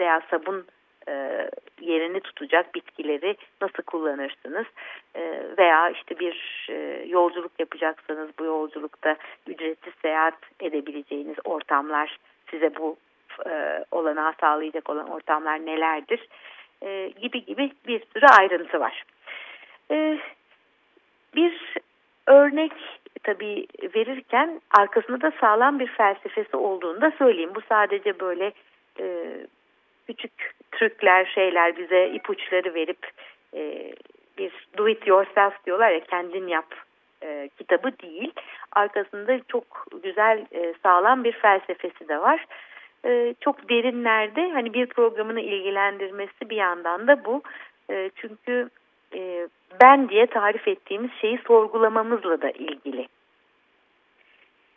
veya 0.00 0.22
sabun 0.30 0.64
e, 1.08 1.48
yerini 1.80 2.20
tutacak 2.20 2.74
bitkileri 2.74 3.36
nasıl 3.60 3.82
kullanırsınız 3.82 4.66
e, 5.14 5.42
veya 5.58 5.90
işte 5.90 6.18
bir 6.18 6.66
e, 6.70 7.04
yolculuk 7.08 7.52
yapacaksanız 7.58 8.30
bu 8.38 8.44
yolculukta 8.44 9.16
ücretsiz 9.46 9.94
seyahat 10.02 10.38
edebileceğiniz 10.60 11.36
ortamlar 11.44 12.18
size 12.50 12.76
bu 12.76 12.96
e, 13.46 13.84
olanağı 13.90 14.32
sağlayacak 14.40 14.90
olan 14.90 15.10
ortamlar 15.10 15.66
nelerdir 15.66 16.28
e, 16.82 17.12
gibi 17.20 17.44
gibi 17.44 17.72
bir 17.86 18.02
sürü 18.14 18.26
ayrıntı 18.26 18.80
var. 18.80 19.04
E, 19.90 20.18
bir 21.34 21.74
örnek 22.26 22.72
tabii 23.22 23.66
verirken 23.94 24.60
arkasında 24.78 25.20
da 25.20 25.32
sağlam 25.40 25.78
bir 25.78 25.86
felsefesi 25.86 26.56
olduğunu 26.56 27.00
da 27.00 27.12
söyleyeyim. 27.18 27.54
Bu 27.54 27.60
sadece 27.68 28.20
böyle 28.20 28.52
e, 29.00 29.36
küçük 30.12 30.54
trükler, 30.72 31.24
şeyler 31.24 31.76
bize 31.76 32.08
ipuçları 32.08 32.74
verip 32.74 33.10
e, 33.54 33.92
bir 34.38 34.52
do 34.78 34.88
it 34.88 35.06
yourself 35.06 35.66
diyorlar 35.66 35.90
ya 35.90 36.00
kendin 36.00 36.48
yap 36.48 36.74
e, 37.22 37.48
kitabı 37.58 37.98
değil. 38.02 38.32
Arkasında 38.72 39.40
çok 39.48 39.86
güzel 40.02 40.46
e, 40.52 40.74
sağlam 40.82 41.24
bir 41.24 41.32
felsefesi 41.32 42.08
de 42.08 42.20
var. 42.20 42.46
E, 43.04 43.34
çok 43.40 43.68
derinlerde 43.68 44.50
hani 44.50 44.74
bir 44.74 44.86
programını 44.86 45.40
ilgilendirmesi 45.40 46.50
bir 46.50 46.56
yandan 46.56 47.06
da 47.06 47.24
bu. 47.24 47.42
E, 47.90 48.10
çünkü 48.16 48.70
e, 49.14 49.48
ben 49.80 50.08
diye 50.08 50.26
tarif 50.26 50.68
ettiğimiz 50.68 51.10
şeyi 51.20 51.38
sorgulamamızla 51.46 52.42
da 52.42 52.50
ilgili. 52.50 53.08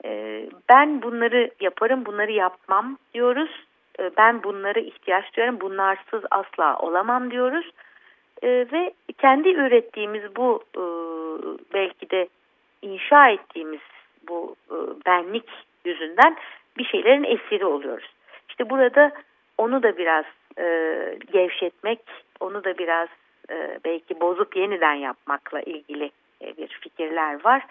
E, 0.06 0.44
ben 0.70 1.02
bunları 1.02 1.52
yaparım, 1.60 2.06
bunları 2.06 2.32
yapmam 2.32 2.98
diyoruz 3.14 3.66
e, 4.00 4.12
ben 4.18 4.44
bunları 4.44 4.80
ihtiyaç 4.80 5.34
duyuyorum, 5.36 5.62
bunlarsız 5.62 6.24
asla 6.32 6.78
olamam 6.78 7.32
diyoruz. 7.32 7.72
E, 8.44 8.48
ve 8.48 8.94
kendi 9.18 9.50
ürettiğimiz 9.50 10.36
bu 10.36 10.64
e, 10.76 10.84
belki 11.74 12.10
de 12.10 12.28
inşa 12.82 13.30
ettiğimiz 13.30 13.82
bu 14.30 14.56
benlik 15.06 15.50
yüzünden 15.86 16.36
bir 16.78 16.86
şeylerin 16.86 17.24
esiri 17.24 17.66
oluyoruz. 17.66 18.10
İşte 18.50 18.70
burada 18.70 19.12
onu 19.58 19.84
da 19.84 19.98
biraz 19.98 20.26
gevşetmek, 21.32 22.00
onu 22.40 22.64
da 22.64 22.78
biraz 22.78 23.10
belki 23.86 24.22
bozup 24.22 24.56
yeniden 24.56 24.94
yapmakla 24.94 25.62
ilgili 25.62 26.12
bir 26.58 26.68
fikirler 26.68 27.46
var. 27.46 27.66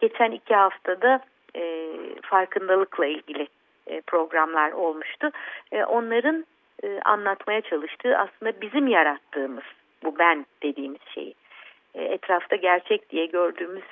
Geçen 0.00 0.30
iki 0.30 0.54
haftada 0.54 1.20
e, 1.56 1.88
farkındalıkla 2.22 3.06
ilgili 3.06 3.48
e, 3.86 4.00
programlar 4.00 4.72
olmuştu. 4.72 5.30
E, 5.72 5.84
onların 5.84 6.46
e, 6.82 7.00
anlatmaya 7.04 7.60
çalıştığı 7.60 8.18
aslında 8.18 8.60
bizim 8.60 8.86
yarattığımız 8.86 9.64
bu 10.04 10.18
ben 10.18 10.46
dediğimiz 10.62 11.00
şeyi. 11.14 11.34
Etrafta 11.94 12.56
gerçek 12.56 13.10
diye 13.10 13.26
gördüğümüz 13.26 13.84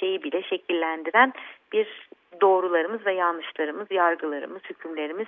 şeyi 0.00 0.22
bile 0.22 0.42
şekillendiren 0.42 1.32
bir 1.72 2.08
doğrularımız 2.40 3.06
ve 3.06 3.12
yanlışlarımız, 3.12 3.90
yargılarımız, 3.90 4.62
hükümlerimiz 4.70 5.26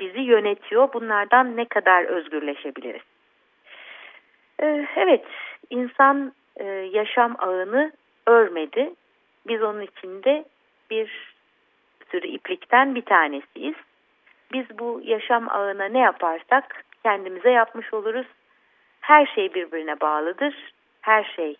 bizi 0.00 0.20
yönetiyor. 0.20 0.92
Bunlardan 0.92 1.56
ne 1.56 1.64
kadar 1.64 2.04
özgürleşebiliriz? 2.04 3.02
Evet, 4.96 5.24
insan 5.70 6.32
yaşam 6.90 7.36
ağını 7.38 7.92
örmedi. 8.26 8.94
Biz 9.46 9.62
onun 9.62 9.80
içinde 9.80 10.44
bir 10.90 11.33
sürü 12.14 12.26
iplikten 12.26 12.94
bir 12.94 13.02
tanesiyiz. 13.02 13.74
Biz 14.52 14.78
bu 14.78 15.00
yaşam 15.04 15.48
ağına 15.48 15.84
ne 15.84 15.98
yaparsak 15.98 16.84
kendimize 17.02 17.50
yapmış 17.50 17.94
oluruz. 17.94 18.26
Her 19.00 19.26
şey 19.26 19.54
birbirine 19.54 20.00
bağlıdır. 20.00 20.54
Her 21.00 21.24
şey 21.24 21.56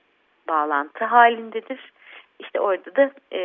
bağlantı 0.48 1.04
halindedir. 1.04 1.92
İşte 2.38 2.60
orada 2.60 2.96
da 2.96 3.10
e, 3.32 3.40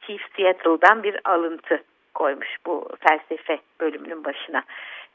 Chief 0.00 0.20
Seattle'dan 0.36 1.02
bir 1.02 1.20
alıntı 1.24 1.82
koymuş 2.14 2.56
bu 2.66 2.88
felsefe 3.00 3.58
bölümünün 3.80 4.24
başına. 4.24 4.62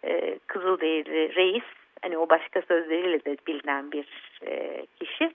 E, 0.03 0.39
Kızılderili 0.47 1.35
reis, 1.35 1.63
hani 2.01 2.17
o 2.17 2.29
başka 2.29 2.61
sözleriyle 2.61 3.25
de 3.25 3.37
bilinen 3.47 3.91
bir 3.91 4.07
e, 4.45 4.85
kişi. 4.99 5.31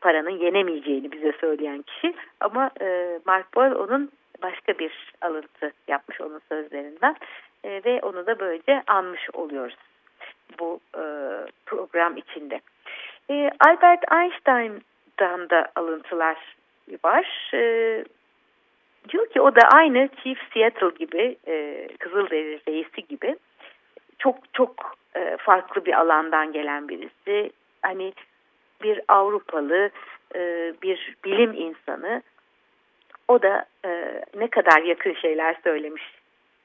Paranın 0.00 0.38
yenemeyeceğini 0.38 1.12
bize 1.12 1.32
söyleyen 1.40 1.82
kişi. 1.82 2.14
Ama 2.40 2.70
e, 2.80 3.18
Mark 3.26 3.54
Boyle 3.54 3.74
onun 3.74 4.10
başka 4.42 4.78
bir 4.78 5.12
alıntı 5.20 5.72
yapmış 5.88 6.20
onun 6.20 6.40
sözlerinden. 6.48 7.16
E, 7.64 7.82
ve 7.84 8.00
onu 8.02 8.26
da 8.26 8.38
böylece 8.38 8.82
anmış 8.86 9.30
oluyoruz 9.32 9.76
bu 10.58 10.80
e, 10.94 11.02
program 11.66 12.16
içinde. 12.16 12.60
E, 13.30 13.50
Albert 13.60 14.12
Einstein'dan 14.12 15.50
da 15.50 15.72
alıntılar 15.76 16.56
var. 17.04 17.50
E, 17.54 18.04
diyor 19.08 19.26
ki 19.26 19.40
o 19.40 19.54
da 19.54 19.60
aynı 19.72 20.08
Chief 20.22 20.38
Seattle 20.54 20.90
gibi, 20.98 21.36
e, 21.46 21.88
Kızılderili 21.98 22.60
reisi 22.68 23.06
gibi 23.06 23.36
çok 24.18 24.36
çok 24.52 24.96
e, 25.16 25.36
farklı 25.36 25.84
bir 25.84 26.00
alandan 26.00 26.52
gelen 26.52 26.88
birisi. 26.88 27.50
Hani 27.82 28.12
bir 28.82 29.00
Avrupalı, 29.08 29.90
e, 30.34 30.72
bir 30.82 31.16
bilim 31.24 31.52
insanı. 31.52 32.22
O 33.28 33.42
da 33.42 33.64
e, 33.84 34.22
ne 34.34 34.48
kadar 34.48 34.82
yakın 34.82 35.14
şeyler 35.14 35.56
söylemiş 35.64 36.02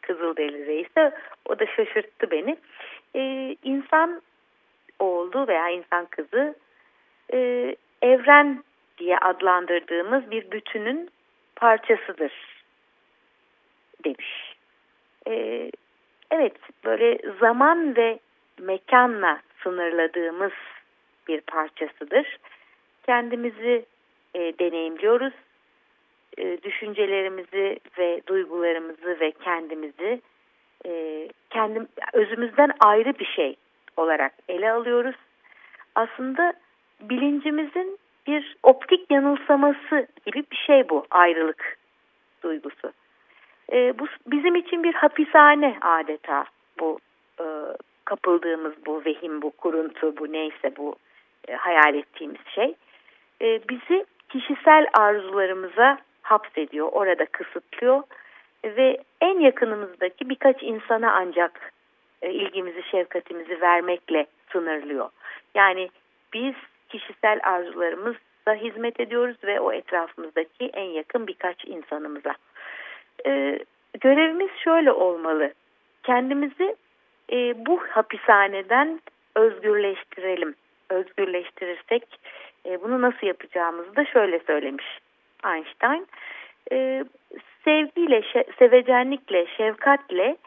Kızılderili 0.01 0.66
reise. 0.66 1.12
O 1.45 1.60
da 1.60 1.66
şaşırttı 1.66 2.32
beni. 2.32 2.57
E, 3.16 3.55
insan 3.64 4.22
oğlu 4.99 5.47
veya 5.47 5.70
insan 5.70 6.05
kızı 6.05 6.55
e, 7.34 7.76
evren 8.01 8.64
diye 8.97 9.18
adlandırdığımız 9.18 10.32
bir 10.32 10.51
bütünün 10.51 11.10
parçasıdır 11.55 12.32
demiş. 14.03 14.55
Ee, 15.28 15.72
evet 16.32 16.53
böyle 16.86 17.20
zaman 17.39 17.95
ve 17.95 18.20
mekanla 18.60 19.41
sınırladığımız 19.64 20.51
bir 21.28 21.41
parçasıdır. 21.41 22.38
Kendimizi 23.05 23.86
e, 24.34 24.39
deneyimliyoruz. 24.60 25.34
E, 26.39 26.63
düşüncelerimizi 26.63 27.79
ve 27.97 28.21
duygularımızı 28.27 29.19
ve 29.19 29.31
kendimizi 29.31 30.21
e, 30.85 31.27
kendim 31.49 31.87
özümüzden 32.13 32.71
ayrı 32.79 33.19
bir 33.19 33.25
şey 33.25 33.55
olarak 33.97 34.33
ele 34.49 34.71
alıyoruz. 34.71 35.15
Aslında 35.95 36.53
bilincimizin 37.01 37.99
bir 38.27 38.57
optik 38.63 39.11
yanılsaması 39.11 40.07
gibi 40.25 40.43
bir 40.51 40.57
şey 40.57 40.89
bu 40.89 41.05
ayrılık 41.11 41.77
duygusu. 42.43 42.91
E, 43.71 43.99
bu 43.99 44.07
bizim 44.27 44.55
için 44.55 44.83
bir 44.83 44.93
hapishane 44.93 45.77
adeta 45.81 46.45
bu 46.79 46.99
e, 47.39 47.45
kapıldığımız 48.05 48.73
bu 48.85 49.05
vehim, 49.05 49.41
bu 49.41 49.51
kuruntu, 49.51 50.17
bu 50.17 50.31
neyse 50.31 50.75
bu 50.77 50.95
e, 51.47 51.55
hayal 51.55 51.95
ettiğimiz 51.95 52.41
şey 52.55 52.75
e, 53.41 53.59
bizi 53.69 54.05
kişisel 54.29 54.87
arzularımıza 54.93 55.97
hapsediyor, 56.32 56.89
orada 56.91 57.25
kısıtlıyor 57.25 58.03
ve 58.65 58.97
en 59.21 59.39
yakınımızdaki 59.39 60.30
birkaç 60.30 60.63
insana 60.63 61.11
ancak 61.11 61.73
e, 62.21 62.32
ilgimizi, 62.32 62.84
şefkatimizi 62.91 63.61
vermekle 63.61 64.25
sınırlıyor. 64.51 65.09
Yani 65.55 65.89
biz 66.34 66.55
kişisel 66.89 67.39
arzularımızla 67.43 68.55
hizmet 68.55 68.99
ediyoruz 68.99 69.38
ve 69.43 69.59
o 69.59 69.71
etrafımızdaki 69.73 70.69
en 70.73 70.89
yakın 70.89 71.27
birkaç 71.27 71.65
insanımıza. 71.65 72.34
Ee, 73.25 73.59
görevimiz 73.99 74.49
şöyle 74.63 74.91
olmalı. 74.91 75.53
Kendimizi 76.03 76.75
e, 77.32 77.65
bu 77.65 77.80
hapishaneden 77.89 78.99
özgürleştirelim. 79.36 80.55
Özgürleştirirsek 80.89 82.03
e, 82.65 82.82
bunu 82.82 83.01
nasıl 83.01 83.27
yapacağımızı 83.27 83.95
da 83.95 84.05
şöyle 84.05 84.39
söylemiş 84.39 84.99
Einstein. 85.45 86.07
E, 86.71 87.03
sevgiyle, 87.63 88.23
sevecenlikle, 88.59 89.45
şefkatle 89.57 90.37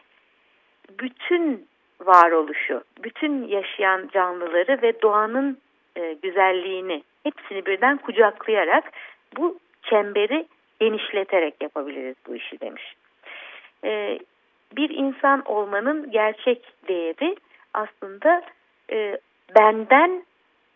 bütün 0.99 1.67
varoluşu, 2.01 2.83
bütün 3.03 3.47
yaşayan 3.47 4.09
canlıları 4.13 4.81
ve 4.81 5.01
doğanın 5.01 5.57
e, 5.95 6.13
güzelliğini 6.13 7.03
hepsini 7.23 7.65
birden 7.65 7.97
kucaklayarak 7.97 8.91
bu 9.37 9.59
çemberi 9.83 10.45
genişleterek 10.79 11.55
yapabiliriz 11.61 12.15
bu 12.27 12.35
işi 12.35 12.59
demiş. 12.59 12.95
E, 13.83 14.19
bir 14.77 14.89
insan 14.89 15.41
olmanın 15.45 16.11
gerçek 16.11 16.73
değeri 16.87 17.35
aslında 17.73 18.41
e, 18.91 19.17
benden 19.55 20.25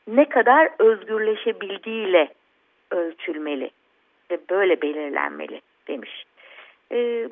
ne 0.07 0.29
kadar 0.29 0.69
özgürleşebildiğiyle 0.79 2.27
ölçülmeli 2.91 3.71
ve 4.31 4.39
böyle 4.49 4.81
belirlenmeli 4.81 5.61
demiş. 5.87 6.23
E, 6.91 7.29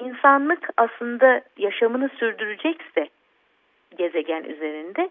insanlık 0.00 0.68
aslında 0.76 1.42
yaşamını 1.56 2.08
sürdürecekse 2.08 3.08
gezegen 3.98 4.44
üzerinde 4.44 5.10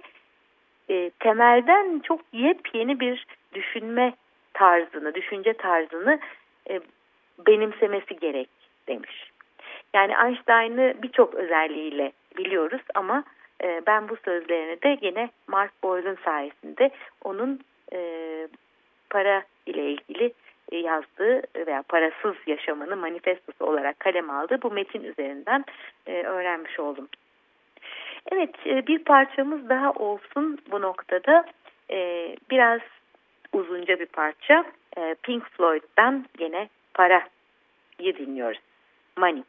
e, 0.90 1.12
temelden 1.20 2.00
çok 2.00 2.22
yepyeni 2.34 3.00
bir 3.00 3.26
düşünme 3.54 4.14
tarzını, 4.54 5.16
düşünce 5.16 5.54
tarzını 5.54 6.20
e, 6.70 6.80
benimsemesi 7.48 8.20
gerek 8.20 8.50
demiş. 8.88 9.32
Yani 9.94 10.14
Einstein'ı 10.26 10.94
birçok 11.04 11.36
özelliğiyle 11.36 12.12
biliyoruz 12.38 12.82
ama 12.96 13.24
e, 13.64 13.82
ben 13.88 14.10
bu 14.10 14.16
sözlerini 14.26 14.82
de 14.82 14.98
yine 15.02 15.30
Mark 15.48 15.84
Boyle'un 15.84 16.18
sayesinde 16.26 16.90
onun 17.24 17.60
e, 17.94 18.00
para 19.10 19.44
ile 19.66 19.92
ilgili 19.92 20.34
yazdığı 20.78 21.42
veya 21.68 21.84
parasız 21.90 22.36
yaşamını 22.48 22.96
manifestosu 22.96 23.66
olarak 23.66 24.00
kalem 24.00 24.30
aldığı 24.30 24.62
bu 24.62 24.72
metin 24.72 25.04
üzerinden 25.04 25.66
e, 26.08 26.24
öğrenmiş 26.24 26.80
oldum. 26.80 27.08
Evet 28.32 28.56
e, 28.66 28.88
bir 28.88 29.04
parçamız 29.04 29.70
daha 29.70 29.92
olsun 29.92 30.58
bu 30.72 30.82
noktada. 30.82 31.46
E, 31.92 32.28
biraz 32.52 32.82
uzunca 33.54 34.00
bir 34.00 34.06
parça. 34.06 34.66
E, 34.98 35.16
Pink 35.24 35.50
Floyd'dan 35.50 36.26
gene 36.38 36.70
parayı 36.94 38.18
dinliyoruz. 38.18 38.60
Money. 39.18 39.44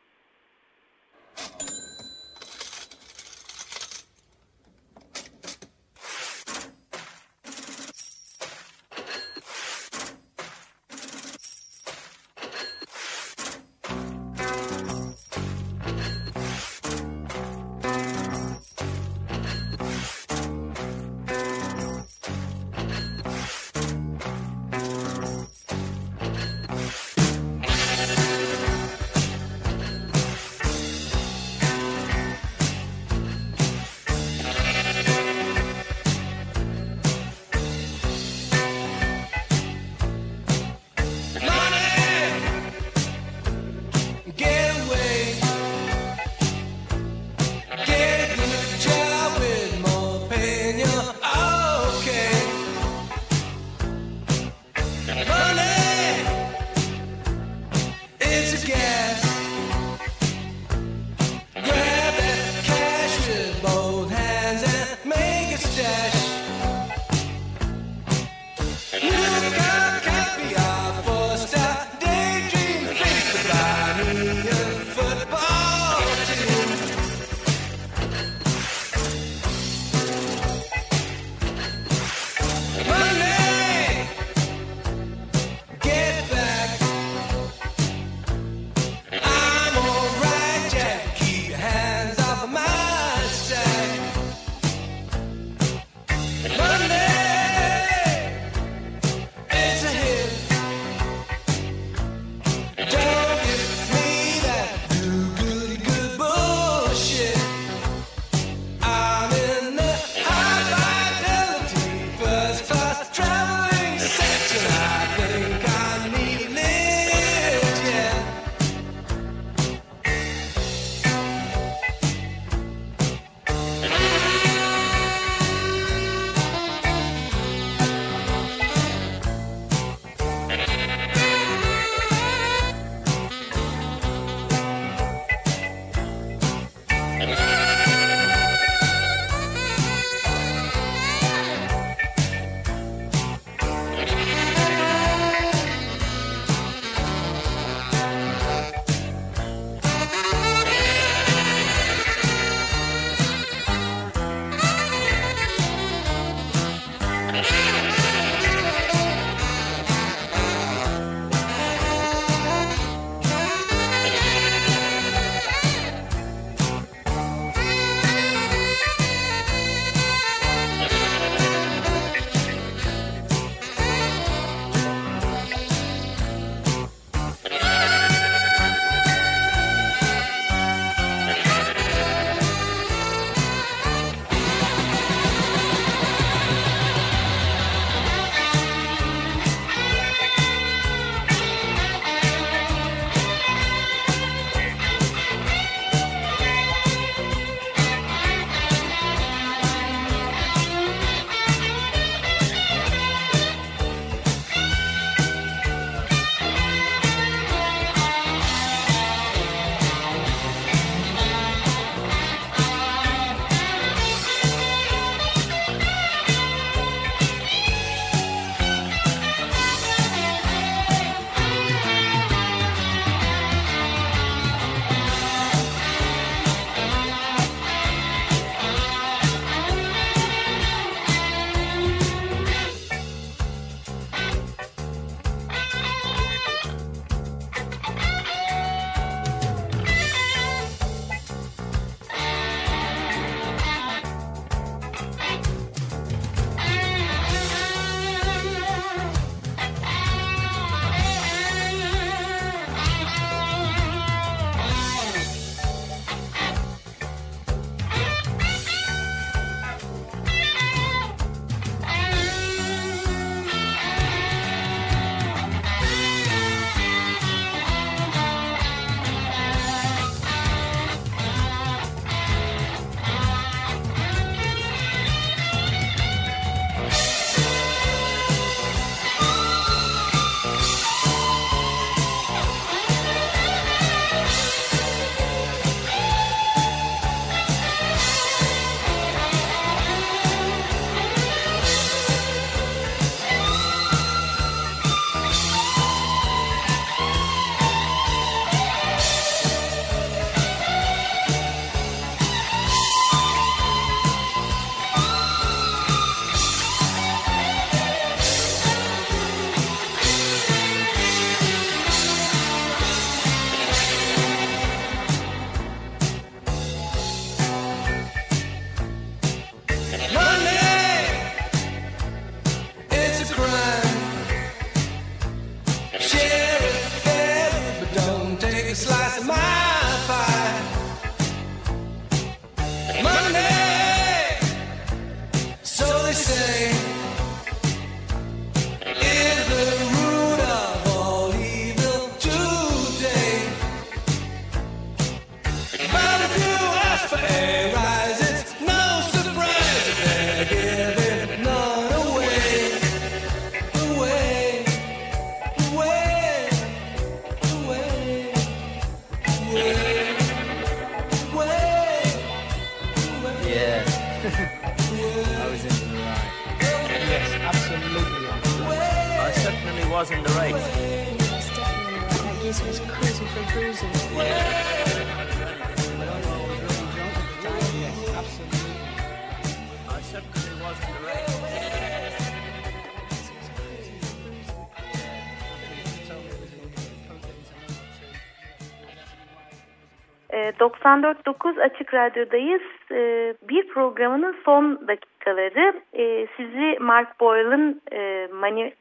94.9 390.62 391.61
Açık 391.61 391.94
Radyo'dayız. 391.94 392.62
Ee, 392.90 393.34
bir 393.48 393.68
programının 393.68 394.36
son 394.44 394.88
dakikaları 394.88 395.80
ee, 395.94 396.26
sizi 396.36 396.78
Mark 396.80 397.20
Boyle'ın 397.20 397.82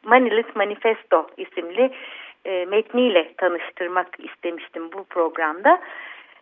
Manilist 0.03 0.55
Manifesto 0.55 1.27
isimli 1.37 1.91
e, 2.45 2.65
metniyle 2.65 3.33
tanıştırmak 3.37 4.07
istemiştim 4.19 4.91
bu 4.91 5.03
programda. 5.03 5.81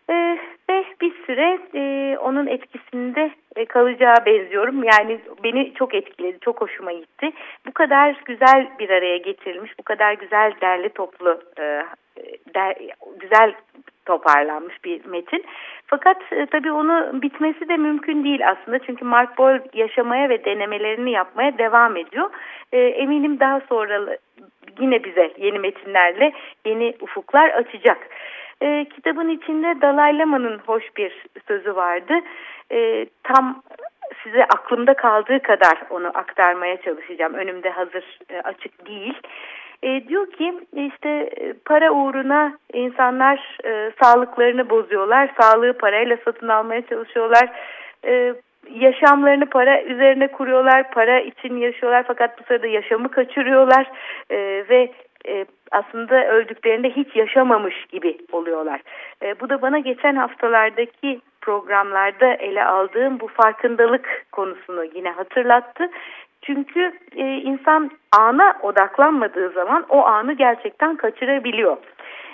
Ee, 0.09 0.37
ve 0.69 0.85
bir 1.01 1.13
süre 1.25 1.59
e, 1.75 2.17
onun 2.17 2.47
etkisinde 2.47 3.31
kalacağı 3.67 4.25
benziyorum. 4.25 4.83
Yani 4.83 5.19
beni 5.43 5.73
çok 5.73 5.95
etkiledi, 5.95 6.37
çok 6.41 6.61
hoşuma 6.61 6.91
gitti. 6.91 7.31
Bu 7.67 7.71
kadar 7.71 8.21
güzel 8.25 8.67
bir 8.79 8.89
araya 8.89 9.17
getirilmiş, 9.17 9.79
bu 9.79 9.83
kadar 9.83 10.13
güzel 10.13 10.53
derli 10.61 10.89
toplu, 10.89 11.41
güzel 13.19 13.53
toparlanmış 14.05 14.83
bir 14.83 15.05
metin. 15.05 15.45
Fakat 15.89 16.17
e, 16.31 16.45
tabii 16.45 16.71
onu 16.71 17.21
bitmesi 17.21 17.69
de 17.69 17.77
mümkün 17.77 18.23
değil 18.23 18.49
aslında. 18.49 18.79
Çünkü 18.79 19.05
Mark 19.05 19.37
Boyle 19.37 19.63
yaşamaya 19.73 20.29
ve 20.29 20.45
denemelerini 20.45 21.11
yapmaya 21.11 21.57
devam 21.57 21.97
ediyor. 21.97 22.29
E, 22.71 22.77
eminim 22.77 23.39
daha 23.39 23.61
sonra 23.69 24.17
yine 24.79 25.03
bize 25.03 25.33
yeni 25.37 25.59
metinlerle 25.59 26.33
yeni 26.65 26.95
ufuklar 27.01 27.49
açacak. 27.49 27.97
E, 28.61 28.85
kitabın 28.95 29.29
içinde 29.29 29.81
Dalai 29.81 30.17
Lama'nın 30.17 30.57
hoş 30.65 30.83
bir 30.97 31.25
sözü 31.47 31.75
vardı. 31.75 32.13
E, 32.71 33.05
tam 33.23 33.63
size 34.23 34.43
aklımda 34.43 34.93
kaldığı 34.93 35.41
kadar 35.41 35.77
onu 35.89 36.07
aktarmaya 36.07 36.81
çalışacağım. 36.81 37.33
Önümde 37.33 37.69
hazır 37.69 38.19
e, 38.29 38.41
açık 38.41 38.87
değil. 38.87 39.13
E, 39.83 40.07
diyor 40.07 40.31
ki 40.31 40.53
işte 40.73 41.09
e, 41.09 41.53
para 41.65 41.91
uğruna 41.91 42.57
insanlar 42.73 43.57
e, 43.65 43.91
sağlıklarını 44.01 44.69
bozuyorlar. 44.69 45.31
Sağlığı 45.41 45.73
parayla 45.73 46.17
satın 46.25 46.47
almaya 46.47 46.81
çalışıyorlar. 46.81 47.49
E, 48.05 48.33
yaşamlarını 48.71 49.45
para 49.45 49.81
üzerine 49.81 50.27
kuruyorlar. 50.27 50.91
Para 50.91 51.19
için 51.19 51.57
yaşıyorlar 51.57 52.03
fakat 52.07 52.39
bu 52.39 52.43
sırada 52.43 52.67
yaşamı 52.67 53.11
kaçırıyorlar. 53.11 53.91
E, 54.29 54.37
ve 54.69 54.91
e, 55.27 55.45
aslında 55.71 56.27
öldüklerinde 56.27 56.89
hiç 56.89 57.15
yaşamamış 57.15 57.85
gibi 57.85 58.17
oluyorlar. 58.31 58.81
E, 59.23 59.39
bu 59.39 59.49
da 59.49 59.61
bana 59.61 59.79
geçen 59.79 60.15
haftalardaki 60.15 61.21
programlarda 61.41 62.33
ele 62.33 62.65
aldığım 62.65 63.19
bu 63.19 63.27
farkındalık 63.27 64.25
konusunu 64.31 64.83
yine 64.95 65.09
hatırlattı. 65.09 65.89
Çünkü 66.41 66.93
e, 67.15 67.23
insan 67.37 67.91
ana 68.17 68.55
odaklanmadığı 68.61 69.49
zaman 69.49 69.85
o 69.89 70.05
anı 70.05 70.33
gerçekten 70.33 70.95
kaçırabiliyor. 70.95 71.77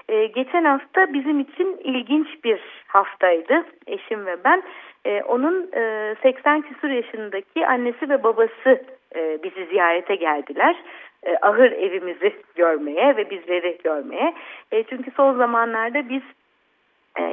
E, 0.10 0.26
geçen 0.26 0.64
hafta 0.64 1.14
bizim 1.14 1.39
için 1.39 1.78
ilginç 1.84 2.28
bir 2.43 2.60
haftaydı 2.88 3.66
eşim 3.88 4.26
ve 4.26 4.43
ben. 4.43 4.64
E, 5.06 5.22
onun 5.24 5.70
e, 5.74 6.16
80 6.22 6.62
küsur 6.62 6.89
yaşındaki 6.89 7.68
annesi 7.68 8.10
ve 8.10 8.24
babası 8.24 8.84
e, 9.16 9.43
bizi 9.43 9.66
ziyarete 9.66 10.16
geldiler. 10.16 10.76
E, 11.24 11.38
ahır 11.41 11.72
evimizi 11.72 12.36
görmeye 12.56 13.18
ve 13.18 13.30
bizleri 13.30 13.78
görmeye. 13.84 14.34
E, 14.72 14.84
çünkü 14.84 15.12
son 15.12 15.38
zamanlarda 15.38 16.10
biz 16.10 16.22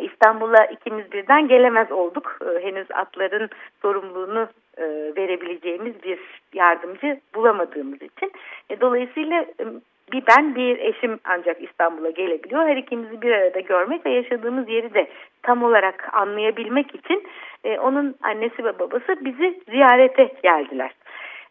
İstanbul'a 0.03 0.65
ikimiz 0.65 1.13
birden 1.13 1.49
gelemez 1.49 1.93
olduk. 1.93 2.39
E, 2.47 2.65
henüz 2.65 2.87
atların 2.91 3.49
sorumluluğunu 3.83 4.49
e, 4.77 4.85
verebileceğimiz 5.17 6.03
bir 6.03 6.19
yardımcı 6.53 7.21
bulamadığımız 7.35 8.03
için. 8.03 8.33
E, 8.71 8.81
dolayısıyla 8.81 9.43
e, 9.43 9.65
bir 10.13 10.23
ben 10.29 10.55
bir 10.55 10.79
eşim 10.79 11.19
ancak 11.25 11.63
İstanbul'a 11.63 12.11
gelebiliyor. 12.11 12.69
Her 12.69 12.77
ikimizi 12.77 13.23
bir 13.23 13.33
arada 13.33 13.61
görmek 13.61 14.07
ve 14.07 14.11
yaşadığımız 14.11 14.69
yeri 14.69 14.95
de 14.95 15.09
tam 15.43 15.63
olarak 15.63 16.09
anlayabilmek 16.13 16.95
için 16.95 17.27
e, 17.65 17.79
onun 17.79 18.15
annesi 18.23 18.65
ve 18.65 18.79
babası 18.79 19.25
bizi 19.25 19.61
ziyarete 19.71 20.35
geldiler. 20.43 20.91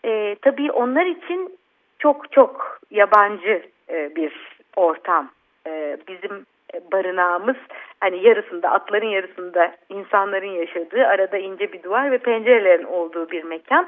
E, 0.05 0.35
tabii 0.41 0.71
onlar 0.71 1.05
için 1.05 1.57
çok 1.99 2.31
çok 2.31 2.79
yabancı 2.91 3.63
e, 3.89 4.15
bir 4.15 4.57
ortam. 4.75 5.29
E, 5.67 5.97
bizim 6.07 6.45
barınağımız 6.91 7.55
hani 7.99 8.23
yarısında 8.23 8.71
atların 8.71 9.07
yarısında 9.07 9.71
insanların 9.89 10.51
yaşadığı 10.51 11.07
arada 11.07 11.37
ince 11.37 11.73
bir 11.73 11.83
duvar 11.83 12.11
ve 12.11 12.17
pencerelerin 12.17 12.83
olduğu 12.83 13.31
bir 13.31 13.43
mekan. 13.43 13.87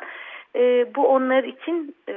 E, 0.55 0.85
bu 0.95 1.07
onlar 1.07 1.43
için 1.43 1.95
e, 2.09 2.13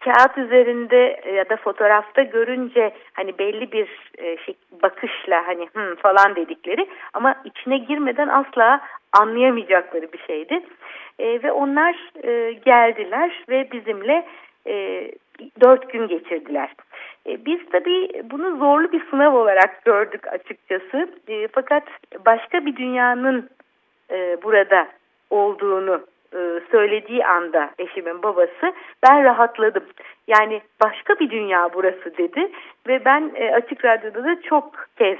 kağıt 0.00 0.38
üzerinde 0.38 1.20
ya 1.34 1.48
da 1.48 1.56
fotoğrafta 1.56 2.22
görünce 2.22 2.92
hani 3.12 3.38
belli 3.38 3.72
bir 3.72 3.88
e, 4.18 4.36
şey, 4.36 4.54
bakışla 4.82 5.46
hani 5.46 5.68
hmm 5.74 5.94
falan 5.94 6.36
dedikleri 6.36 6.86
ama 7.12 7.34
içine 7.44 7.78
girmeden 7.78 8.28
asla 8.28 8.80
anlayamayacakları 9.12 10.12
bir 10.12 10.18
şeydi. 10.18 10.60
E, 11.18 11.42
ve 11.42 11.52
onlar 11.52 12.10
e, 12.24 12.52
geldiler 12.52 13.44
ve 13.48 13.68
bizimle 13.72 14.26
e, 14.66 15.10
dört 15.60 15.92
gün 15.92 16.08
geçirdiler. 16.08 16.70
E, 17.26 17.44
biz 17.44 17.60
tabii 17.72 18.22
bunu 18.30 18.56
zorlu 18.56 18.92
bir 18.92 19.10
sınav 19.10 19.34
olarak 19.34 19.84
gördük 19.84 20.28
açıkçası. 20.28 21.08
E, 21.28 21.48
fakat 21.48 21.82
başka 22.26 22.66
bir 22.66 22.76
dünyanın 22.76 23.50
e, 24.10 24.36
burada 24.42 24.88
olduğunu 25.30 26.00
söylediği 26.70 27.26
anda 27.26 27.70
eşimin 27.78 28.22
babası 28.22 28.72
ben 29.02 29.24
rahatladım. 29.24 29.84
Yani 30.28 30.60
başka 30.84 31.18
bir 31.18 31.30
dünya 31.30 31.70
burası 31.74 32.16
dedi 32.18 32.50
ve 32.88 33.04
ben 33.04 33.30
açık 33.52 33.84
radyoda 33.84 34.24
da 34.24 34.42
çok 34.42 34.86
kez 34.96 35.18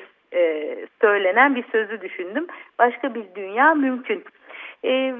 söylenen 1.00 1.54
bir 1.54 1.64
sözü 1.72 2.00
düşündüm. 2.00 2.46
Başka 2.78 3.14
bir 3.14 3.24
dünya 3.34 3.74
mümkün. 3.74 4.24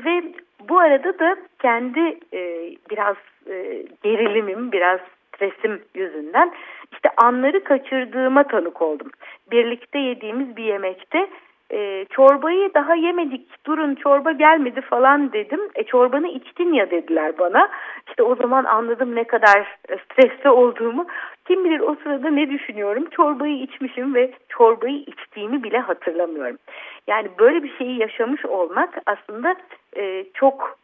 Ve 0.05 0.23
bu 0.69 0.79
arada 0.79 1.19
da 1.19 1.37
kendi 1.59 2.19
e, 2.33 2.71
biraz 2.91 3.17
e, 3.51 3.85
gerilimim, 4.03 4.73
biraz 4.73 5.01
stresim 5.35 5.83
yüzünden 5.95 6.53
işte 6.93 7.11
anları 7.17 7.65
kaçırdığıma 7.65 8.43
tanık 8.43 8.83
oldum. 8.83 9.11
Birlikte 9.51 9.99
yediğimiz 9.99 10.57
bir 10.57 10.65
yemekte 10.65 11.29
e, 11.73 12.07
çorbayı 12.11 12.75
daha 12.75 12.95
yemedik 12.95 13.67
durun 13.67 13.95
çorba 13.95 14.33
gelmedi 14.33 14.81
falan 14.81 15.33
dedim. 15.33 15.61
E 15.75 15.85
çorbanı 15.85 16.29
içtin 16.29 16.73
ya 16.73 16.91
dediler 16.91 17.39
bana. 17.39 17.71
İşte 18.09 18.23
o 18.23 18.35
zaman 18.35 18.65
anladım 18.65 19.15
ne 19.15 19.25
kadar 19.25 19.79
stresli 20.05 20.51
olduğumu. 20.51 21.07
Kim 21.47 21.65
bilir 21.65 21.81
o 21.81 21.97
sırada 22.03 22.31
ne 22.31 22.51
düşünüyorum. 22.51 23.05
Çorbayı 23.11 23.63
içmişim 23.63 24.15
ve 24.15 24.31
çorbayı 24.49 24.97
içtiğimi 24.97 25.63
bile 25.63 25.79
hatırlamıyorum. 25.79 26.59
Yani 27.07 27.29
böyle 27.39 27.63
bir 27.63 27.77
şeyi 27.79 28.01
yaşamış 28.01 28.45
olmak 28.45 28.99
aslında 29.07 29.57
e, 29.97 30.25
çok 30.35 30.79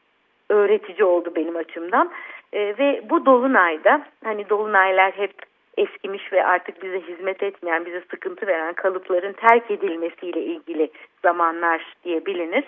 öğretici 0.48 1.04
oldu 1.04 1.32
benim 1.36 1.56
açımdan. 1.56 2.10
E, 2.52 2.58
ve 2.78 3.02
bu 3.10 3.26
dolunayda 3.26 4.02
hani 4.24 4.48
dolunaylar 4.48 5.12
hep 5.12 5.32
eskimiş 5.76 6.32
ve 6.32 6.44
artık 6.44 6.82
bize 6.82 7.00
hizmet 7.00 7.42
etmeyen, 7.42 7.86
bize 7.86 8.02
sıkıntı 8.10 8.46
veren 8.46 8.74
kalıpların 8.74 9.32
terk 9.32 9.70
edilmesiyle 9.70 10.42
ilgili 10.42 10.90
zamanlar 11.22 11.94
diye 12.04 12.26
bilinir. 12.26 12.64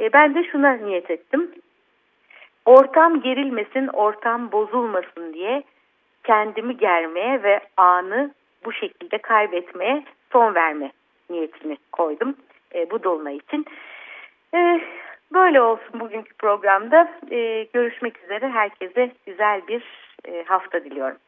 E, 0.00 0.12
ben 0.12 0.34
de 0.34 0.44
şuna 0.44 0.72
niyet 0.72 1.10
ettim. 1.10 1.50
Ortam 2.64 3.20
gerilmesin, 3.20 3.86
ortam 3.86 4.52
bozulmasın 4.52 5.34
diye 5.34 5.62
kendimi 6.24 6.76
germeye 6.76 7.42
ve 7.42 7.60
anı 7.76 8.34
bu 8.64 8.72
şekilde 8.72 9.18
kaybetmeye 9.18 10.04
son 10.32 10.54
verme 10.54 10.92
niyetini 11.30 11.76
koydum 11.92 12.36
e, 12.74 12.90
bu 12.90 13.02
dolunay 13.02 13.36
için. 13.36 13.66
E, 14.54 14.80
böyle 15.32 15.60
olsun 15.60 16.00
bugünkü 16.00 16.34
programda. 16.34 17.10
E, 17.30 17.66
görüşmek 17.72 18.24
üzere. 18.24 18.48
Herkese 18.48 19.10
güzel 19.26 19.66
bir 19.68 19.84
e, 20.24 20.44
hafta 20.44 20.84
diliyorum. 20.84 21.18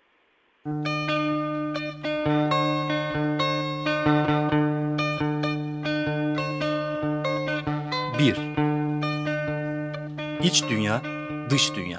Bir. 8.18 8.36
İç 10.42 10.70
dünya, 10.70 11.00
dış 11.50 11.76
dünya. 11.76 11.98